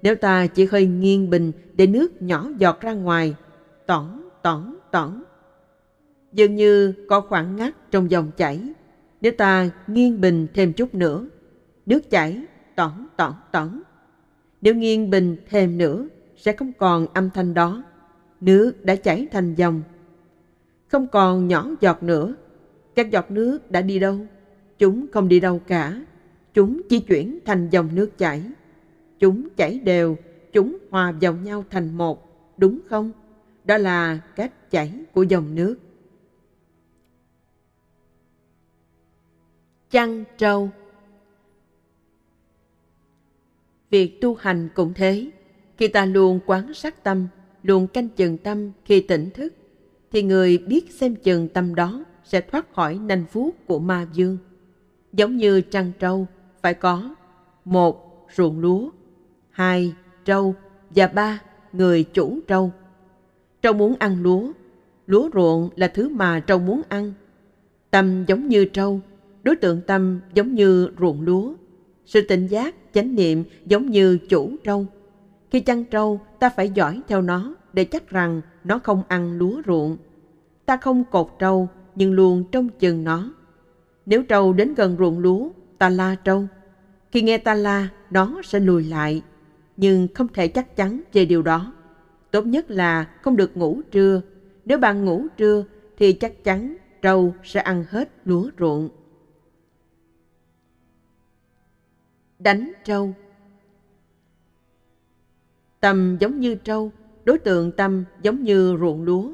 [0.02, 3.34] Nếu ta chỉ hơi nghiêng bình để nước nhỏ giọt ra ngoài,
[3.86, 5.22] tỏng, tỏng, tỏng.
[6.32, 8.60] Dường như có khoảng ngắt trong dòng chảy.
[9.20, 11.28] Nếu ta nghiêng bình thêm chút nữa,
[11.86, 12.40] nước chảy
[12.76, 13.82] tỏng, tỏng, tỏng
[14.66, 17.82] nếu nghiêng bình thêm nữa, sẽ không còn âm thanh đó.
[18.40, 19.82] Nước đã chảy thành dòng.
[20.88, 22.34] Không còn nhỏ giọt nữa.
[22.94, 24.18] Các giọt nước đã đi đâu?
[24.78, 26.02] Chúng không đi đâu cả.
[26.55, 28.43] Chúng di chuyển thành dòng nước chảy.
[29.18, 30.16] Chúng chảy đều,
[30.52, 33.12] chúng hòa vào nhau thành một, đúng không?
[33.64, 35.76] Đó là cách chảy của dòng nước.
[39.90, 40.70] Chăn trâu
[43.90, 45.30] Việc tu hành cũng thế.
[45.76, 47.26] Khi ta luôn quán sát tâm,
[47.62, 49.54] luôn canh chừng tâm khi tỉnh thức,
[50.12, 54.38] thì người biết xem chừng tâm đó sẽ thoát khỏi nanh vuốt của ma dương.
[55.12, 56.26] Giống như trăng trâu,
[56.62, 57.14] phải có
[57.64, 58.90] một ruộng lúa,
[59.50, 59.92] hai
[60.24, 60.54] trâu
[60.90, 61.40] và ba
[61.72, 62.72] người chủ trâu.
[63.62, 64.52] Trâu muốn ăn lúa,
[65.06, 67.12] lúa ruộng là thứ mà trâu muốn ăn.
[67.90, 69.00] Tâm giống như trâu,
[69.42, 71.54] đối tượng tâm giống như ruộng lúa.
[72.06, 74.86] Sự tỉnh giác, chánh niệm giống như chủ trâu.
[75.51, 79.62] Khi chăn trâu, ta phải dõi theo nó để chắc rằng nó không ăn lúa
[79.66, 79.97] ruộng.
[80.66, 83.32] Ta không cột trâu, nhưng luôn trông chừng nó.
[84.06, 85.48] Nếu trâu đến gần ruộng lúa,
[85.78, 86.47] ta la trâu.
[87.12, 89.23] Khi nghe ta la, nó sẽ lùi lại.
[89.77, 91.73] Nhưng không thể chắc chắn về điều đó.
[92.31, 94.20] Tốt nhất là không được ngủ trưa.
[94.64, 95.64] Nếu bạn ngủ trưa,
[95.98, 98.89] thì chắc chắn trâu sẽ ăn hết lúa ruộng.
[102.38, 103.14] Đánh trâu
[105.80, 106.92] Tâm giống như trâu,
[107.24, 109.32] đối tượng tâm giống như ruộng lúa.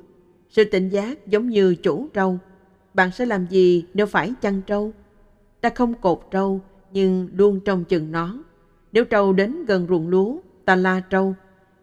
[0.49, 2.39] Sự tỉnh giác giống như chủ trâu.
[2.95, 4.93] Bạn sẽ làm gì nếu phải chăn trâu?
[5.61, 6.61] Ta không cột trâu,
[6.93, 8.39] nhưng luôn trông chừng nó.
[8.93, 11.35] Nếu trâu đến gần ruộng lúa, ta la trâu.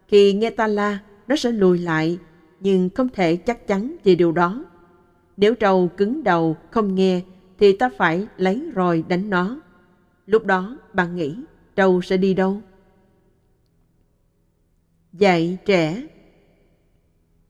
[0.08, 2.20] Khi nghe ta la, nó sẽ lùi lại,
[2.60, 4.66] nhưng không thể chắc chắn về điều đó.
[5.38, 7.22] Nếu trâu cứng đầu, không nghe,
[7.60, 9.62] thì ta phải lấy roi đánh nó.
[10.30, 11.36] Lúc đó bạn nghĩ
[11.76, 12.62] trâu sẽ đi đâu?
[15.14, 16.08] Dạy trẻ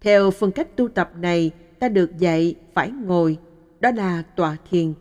[0.02, 3.38] Theo phương cách tu tập này, ta được dạy phải ngồi,
[3.80, 4.94] đó là tọa thiền.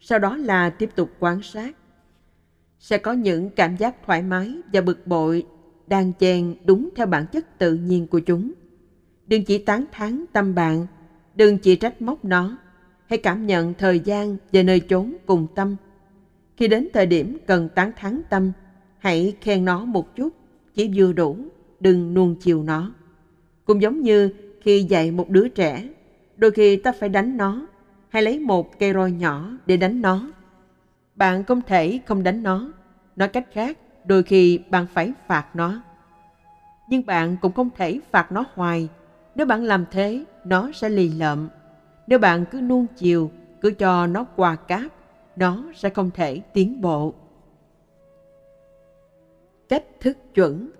[0.00, 1.76] Sau đó là tiếp tục quan sát.
[2.78, 5.46] Sẽ có những cảm giác thoải mái và bực bội
[5.86, 8.52] đang chèn đúng theo bản chất tự nhiên của chúng.
[9.26, 10.86] Đừng chỉ tán thán tâm bạn,
[11.34, 12.58] đừng chỉ trách móc nó.
[13.06, 15.76] Hãy cảm nhận thời gian và nơi chốn cùng tâm.
[16.56, 18.52] Khi đến thời điểm cần tán thán tâm,
[18.98, 20.28] hãy khen nó một chút,
[20.74, 21.38] chỉ vừa đủ
[21.80, 22.92] đừng nuông chiều nó.
[23.64, 24.30] Cũng giống như
[24.60, 25.88] khi dạy một đứa trẻ,
[26.36, 27.66] đôi khi ta phải đánh nó,
[28.08, 30.30] hay lấy một cây roi nhỏ để đánh nó.
[31.14, 32.72] Bạn không thể không đánh nó.
[33.16, 35.82] Nói cách khác, đôi khi bạn phải phạt nó.
[36.88, 38.88] Nhưng bạn cũng không thể phạt nó hoài.
[39.34, 41.48] Nếu bạn làm thế, nó sẽ lì lợm.
[42.06, 43.30] Nếu bạn cứ nuông chiều,
[43.60, 44.82] cứ cho nó quà cáp,
[45.36, 47.14] nó sẽ không thể tiến bộ.
[49.68, 50.70] Cách thức chuẩn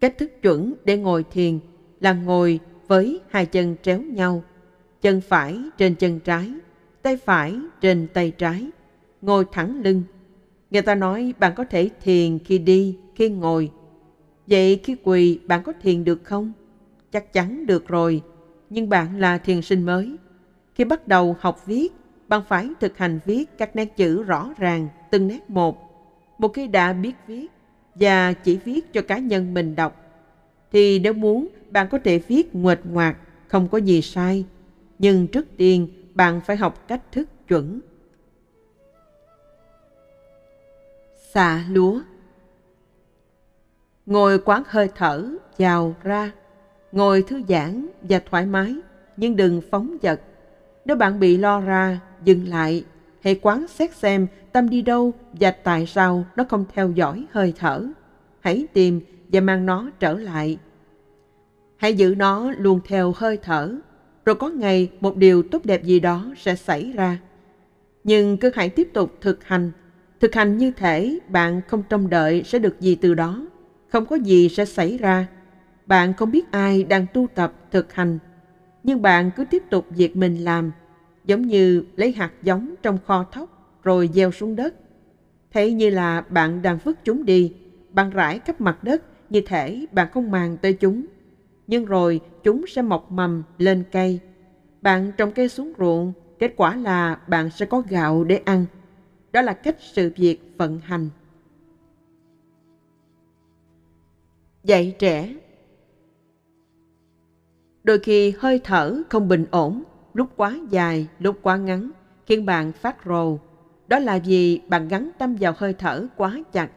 [0.00, 1.58] Cách thức chuẩn để ngồi thiền
[2.00, 4.42] là ngồi với hai chân tréo nhau,
[5.00, 6.52] chân phải trên chân trái,
[7.02, 8.70] tay phải trên tay trái,
[9.22, 10.02] ngồi thẳng lưng.
[10.70, 13.70] Người ta nói bạn có thể thiền khi đi, khi ngồi.
[14.46, 16.52] Vậy khi quỳ bạn có thiền được không?
[17.12, 18.22] Chắc chắn được rồi,
[18.70, 20.16] nhưng bạn là thiền sinh mới.
[20.74, 21.92] Khi bắt đầu học viết,
[22.28, 25.78] bạn phải thực hành viết các nét chữ rõ ràng, từng nét một.
[26.38, 27.46] Một khi đã biết viết
[27.94, 30.02] và chỉ viết cho cá nhân mình đọc,
[30.72, 33.16] thì nếu muốn bạn có thể viết nguệch ngoạc,
[33.48, 34.44] không có gì sai.
[34.98, 37.80] Nhưng trước tiên bạn phải học cách thức chuẩn.
[41.32, 42.00] Xạ lúa
[44.06, 45.28] Ngồi quán hơi thở,
[45.58, 46.32] vào ra.
[46.92, 48.76] Ngồi thư giãn và thoải mái,
[49.16, 50.20] nhưng đừng phóng dật.
[50.88, 52.84] Nếu bạn bị lo ra, dừng lại,
[53.24, 57.52] hãy quán xét xem tâm đi đâu và tại sao nó không theo dõi hơi
[57.58, 57.86] thở.
[58.40, 59.00] Hãy tìm
[59.32, 60.58] và mang nó trở lại.
[61.76, 63.74] Hãy giữ nó luôn theo hơi thở,
[64.24, 67.18] rồi có ngày một điều tốt đẹp gì đó sẽ xảy ra.
[68.04, 69.70] Nhưng cứ hãy tiếp tục thực hành.
[70.20, 73.46] Thực hành như thể bạn không trông đợi sẽ được gì từ đó.
[73.88, 75.26] Không có gì sẽ xảy ra.
[75.86, 78.18] Bạn không biết ai đang tu tập thực hành.
[78.88, 80.72] Nhưng bạn cứ tiếp tục việc mình làm,
[81.24, 84.74] giống như lấy hạt giống trong kho thóc rồi gieo xuống đất.
[85.52, 87.54] Thấy như là bạn đang vứt chúng đi,
[87.90, 91.06] bạn rải khắp mặt đất như thể bạn không màng tới chúng
[91.66, 94.20] nhưng rồi chúng sẽ mọc mầm lên cây.
[94.82, 98.64] Bạn trồng cây xuống ruộng, kết quả là bạn sẽ có gạo để ăn.
[99.32, 101.08] Đó là cách sự việc vận hành.
[104.64, 105.34] Dạy trẻ
[107.88, 109.82] Đôi khi hơi thở không bình ổn,
[110.14, 111.90] lúc quá dài, lúc quá ngắn,
[112.26, 113.38] khiến bạn phát rồ.
[113.88, 116.70] Đó là vì bạn gắn tâm vào hơi thở quá chặt.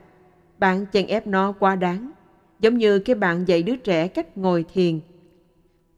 [0.60, 2.12] Bạn chèn ép nó quá đáng
[2.60, 5.00] Giống như cái bạn dạy đứa trẻ cách ngồi thiền.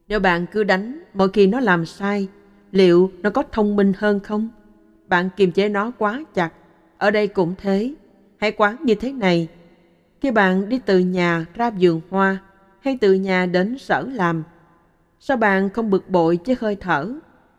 [0.08, 2.28] Nếu bạn cứ đánh mỗi khi nó làm sai,
[2.72, 4.50] liệu nó có thông minh hơn không?
[5.08, 6.54] Bạn kiềm chế nó quá chặt.
[6.98, 7.94] Ở đây cũng thế.
[8.38, 9.48] Hãy quán như thế này.
[10.22, 12.38] Khi bạn đi từ nhà ra vườn hoa
[12.80, 14.44] hay từ nhà đến sở làm,
[15.26, 17.14] sao bạn không bực bội với hơi thở?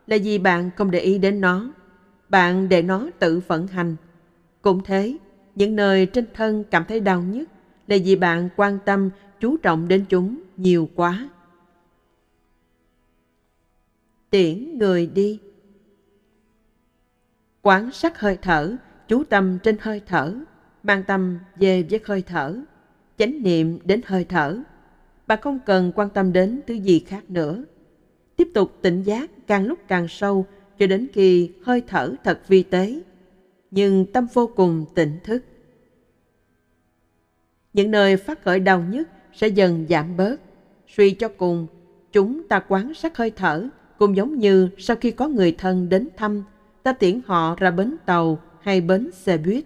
[0.07, 1.71] Là vì bạn không để ý đến nó.
[2.29, 3.95] Bạn để nó tự vận hành.
[4.61, 5.17] Cũng thế,
[5.55, 7.49] những nơi trên thân cảm thấy đau nhất
[7.87, 9.09] là vì bạn quan tâm,
[9.39, 11.29] chú trọng đến chúng nhiều quá.
[14.29, 15.39] Tiễn người đi
[17.61, 18.75] Quán sát hơi thở,
[19.07, 20.33] chú tâm trên hơi thở,
[20.83, 22.55] mang tâm về với hơi thở,
[23.17, 24.57] chánh niệm đến hơi thở.
[25.27, 27.63] Bạn không cần quan tâm đến thứ gì khác nữa.
[28.35, 30.45] Tiếp tục tỉnh giác càng lúc càng sâu
[30.79, 33.01] cho đến khi hơi thở thật vi tế,
[33.71, 35.43] nhưng tâm vô cùng tỉnh thức
[37.75, 40.35] những nơi phát khởi đau nhất sẽ dần giảm bớt.
[40.87, 41.67] Suy cho cùng,
[42.11, 46.07] chúng ta quán sát hơi thở cũng giống như sau khi có người thân đến
[46.17, 46.43] thăm,
[46.83, 49.65] ta tiễn họ ra bến tàu hay bến xe buýt.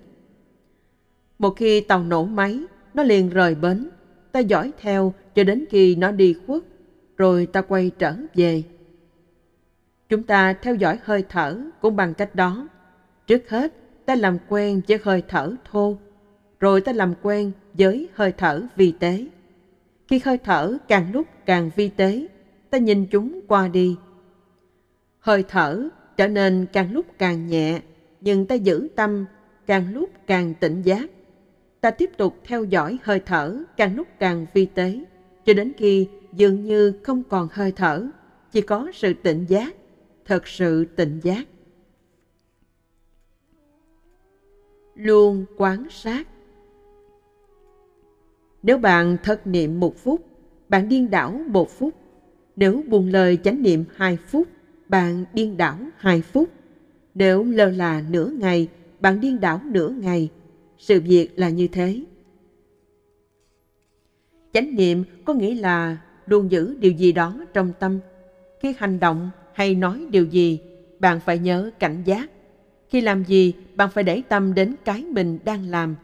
[1.40, 2.60] Một khi tàu nổ máy,
[2.94, 3.90] nó liền rời bến,
[4.32, 6.62] ta dõi theo cho đến khi nó đi khuất,
[7.18, 8.64] rồi ta quay trở về.
[10.10, 12.68] Chúng ta theo dõi hơi thở cũng bằng cách đó.
[13.28, 13.74] Trước hết,
[14.06, 15.98] ta làm quen với hơi thở thô,
[16.60, 19.28] rồi ta làm quen với hơi thở vi tế.
[20.08, 22.28] Khi hơi thở càng lúc càng vi tế,
[22.70, 23.96] ta nhìn chúng qua đi.
[25.20, 27.82] Hơi thở trở nên càng lúc càng nhẹ,
[28.22, 29.26] nhưng ta giữ tâm
[29.68, 31.10] càng lúc càng tỉnh giác.
[31.82, 35.00] Ta tiếp tục theo dõi hơi thở càng lúc càng vi tế,
[35.50, 38.06] cho đến khi dường như không còn hơi thở,
[38.52, 39.76] chỉ có sự tỉnh giác,
[40.26, 41.48] thật sự tỉnh giác.
[44.96, 46.28] Luôn quán sát
[48.64, 50.22] nếu bạn thất niệm một phút,
[50.70, 51.94] bạn điên đảo một phút.
[52.56, 54.48] Nếu buông lời chánh niệm hai phút,
[54.90, 56.50] bạn điên đảo hai phút.
[57.16, 58.68] Nếu lơ là nửa ngày,
[59.00, 60.30] bạn điên đảo nửa ngày.
[60.78, 62.04] Sự việc là như thế.
[64.54, 68.00] Chánh niệm có nghĩa là luôn giữ điều gì đó trong tâm.
[68.60, 70.60] Khi hành động hay nói điều gì,
[71.00, 72.30] bạn phải nhớ cảnh giác.
[72.90, 75.96] Khi làm gì, bạn phải để tâm đến cái mình đang làm.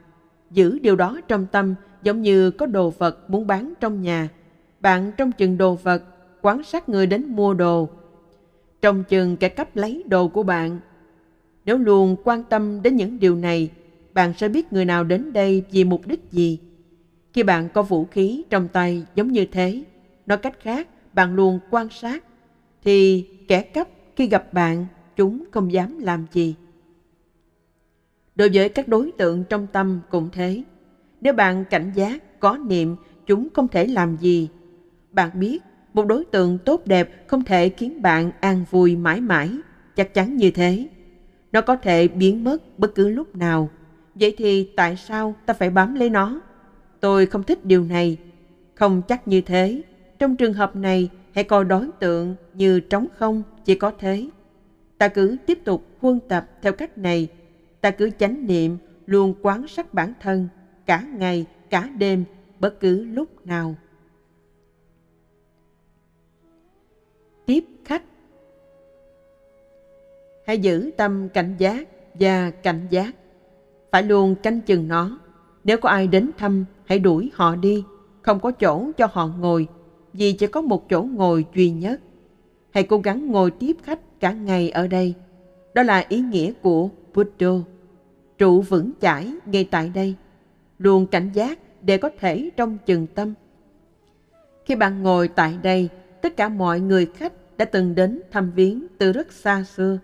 [0.52, 4.30] Giữ điều đó trong tâm giống như có đồ vật muốn bán trong nhà.
[4.80, 6.04] Bạn trong chừng đồ vật,
[6.42, 7.90] quan sát người đến mua đồ.
[8.82, 10.80] Trong chừng kẻ cấp lấy đồ của bạn.
[11.66, 13.70] Nếu luôn quan tâm đến những điều này,
[14.14, 16.60] bạn sẽ biết người nào đến đây vì mục đích gì.
[17.36, 19.84] Khi bạn có vũ khí trong tay giống như thế,
[20.26, 22.24] nói cách khác, bạn luôn quan sát,
[22.84, 24.86] thì kẻ cấp khi gặp bạn,
[25.16, 26.56] chúng không dám làm gì.
[28.36, 30.64] Đối với các đối tượng trong tâm cũng thế.
[31.22, 32.96] Nếu bạn cảnh giác, có niệm,
[33.26, 34.50] chúng không thể làm gì.
[35.12, 35.64] Bạn biết,
[35.94, 39.52] một đối tượng tốt đẹp không thể khiến bạn an vui mãi mãi,
[39.96, 40.88] chắc chắn như thế.
[41.52, 43.70] Nó có thể biến mất bất cứ lúc nào.
[44.16, 46.42] Vậy thì tại sao ta phải bám lấy nó?
[47.06, 48.18] Tôi không thích điều này.
[48.76, 49.82] Không chắc như thế.
[50.20, 54.30] Trong trường hợp này, hãy coi đối tượng như trống không, chỉ có thế.
[54.98, 57.28] Ta cứ tiếp tục huân tập theo cách này.
[57.82, 60.48] Ta cứ chánh niệm, luôn quán sát bản thân,
[60.86, 62.24] cả ngày, cả đêm,
[62.60, 63.76] bất cứ lúc nào.
[67.46, 68.04] Tiếp khách
[70.46, 73.16] Hãy giữ tâm cảnh giác và cảnh giác.
[73.92, 75.20] Phải luôn canh chừng nó.
[75.64, 77.84] Nếu có ai đến thăm, hãy đuổi họ đi.
[78.22, 79.68] Không có chỗ cho họ ngồi,
[80.14, 82.02] vì chỉ có một chỗ ngồi duy nhất.
[82.72, 85.14] Hãy cố gắng ngồi tiếp khách cả ngày ở đây.
[85.74, 87.66] Đó là ý nghĩa của Buddha.
[88.38, 90.16] Trụ vững chãi ngay tại đây.
[90.80, 93.34] Luôn cảnh giác để có thể trong chừng tâm.
[94.66, 95.90] Khi bạn ngồi tại đây,
[96.22, 100.00] tất cả mọi người khách đã từng đến thăm viếng từ rất xa xưa.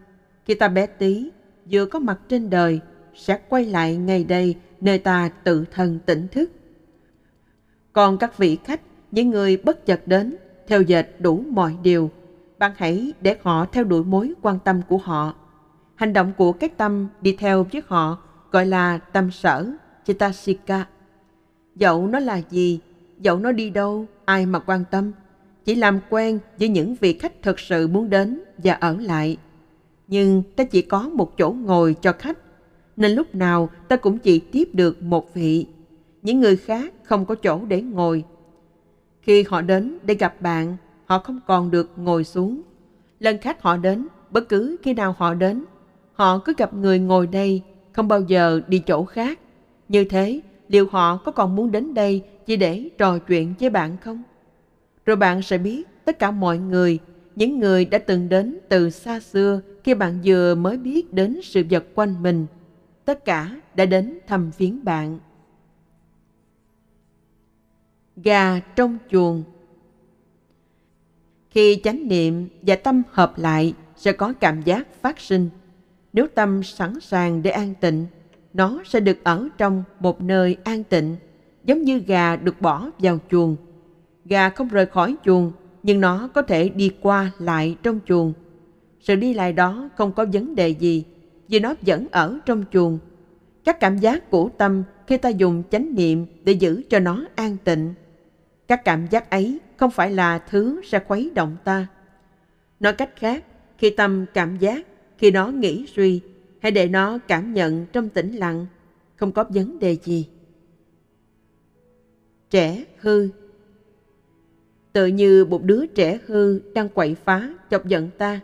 [0.46, 1.30] Khi ta bé tí,
[1.72, 2.80] vừa có mặt trên đời,
[3.16, 6.52] sẽ quay lại ngày đây nơi ta tự thân tỉnh thức.
[7.94, 8.82] Còn các vị khách,
[9.12, 10.36] những người bất chợt đến,
[10.68, 12.12] theo dệt đủ mọi điều,
[12.60, 15.34] bạn hãy để họ theo đuổi mối quan tâm của họ.
[15.96, 18.18] Hành động của cái tâm đi theo với họ
[18.52, 19.72] gọi là tâm sở,
[20.06, 20.86] chitasika.
[21.76, 22.80] Dẫu nó là gì,
[23.20, 25.12] dẫu nó đi đâu, ai mà quan tâm,
[25.66, 29.38] chỉ làm quen với những vị khách thực sự muốn đến và ở lại.
[30.08, 32.38] Nhưng ta chỉ có một chỗ ngồi cho khách,
[32.98, 35.66] nên lúc nào ta cũng chỉ tiếp được một vị.
[36.24, 38.24] Những người khác không có chỗ để ngồi.
[39.22, 42.62] Khi họ đến để gặp bạn, họ không còn được ngồi xuống.
[43.20, 45.64] Lần khác họ đến, bất cứ khi nào họ đến,
[46.14, 47.62] họ cứ gặp người ngồi đây,
[47.92, 49.40] không bao giờ đi chỗ khác.
[49.90, 53.98] Như thế, liệu họ có còn muốn đến đây chỉ để trò chuyện với bạn
[53.98, 54.24] không?
[55.06, 57.00] Rồi bạn sẽ biết tất cả mọi người,
[57.36, 61.64] những người đã từng đến từ xa xưa khi bạn vừa mới biết đến sự
[61.70, 62.46] vật quanh mình,
[63.06, 65.20] tất cả đã đến thăm viếng bạn.
[68.24, 69.44] Gà trong chuồng
[71.50, 75.50] Khi chánh niệm và tâm hợp lại sẽ có cảm giác phát sinh.
[76.14, 78.06] Nếu tâm sẵn sàng để an tịnh,
[78.54, 81.16] nó sẽ được ở trong một nơi an tịnh,
[81.64, 83.56] giống như gà được bỏ vào chuồng
[84.26, 85.52] Gà không rời khỏi chuồng,
[85.84, 88.34] nhưng nó có thể đi qua lại trong chuồng.
[89.00, 91.04] Sự đi lại đó không có vấn đề gì,
[91.48, 93.00] vì nó vẫn ở trong chuồng.
[93.64, 97.58] Các cảm giác của tâm khi ta dùng chánh niệm để giữ cho nó an
[97.64, 97.94] tịnh.
[98.72, 101.88] Các cảm giác ấy không phải là thứ sẽ khuấy động ta.
[102.80, 103.44] Nói cách khác,
[103.78, 104.88] khi tâm cảm giác,
[105.18, 106.22] khi nó nghĩ suy,
[106.62, 108.66] hãy để nó cảm nhận trong tĩnh lặng,
[109.16, 110.30] không có vấn đề gì.
[112.50, 113.30] Trẻ hư
[114.94, 118.40] tự như một đứa trẻ hư đang quậy phá, chọc giận ta,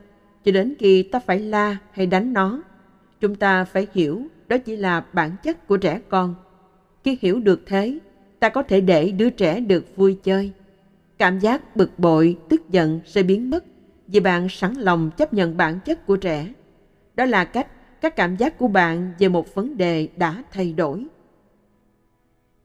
[0.45, 2.61] cho đến khi ta phải la hay đánh nó.
[3.19, 6.35] Chúng ta phải hiểu đó chỉ là bản chất của trẻ con.
[7.03, 7.99] Khi hiểu được thế,
[8.39, 10.51] ta có thể để đứa trẻ được vui chơi.
[11.17, 13.63] Cảm giác bực bội, tức giận sẽ biến mất
[14.07, 16.53] vì bạn sẵn lòng chấp nhận bản chất của trẻ.
[17.15, 17.67] Đó là cách
[18.01, 21.05] các cảm giác của bạn về một vấn đề đã thay đổi.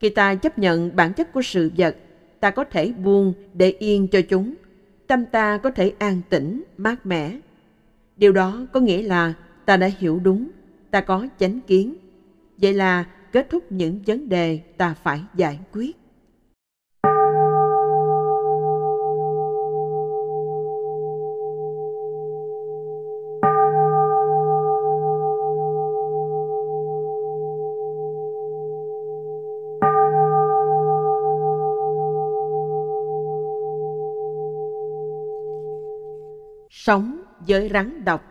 [0.00, 1.96] Khi ta chấp nhận bản chất của sự vật
[2.40, 4.54] ta có thể buông để yên cho chúng.
[5.06, 7.38] Tâm ta có thể an tĩnh, mát mẻ.
[8.16, 9.34] Điều đó có nghĩa là
[9.64, 10.48] ta đã hiểu đúng,
[10.90, 11.94] ta có chánh kiến.
[12.58, 15.96] Vậy là kết thúc những vấn đề ta phải giải quyết.
[36.70, 38.22] sống với rắn độc.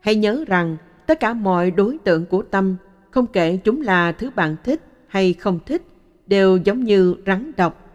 [0.00, 0.76] Hãy nhớ rằng
[1.06, 2.76] tất cả mọi đối tượng của tâm,
[3.10, 5.82] không kể chúng là thứ bạn thích hay không thích,
[6.26, 7.86] đều giống như rắn độc.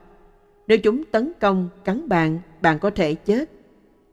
[0.67, 3.49] Nếu chúng tấn công, cắn bạn, bạn có thể chết.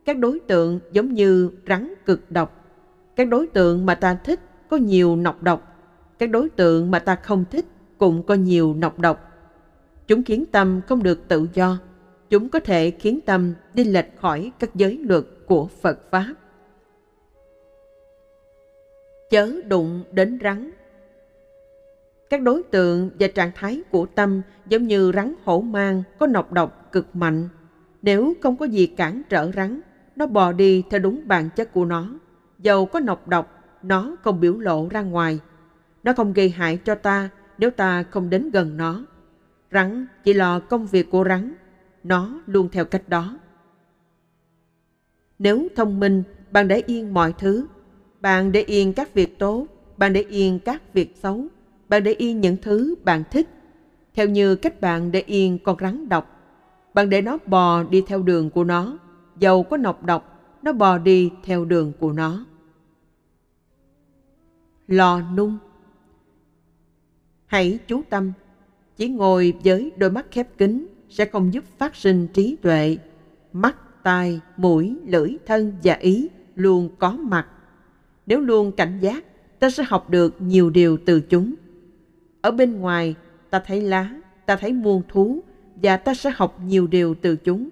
[0.05, 2.65] Các đối tượng giống như rắn cực độc.
[3.17, 5.77] Các đối tượng mà ta thích có nhiều nọc độc.
[6.19, 7.67] Các đối tượng mà ta không thích
[7.99, 9.29] cũng có nhiều nọc độc.
[10.07, 11.79] Chúng khiến tâm không được tự do
[12.33, 16.35] chúng có thể khiến tâm đi lệch khỏi các giới luật của Phật Pháp.
[19.31, 20.71] Chớ đụng đến rắn
[22.33, 26.53] các đối tượng và trạng thái của tâm giống như rắn hổ mang có nọc
[26.53, 27.49] độc cực mạnh.
[28.03, 29.81] Nếu không có gì cản trở rắn,
[30.17, 32.09] nó bò đi theo đúng bản chất của nó.
[32.59, 35.41] Dầu có nọc độc, nó không biểu lộ ra ngoài.
[36.05, 37.29] Nó không gây hại cho ta
[37.59, 39.05] nếu ta không đến gần nó.
[39.73, 41.55] Rắn chỉ lo công việc của rắn
[42.05, 43.39] nó luôn theo cách đó.
[45.39, 47.67] Nếu thông minh, bạn để yên mọi thứ.
[48.21, 51.47] Bạn để yên các việc tốt, bạn để yên các việc xấu,
[51.93, 53.49] bạn để yên những thứ bạn thích.
[54.15, 56.41] Theo như cách bạn để yên con rắn độc,
[56.95, 58.99] bạn để nó bò đi theo đường của nó,
[59.39, 62.47] dầu có nọc độc, nó bò đi theo đường của nó.
[64.89, 65.59] Lò nung
[67.47, 68.33] Hãy chú tâm,
[68.97, 72.99] chỉ ngồi với đôi mắt khép kín sẽ không giúp phát sinh trí tuệ.
[73.53, 77.47] Mắt, tai, mũi, lưỡi, thân và ý luôn có mặt.
[78.27, 79.25] Nếu luôn cảnh giác,
[79.59, 81.55] ta sẽ học được nhiều điều từ chúng.
[82.43, 83.15] Ở bên ngoài,
[83.51, 84.11] ta thấy lá,
[84.47, 85.41] ta thấy muôn thú
[85.77, 87.69] và ta sẽ học nhiều điều từ chúng.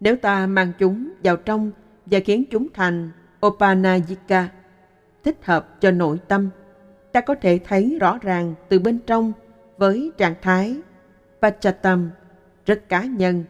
[0.00, 1.70] Nếu ta mang chúng vào trong
[2.06, 3.10] và khiến chúng thành
[3.46, 4.48] Opanayika,
[5.24, 6.48] thích hợp cho nội tâm,
[7.12, 9.32] ta có thể thấy rõ ràng từ bên trong
[9.76, 10.76] với trạng thái
[11.42, 12.10] Pachatam
[12.66, 13.44] rất cá nhân.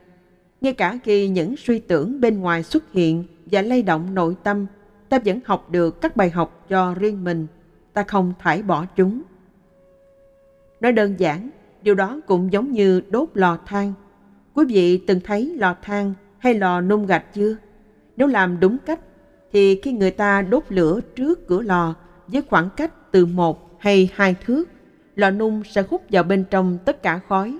[0.60, 4.66] Ngay cả khi những suy tưởng bên ngoài xuất hiện và lay động nội tâm,
[5.08, 7.46] ta vẫn học được các bài học cho riêng mình,
[7.92, 9.22] ta không thải bỏ chúng.
[10.80, 11.50] Nói đơn giản,
[11.82, 13.92] điều đó cũng giống như đốt lò than.
[14.54, 17.56] Quý vị từng thấy lò than hay lò nung gạch chưa?
[18.16, 19.00] Nếu làm đúng cách,
[19.52, 21.94] thì khi người ta đốt lửa trước cửa lò
[22.26, 24.64] với khoảng cách từ một hay hai thước,
[25.14, 27.58] lò nung sẽ hút vào bên trong tất cả khói.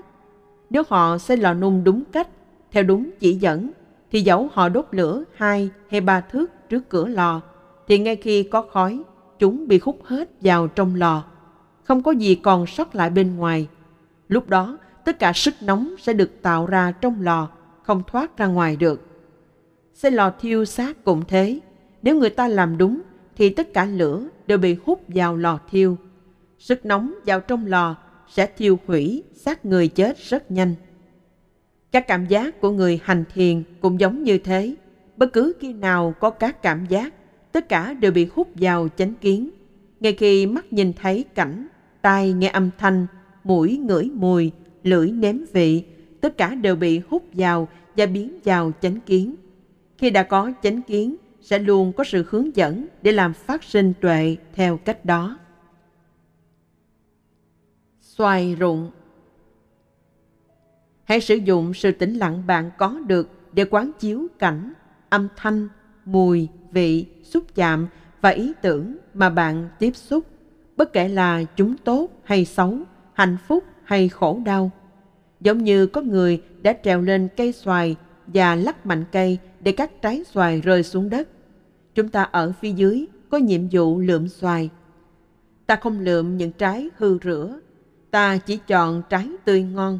[0.69, 2.27] Nếu họ xây lò nung đúng cách,
[2.71, 3.71] theo đúng chỉ dẫn,
[4.11, 7.41] thì dẫu họ đốt lửa hai hay ba thước trước cửa lò,
[7.87, 9.03] thì ngay khi có khói,
[9.39, 11.23] chúng bị hút hết vào trong lò.
[11.87, 13.67] Không có gì còn sót lại bên ngoài.
[14.27, 17.49] Lúc đó, tất cả sức nóng sẽ được tạo ra trong lò,
[17.83, 19.07] không thoát ra ngoài được.
[19.93, 21.59] Xây lò thiêu xác cũng thế.
[22.01, 23.01] Nếu người ta làm đúng,
[23.35, 25.97] thì tất cả lửa đều bị hút vào lò thiêu.
[26.59, 27.95] Sức nóng vào trong lò
[28.29, 30.75] sẽ thiêu hủy xác người chết rất nhanh.
[31.91, 34.75] Các cảm giác của người hành thiền cũng giống như thế.
[35.17, 37.13] Bất cứ khi nào có các cảm giác,
[37.51, 39.49] tất cả đều bị hút vào chánh kiến.
[39.99, 41.67] Ngay khi mắt nhìn thấy cảnh,
[42.01, 43.07] tai nghe âm thanh,
[43.43, 44.51] mũi ngửi mùi,
[44.83, 45.83] lưỡi nếm vị,
[46.21, 49.35] tất cả đều bị hút vào và biến vào chánh kiến.
[49.97, 53.93] Khi đã có chánh kiến, sẽ luôn có sự hướng dẫn để làm phát sinh
[54.01, 55.37] tuệ theo cách đó.
[58.01, 58.91] Xoài rụng
[61.03, 64.73] Hãy sử dụng sự tĩnh lặng bạn có được để quán chiếu cảnh,
[65.09, 65.67] âm thanh,
[66.05, 67.87] mùi, vị, xúc chạm
[68.21, 70.25] và ý tưởng mà bạn tiếp xúc,
[70.77, 72.77] bất kể là chúng tốt hay xấu,
[73.13, 74.71] hạnh phúc hay khổ đau.
[75.39, 77.95] Giống như có người đã trèo lên cây xoài
[78.27, 81.29] và lắc mạnh cây để các trái xoài rơi xuống đất.
[81.95, 84.69] Chúng ta ở phía dưới có nhiệm vụ lượm xoài.
[85.65, 87.59] Ta không lượm những trái hư rửa,
[88.11, 89.99] ta chỉ chọn trái tươi ngon.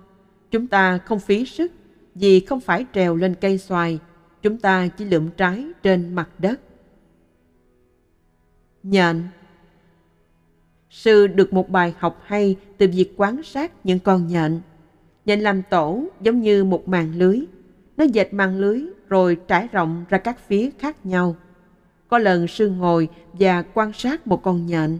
[0.52, 1.72] Chúng ta không phí sức
[2.16, 4.00] vì không phải trèo lên cây xoài,
[4.42, 6.60] chúng ta chỉ lượm trái trên mặt đất.
[8.84, 9.24] Nhện
[10.98, 14.60] Sư được một bài học hay từ việc quan sát những con nhện.
[15.26, 17.40] Nhện làm tổ giống như một màn lưới.
[17.98, 21.36] Nó dệt màn lưới rồi trải rộng ra các phía khác nhau.
[22.08, 25.00] Có lần sư ngồi và quan sát một con nhện.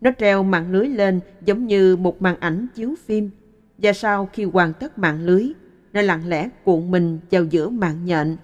[0.00, 3.30] Nó treo mạng lưới lên giống như một màn ảnh chiếu phim.
[3.78, 5.48] Và sau khi hoàn tất mạng lưới,
[5.92, 8.36] nó lặng lẽ cuộn mình vào giữa mạng nhện.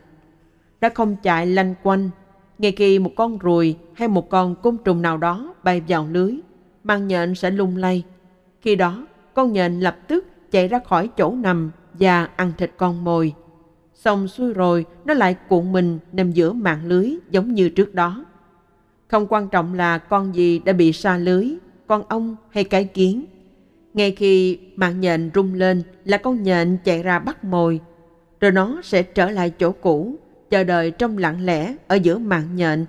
[0.81, 2.11] Nó không chạy lanh quanh.
[2.59, 6.41] Ngay khi một con ruồi hay một con côn trùng nào đó bay vào lưới,
[6.85, 8.05] màn nhện sẽ lung lay.
[8.61, 13.05] Khi đó, con nhện lập tức chạy ra khỏi chỗ nằm và ăn thịt con
[13.05, 13.35] mồi.
[13.95, 18.25] Xong xuôi rồi, nó lại cuộn mình nằm giữa mạng lưới giống như trước đó.
[19.09, 21.49] Không quan trọng là con gì đã bị sa lưới,
[21.87, 23.25] con ong hay cái kiến.
[23.95, 27.81] Ngay khi mạng nhện rung lên là con nhện chạy ra bắt mồi,
[28.41, 30.15] rồi nó sẽ trở lại chỗ cũ,
[30.51, 32.87] chờ đợi trong lặng lẽ ở giữa mạng nhện,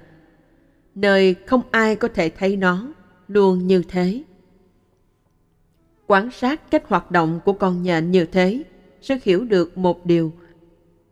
[0.95, 2.87] nơi không ai có thể thấy nó,
[3.33, 4.23] luôn như thế.
[6.07, 8.63] Quan sát cách hoạt động của con nhện như thế,
[9.01, 10.31] sẽ hiểu được một điều.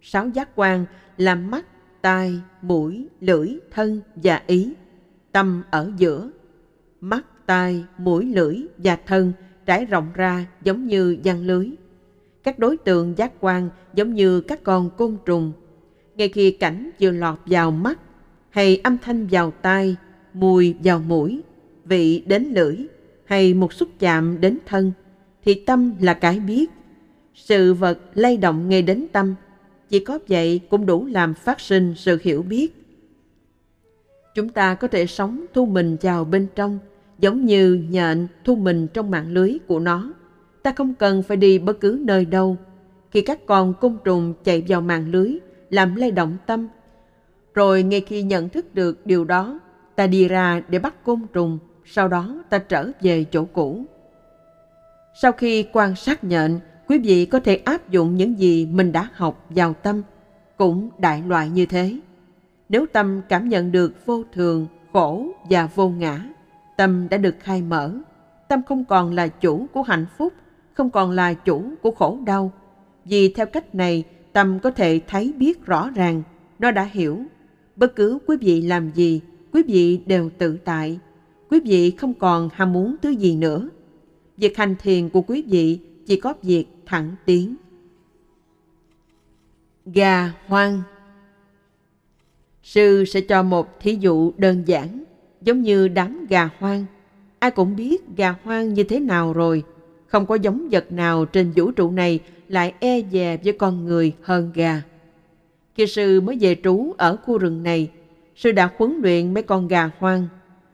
[0.01, 0.85] Sáu giác quan
[1.17, 1.65] là mắt,
[2.01, 4.73] tai, mũi, lưỡi, thân và ý
[5.31, 6.31] tâm ở giữa.
[7.01, 9.33] Mắt, tai, mũi, lưỡi và thân
[9.65, 11.69] trải rộng ra giống như giăng lưới.
[12.43, 15.51] Các đối tượng giác quan giống như các con côn trùng.
[16.15, 17.99] Ngay khi cảnh vừa lọt vào mắt,
[18.49, 19.95] hay âm thanh vào tai,
[20.33, 21.41] mùi vào mũi,
[21.89, 22.77] vị đến lưỡi,
[23.25, 24.91] hay một xúc chạm đến thân,
[25.45, 26.69] thì tâm là cái biết.
[27.33, 29.35] Sự vật lay động ngay đến tâm,
[29.89, 32.79] chỉ có vậy cũng đủ làm phát sinh sự hiểu biết
[34.35, 36.79] Chúng ta có thể sống thu mình vào bên trong,
[37.19, 40.13] giống như nhện thu mình trong mạng lưới của nó.
[40.63, 42.57] Ta không cần phải đi bất cứ nơi đâu.
[43.11, 45.33] khi các con côn trùng chạy vào mạng lưới
[45.69, 46.67] làm lay động tâm.
[47.53, 49.59] Rồi ngay khi nhận thức được điều đó,
[49.95, 51.59] ta đi ra để bắt côn trùng,
[51.91, 53.85] sau đó ta trở về chỗ cũ.
[55.21, 59.09] Sau khi quan sát nhện, quý vị có thể áp dụng những gì mình đã
[59.13, 60.01] học vào tâm,
[60.57, 61.99] cũng đại loại như thế.
[62.69, 66.25] Nếu tâm cảm nhận được vô thường, khổ và vô ngã,
[66.77, 67.91] tâm đã được khai mở.
[68.47, 70.33] Tâm không còn là chủ của hạnh phúc,
[70.73, 72.51] không còn là chủ của khổ đau.
[73.05, 74.03] Vì theo cách này,
[74.33, 76.23] tâm có thể thấy biết rõ ràng,
[76.59, 77.19] nó đã hiểu.
[77.75, 79.21] Bất cứ quý vị làm gì,
[79.53, 80.99] quý vị đều tự tại.
[81.49, 83.69] Quý vị không còn ham muốn thứ gì nữa.
[84.37, 87.55] Việc hành thiền của quý vị chỉ có việc thẳng tiến.
[89.85, 90.81] Gà hoang
[92.63, 95.03] Sư sẽ cho một thí dụ đơn giản,
[95.41, 96.85] giống như đám gà hoang.
[97.39, 99.63] Ai cũng biết gà hoang như thế nào rồi.
[100.07, 104.13] Không có giống vật nào trên vũ trụ này lại e dè với con người
[104.21, 104.81] hơn gà.
[105.75, 107.91] Khi sư mới về trú ở khu rừng này,
[108.35, 110.27] sư đã huấn luyện mấy con gà hoang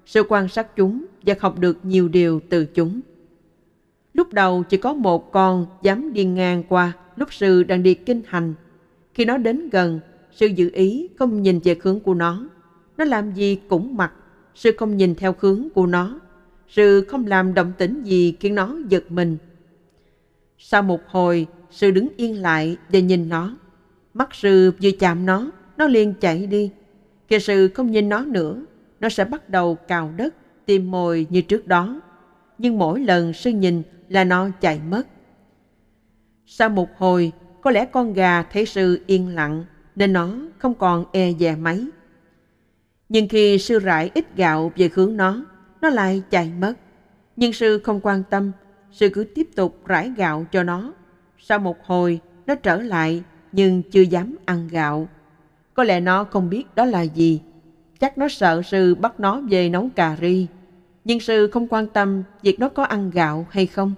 [0.05, 3.01] sự quan sát chúng và học được nhiều điều từ chúng.
[4.13, 8.21] Lúc đầu chỉ có một con dám đi ngang qua lúc sư đang đi kinh
[8.27, 8.53] hành.
[9.13, 9.99] Khi nó đến gần,
[10.31, 12.49] sư dự ý không nhìn về hướng của nó.
[12.97, 14.13] Nó làm gì cũng mặc,
[14.55, 16.19] sư không nhìn theo hướng của nó.
[16.69, 19.37] Sư không làm động tĩnh gì khiến nó giật mình.
[20.57, 23.57] Sau một hồi, sư đứng yên lại và nhìn nó.
[24.13, 26.71] Mắt sư vừa chạm nó, nó liền chạy đi.
[27.27, 28.61] Khi sư không nhìn nó nữa,
[29.05, 32.01] nó sẽ bắt đầu cào đất, tìm mồi như trước đó.
[32.57, 35.07] Nhưng mỗi lần sư nhìn là nó chạy mất.
[36.45, 39.65] Sau một hồi, có lẽ con gà thấy sư yên lặng
[39.95, 41.89] nên nó không còn e dè mấy.
[43.09, 45.45] Nhưng khi sư rải ít gạo về hướng nó,
[45.81, 46.73] nó lại chạy mất.
[47.35, 48.51] Nhưng sư không quan tâm,
[48.91, 50.93] sư cứ tiếp tục rải gạo cho nó.
[51.39, 55.07] Sau một hồi, nó trở lại nhưng chưa dám ăn gạo.
[55.73, 57.41] Có lẽ nó không biết đó là gì.
[57.99, 60.47] Chắc nó sợ sư bắt nó về nấu cà ri.
[61.03, 63.93] Nhưng sư không quan tâm việc nó có ăn gạo hay không.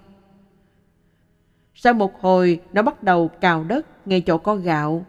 [1.74, 5.06] Sau một hồi, nó bắt đầu cào đất ngay chỗ có gạo.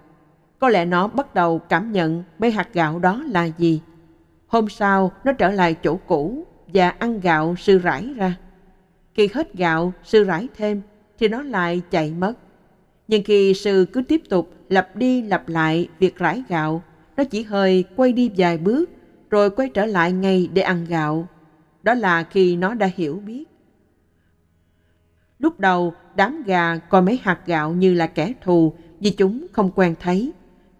[0.60, 3.82] Có lẽ nó bắt đầu cảm nhận mấy hạt gạo đó là gì.
[4.48, 8.36] Hôm sau, nó trở lại chỗ cũ và ăn gạo sư rải ra.
[9.14, 10.82] Khi hết gạo, sư rải thêm,
[11.20, 12.34] thì nó lại chạy mất.
[13.08, 16.84] Nhưng khi sư cứ tiếp tục lặp đi lặp lại việc rải gạo,
[17.20, 18.90] nó chỉ hơi quay đi vài bước,
[19.30, 21.28] rồi quay trở lại ngay để ăn gạo.
[21.84, 23.44] Đó là khi nó đã hiểu biết.
[25.40, 29.72] Lúc đầu, đám gà coi mấy hạt gạo như là kẻ thù vì chúng không
[29.76, 30.32] quen thấy.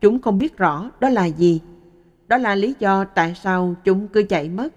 [0.02, 1.62] Chúng không biết rõ đó là gì.
[2.28, 4.74] Đó là lý do tại sao chúng cứ chạy mất.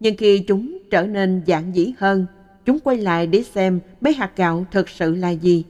[0.00, 2.26] Nhưng khi chúng trở nên giản dĩ hơn,
[2.64, 5.64] chúng quay lại để xem mấy hạt gạo thực sự là gì.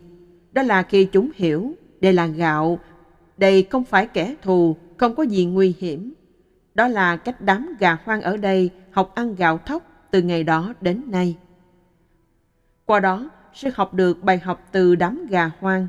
[0.52, 2.78] Đó là khi chúng hiểu đây là gạo,
[3.36, 6.14] đây không phải kẻ thù, không có gì nguy hiểm.
[6.74, 10.74] Đó là cách đám gà hoang ở đây học ăn gạo thóc từ ngày đó
[10.81, 11.36] đến nay.
[12.85, 15.86] Qua đó, sẽ học được bài học từ đám gà hoang.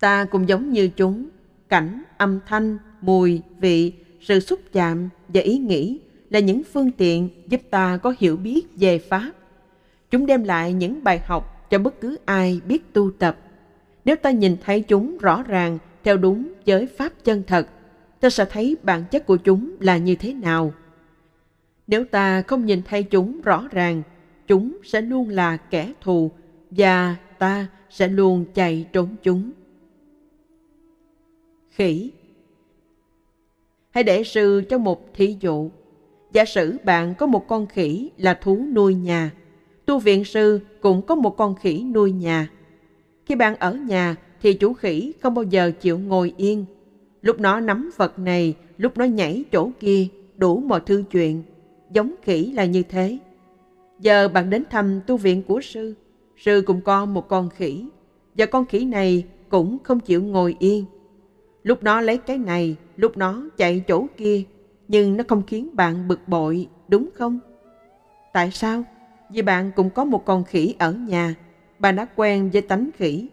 [0.00, 1.28] Ta cũng giống như chúng,
[1.68, 7.28] cảnh, âm thanh, mùi, vị, sự xúc chạm và ý nghĩ là những phương tiện
[7.46, 9.32] giúp ta có hiểu biết về Pháp.
[10.10, 13.36] Chúng đem lại những bài học cho bất cứ ai biết tu tập.
[14.04, 17.68] Nếu ta nhìn thấy chúng rõ ràng theo đúng với Pháp chân thật,
[18.20, 20.72] ta sẽ thấy bản chất của chúng là như thế nào.
[21.86, 24.02] Nếu ta không nhìn thấy chúng rõ ràng,
[24.46, 26.30] chúng sẽ luôn là kẻ thù
[26.70, 29.50] và ta sẽ luôn chạy trốn chúng.
[31.70, 32.10] Khỉ
[33.90, 35.70] Hãy để sư cho một thí dụ.
[36.32, 39.30] Giả sử bạn có một con khỉ là thú nuôi nhà.
[39.86, 42.48] Tu viện sư cũng có một con khỉ nuôi nhà.
[43.26, 46.64] Khi bạn ở nhà thì chủ khỉ không bao giờ chịu ngồi yên.
[47.22, 51.42] Lúc nó nắm vật này, lúc nó nhảy chỗ kia, đủ mọi thư chuyện.
[51.90, 53.18] Giống khỉ là như thế.
[54.00, 55.94] Giờ bạn đến thăm tu viện của sư.
[56.36, 57.84] Sư cũng có một con khỉ.
[58.34, 60.84] Và con khỉ này cũng không chịu ngồi yên.
[61.62, 64.42] Lúc nó lấy cái này, lúc nó chạy chỗ kia,
[64.88, 67.40] nhưng nó không khiến bạn bực bội, đúng không?
[68.32, 68.82] Tại sao?
[69.30, 71.34] Vì bạn cũng có một con khỉ ở nhà,
[71.78, 73.28] bạn đã quen với tánh khỉ.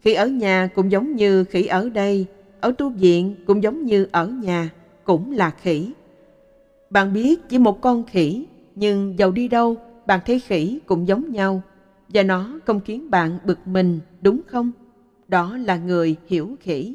[0.00, 2.26] Khỉ ở nhà cũng giống như khỉ ở đây,
[2.60, 4.70] ở tu viện cũng giống như ở nhà,
[5.04, 5.92] cũng là khỉ.
[6.90, 8.44] Bạn biết chỉ một con khỉ,
[8.74, 9.76] nhưng dầu đi đâu,
[10.06, 11.62] bạn thấy khỉ cũng giống nhau,
[12.08, 14.70] và nó không khiến bạn bực mình, đúng không?
[15.28, 16.94] Đó là người hiểu khỉ.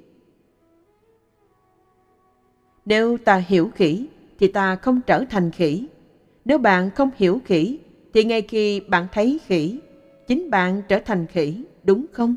[2.85, 4.07] Nếu ta hiểu khỉ
[4.39, 5.87] thì ta không trở thành khỉ.
[6.45, 7.77] Nếu bạn không hiểu khỉ
[8.13, 9.79] thì ngay khi bạn thấy khỉ,
[10.27, 12.35] chính bạn trở thành khỉ, đúng không?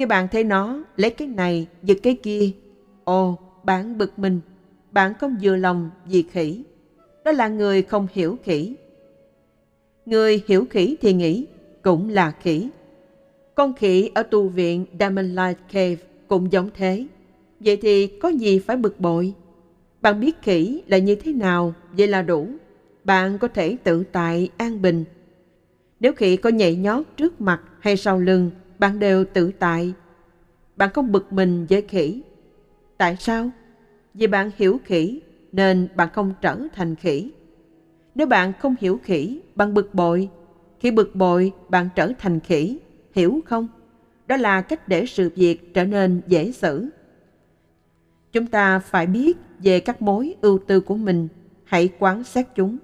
[0.00, 2.50] Khi bạn thấy nó lấy cái này, giật cái kia,
[3.04, 4.40] ồ, bạn bực mình,
[4.92, 6.62] bạn không vừa lòng vì khỉ.
[7.24, 8.74] Đó là người không hiểu khỉ.
[10.06, 11.46] Người hiểu khỉ thì nghĩ
[11.82, 12.68] cũng là khỉ.
[13.54, 15.96] Con khỉ ở tu viện Diamond Light Cave
[16.28, 17.06] cũng giống thế.
[17.60, 19.34] Vậy thì có gì phải bực bội?
[20.02, 22.48] Bạn biết khỉ là như thế nào, vậy là đủ.
[23.04, 25.04] Bạn có thể tự tại, an bình.
[26.00, 28.50] Nếu khỉ có nhảy nhót trước mặt hay sau lưng,
[28.80, 29.92] bạn đều tự tại.
[30.76, 32.22] Bạn không bực mình với khỉ.
[32.98, 33.50] Tại sao?
[34.14, 35.20] Vì bạn hiểu khỉ,
[35.52, 37.32] nên bạn không trở thành khỉ.
[38.14, 40.28] Nếu bạn không hiểu khỉ, bạn bực bội.
[40.80, 42.78] Khi bực bội, bạn trở thành khỉ.
[43.12, 43.68] Hiểu không?
[44.26, 46.88] Đó là cách để sự việc trở nên dễ xử.
[48.32, 51.28] Chúng ta phải biết về các mối ưu tư của mình,
[51.64, 52.76] hãy quán sát chúng.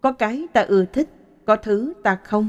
[0.00, 1.08] Có cái ta ưa thích,
[1.44, 2.48] có thứ ta không.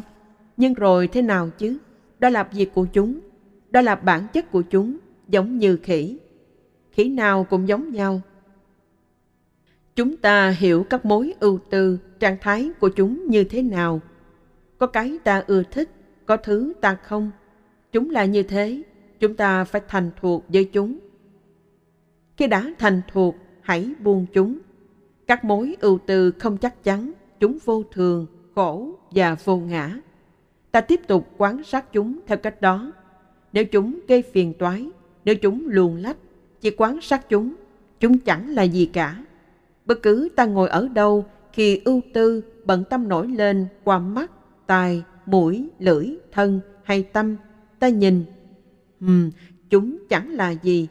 [0.58, 1.78] Nhưng rồi thế nào chứ?
[2.24, 3.20] Đó là việc của chúng,
[3.70, 4.98] đó là bản chất của chúng,
[5.28, 6.18] giống như khỉ.
[6.91, 8.22] Khỉ nào cũng giống nhau.
[9.95, 14.02] Chúng ta hiểu các mối ưu tư, trạng thái của chúng như thế nào.
[14.78, 15.90] Có cái ta ưa thích,
[16.26, 17.32] có thứ ta không.
[17.91, 18.82] Chúng là như thế,
[19.20, 21.00] chúng ta phải thành thuộc với chúng
[22.38, 24.60] khi đã thành thuộc, hãy buông chúng.
[25.28, 28.26] Các mối ưu tư không chắc chắn, chúng vô thường,
[28.56, 30.00] khổ và vô ngã.
[30.74, 32.91] Ta tiếp tục quan sát chúng theo cách đó.
[33.54, 34.90] Nếu chúng gây phiền toái,
[35.26, 36.18] nếu chúng luồn lách,
[36.62, 37.54] chỉ quan sát chúng,
[38.00, 39.24] chúng chẳng là gì cả.
[39.86, 44.32] Bất cứ ta ngồi ở đâu khi ưu tư, bận tâm nổi lên qua mắt,
[44.68, 47.36] tai, mũi, lưỡi, thân hay tâm,
[47.80, 48.26] ta nhìn.
[49.02, 49.32] Ừm,
[49.70, 50.88] chúng chẳng là gì,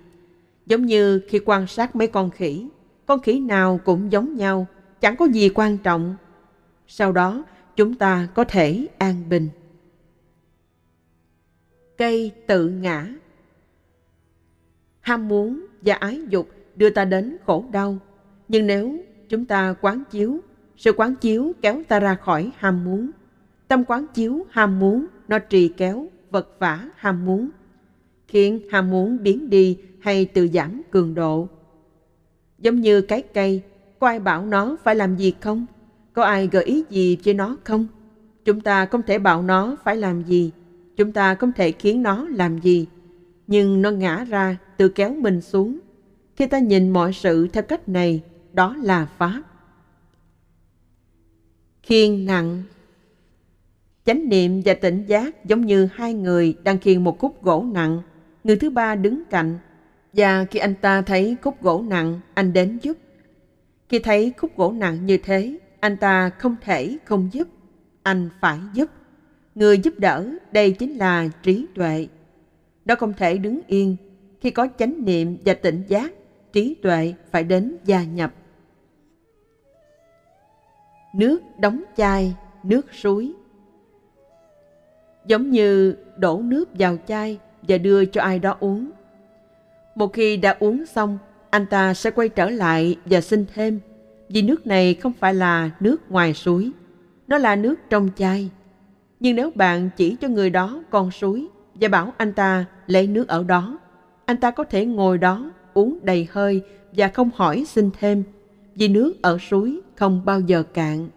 [0.67, 2.69] Giống như khi quan sát mấy con khỉ,
[3.07, 4.67] con khỉ nào cũng giống nhau,
[5.01, 6.17] chẳng có gì quan trọng.
[6.87, 7.45] Sau đó,
[7.77, 9.49] chúng ta có thể an bình.
[12.03, 13.07] Cây tự ngã
[15.01, 17.99] Ham muốn và ái dục đưa ta đến khổ đau.
[18.49, 18.97] Nhưng nếu
[19.29, 20.39] chúng ta quán chiếu,
[20.77, 23.11] sự quán chiếu kéo ta ra khỏi ham muốn.
[23.69, 27.51] Tâm quán chiếu ham muốn, nó trì kéo, vật vả ham muốn.
[28.29, 31.49] Khiến ham muốn biến đi hay tự giảm cường độ.
[32.59, 33.63] Giống như cái cây,
[33.99, 35.67] có ai bảo nó phải làm gì không?
[36.13, 37.87] Có ai gợi ý gì cho nó không?
[38.45, 40.53] Chúng ta không thể bảo nó phải làm gì,
[40.97, 42.87] chúng ta không thể khiến nó làm gì.
[43.47, 45.79] Nhưng nó ngã ra, tự kéo mình xuống.
[46.37, 49.43] Khi ta nhìn mọi sự theo cách này, đó là Pháp.
[51.83, 52.63] Khiên nặng
[54.05, 58.03] Chánh niệm và tỉnh giác giống như hai người đang khiêng một khúc gỗ nặng.
[58.45, 59.59] Người thứ ba đứng cạnh
[60.13, 62.97] và khi anh ta thấy khúc gỗ nặng, anh đến giúp.
[63.89, 67.49] Khi thấy khúc gỗ nặng như thế, anh ta không thể không giúp.
[68.03, 68.91] Anh phải giúp.
[69.55, 72.07] Người giúp đỡ, đây chính là trí tuệ.
[72.85, 73.97] Nó không thể đứng yên.
[74.41, 76.13] Khi có chánh niệm và tỉnh giác,
[76.53, 78.35] trí tuệ phải đến gia nhập.
[81.15, 83.33] Nước đóng chai, nước suối.
[85.27, 88.91] Giống như đổ nước vào chai và đưa cho ai đó uống
[89.95, 91.19] một khi đã uống xong,
[91.51, 93.81] anh ta sẽ quay trở lại và xin thêm,
[94.29, 96.71] vì nước này không phải là nước ngoài suối,
[97.29, 98.51] nó là nước trong chai.
[99.23, 103.29] Nhưng nếu bạn chỉ cho người đó con suối và bảo anh ta lấy nước
[103.29, 103.79] ở đó,
[104.25, 106.63] anh ta có thể ngồi đó uống đầy hơi
[106.93, 108.23] và không hỏi xin thêm,
[108.75, 111.09] vì nước ở suối không bao giờ cạn.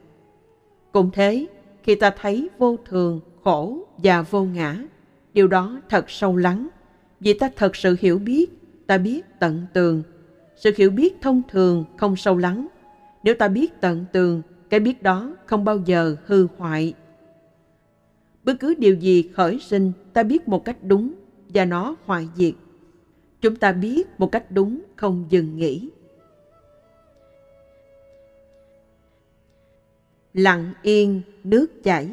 [0.92, 1.46] Cũng thế,
[1.84, 4.78] khi ta thấy vô thường, khổ và vô ngã,
[5.34, 6.68] điều đó thật sâu lắng,
[7.20, 8.46] vì ta thật sự hiểu biết
[8.88, 10.04] ta biết tận tường.
[10.56, 12.68] Sự hiểu biết thông thường không sâu lắng.
[13.24, 16.94] Nếu ta biết tận tường, cái biết đó không bao giờ hư hoại.
[18.46, 21.14] Bất cứ điều gì khởi sinh, ta biết một cách đúng
[21.50, 22.54] và nó hoại diệt.
[23.42, 25.90] Chúng ta biết một cách đúng không dừng nghỉ.
[30.34, 32.10] Lặng yên, nước chảy.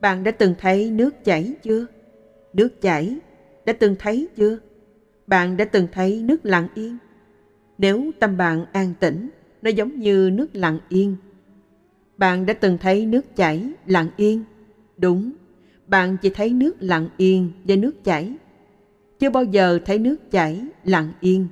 [0.00, 1.86] Bạn đã từng thấy nước chảy chưa?
[2.52, 3.16] Nước chảy
[3.64, 4.58] đã từng thấy chưa?
[5.26, 6.98] Bạn đã từng thấy nước lặng yên?
[7.78, 9.28] Nếu tâm bạn an tĩnh,
[9.62, 11.16] nó giống như nước lặng yên.
[12.16, 14.44] Bạn đã từng thấy nước chảy lặng yên?
[14.96, 15.32] Đúng,
[15.86, 18.32] bạn chỉ thấy nước lặng yên và nước chảy.
[19.18, 21.48] Chưa bao giờ thấy nước chảy lặng yên.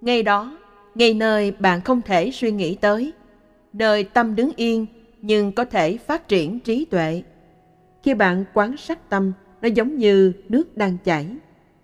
[0.00, 0.58] Ngay đó,
[0.94, 3.12] ngay nơi bạn không thể suy nghĩ tới,
[3.72, 4.86] nơi tâm đứng yên
[5.22, 7.22] nhưng có thể phát triển trí tuệ.
[8.02, 9.32] Khi bạn quán sát tâm
[9.62, 11.26] nó giống như nước đang chảy,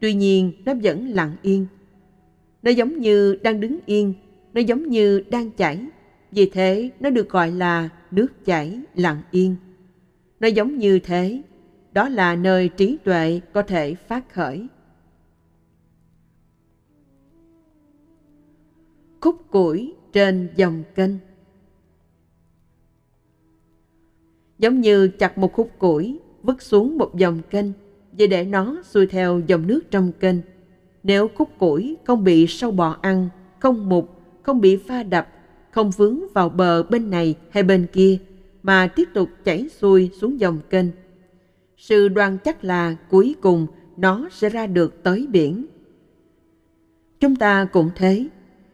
[0.00, 1.66] tuy nhiên nó vẫn lặng yên.
[2.62, 4.14] Nó giống như đang đứng yên,
[4.54, 5.78] nó giống như đang chảy,
[6.36, 9.56] vì thế nó được gọi là nước chảy lặng yên.
[10.40, 11.42] Nó giống như thế,
[11.92, 14.66] đó là nơi trí tuệ có thể phát khởi.
[19.20, 21.10] Khúc củi trên dòng kênh
[24.58, 27.66] Giống như chặt một khúc củi, vứt xuống một dòng kênh,
[28.12, 30.36] và để nó xuôi theo dòng nước trong kênh.
[31.02, 34.10] Nếu khúc củi không bị sâu bọ ăn, không mục,
[34.42, 35.28] không bị pha đập,
[35.76, 38.18] không vướng vào bờ bên này hay bên kia,
[38.62, 40.86] mà tiếp tục chảy xuôi xuống dòng kênh.
[41.76, 43.66] Sự đoan chắc là cuối cùng
[43.96, 45.66] nó sẽ ra được tới biển.
[47.20, 48.26] Chúng ta cũng thế,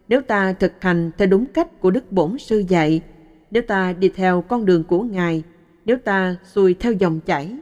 [0.08, 3.02] nếu ta thực hành theo đúng cách của Đức Bổn Sư dạy,
[3.50, 5.42] nếu ta đi theo con đường của Ngài,
[5.84, 7.56] nếu ta xuôi theo dòng chảy,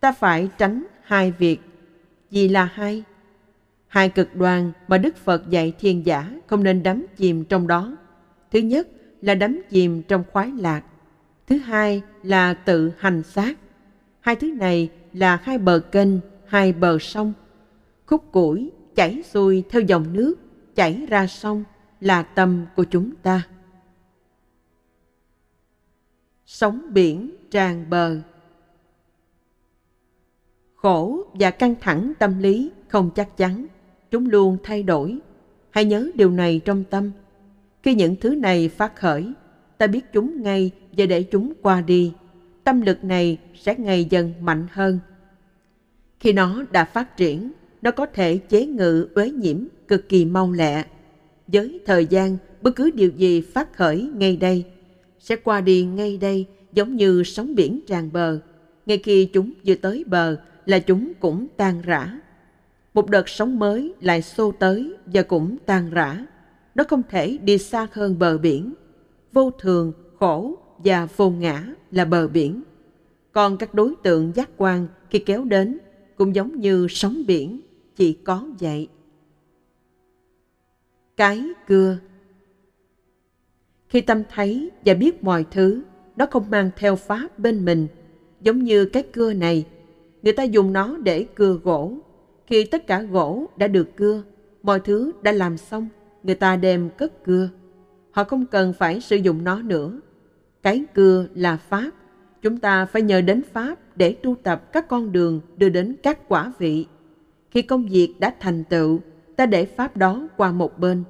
[0.00, 1.60] ta phải tránh hai việc.
[2.30, 3.02] Gì là hai?
[3.86, 7.96] Hai cực đoan mà Đức Phật dạy thiền giả không nên đắm chìm trong đó.
[8.52, 8.88] Thứ nhất
[9.20, 10.84] là đắm chìm trong khoái lạc.
[11.46, 13.58] Thứ hai là tự hành xác.
[14.20, 16.08] Hai thứ này là hai bờ kênh,
[16.46, 17.32] hai bờ sông.
[18.06, 20.34] Khúc củi chảy xuôi theo dòng nước,
[20.74, 21.64] chảy ra sông
[22.00, 23.42] là tâm của chúng ta.
[26.46, 28.16] Sóng biển tràn bờ
[30.74, 33.66] Khổ và căng thẳng tâm lý không chắc chắn,
[34.10, 35.18] chúng luôn thay đổi.
[35.70, 37.10] Hãy nhớ điều này trong tâm.
[37.82, 39.32] Khi những thứ này phát khởi,
[39.78, 42.12] ta biết chúng ngay và để chúng qua đi.
[42.64, 44.98] Tâm lực này sẽ ngày dần mạnh hơn.
[46.20, 47.52] Khi nó đã phát triển,
[47.82, 50.84] nó có thể chế ngự uế nhiễm cực kỳ mau lẹ.
[51.46, 54.64] Với thời gian, bất cứ điều gì phát khởi ngay đây,
[55.18, 58.38] sẽ qua đi ngay đây giống như sóng biển tràn bờ.
[58.86, 60.36] Ngay khi chúng vừa tới bờ
[60.66, 62.18] là chúng cũng tan rã.
[62.94, 66.26] Một đợt sóng mới lại xô tới và cũng tan rã.
[66.74, 68.74] Nó không thể đi xa hơn bờ biển.
[69.32, 72.62] Vô thường, khổ và vô ngã là bờ biển.
[73.32, 75.78] Còn các đối tượng giác quan khi kéo đến
[76.16, 77.60] cũng giống như sóng biển,
[77.96, 78.88] chỉ có vậy.
[81.16, 81.98] Cái cưa
[83.88, 85.82] Khi tâm thấy và biết mọi thứ,
[86.16, 87.86] nó không mang theo pháp bên mình,
[88.40, 89.64] giống như cái cưa này
[90.22, 91.92] người ta dùng nó để cưa gỗ.
[92.46, 94.22] Khi tất cả gỗ đã được cưa,
[94.62, 95.88] mọi thứ đã làm xong,
[96.22, 97.48] người ta đem cất cưa.
[98.10, 100.00] Họ không cần phải sử dụng nó nữa.
[100.62, 101.90] Cái cưa là pháp.
[102.42, 106.28] Chúng ta phải nhờ đến pháp để tu tập các con đường đưa đến các
[106.28, 106.86] quả vị.
[107.50, 109.00] Khi công việc đã thành tựu,
[109.36, 111.04] ta để pháp đó qua một bên.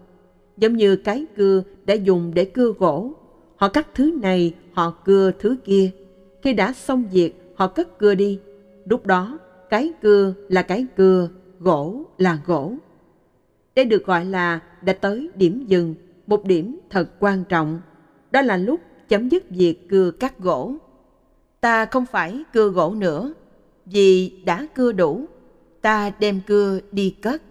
[0.56, 3.12] Giống như cái cưa đã dùng để cưa gỗ.
[3.56, 5.90] Họ cắt thứ này, họ cưa thứ kia.
[6.42, 8.40] Khi đã xong việc, họ cất cưa đi
[8.84, 9.38] lúc đó
[9.70, 11.28] cái cưa là cái cưa,
[11.60, 12.72] gỗ là gỗ.
[13.74, 15.94] Đây được gọi là đã tới điểm dừng,
[16.26, 17.80] một điểm thật quan trọng.
[18.30, 20.74] Đó là lúc chấm dứt việc cưa cắt gỗ.
[21.60, 23.34] Ta không phải cưa gỗ nữa,
[23.86, 25.24] vì đã cưa đủ,
[25.80, 27.42] ta đem cưa đi cất.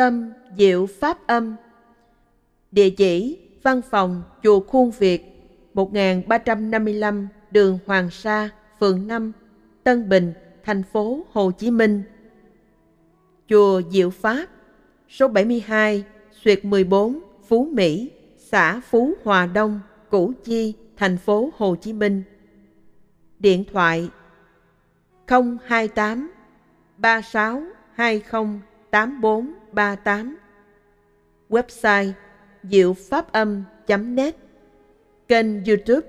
[0.00, 1.56] Tâm Diệu Pháp Âm.
[2.72, 9.32] Địa chỉ Văn phòng Chùa Khuôn Việt 1355 đường Hoàng Sa, phường 5,
[9.84, 10.32] Tân Bình,
[10.64, 12.02] thành phố Hồ Chí Minh.
[13.48, 14.46] Chùa Diệu Pháp
[15.08, 16.04] Số 72
[16.44, 22.22] Xuyệt 14 Phú Mỹ xã Phú Hòa Đông, Củ Chi, thành phố Hồ Chí Minh.
[23.38, 24.08] Điện thoại
[25.66, 26.30] 028
[26.98, 27.62] 36
[27.94, 28.22] 20
[29.74, 30.36] 38
[31.50, 32.12] Website
[32.62, 34.36] diệu pháp âm.net
[35.28, 36.08] Kênh youtube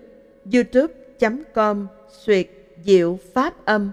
[0.53, 2.47] youtube.com suyệt
[2.83, 3.91] diệu pháp âm.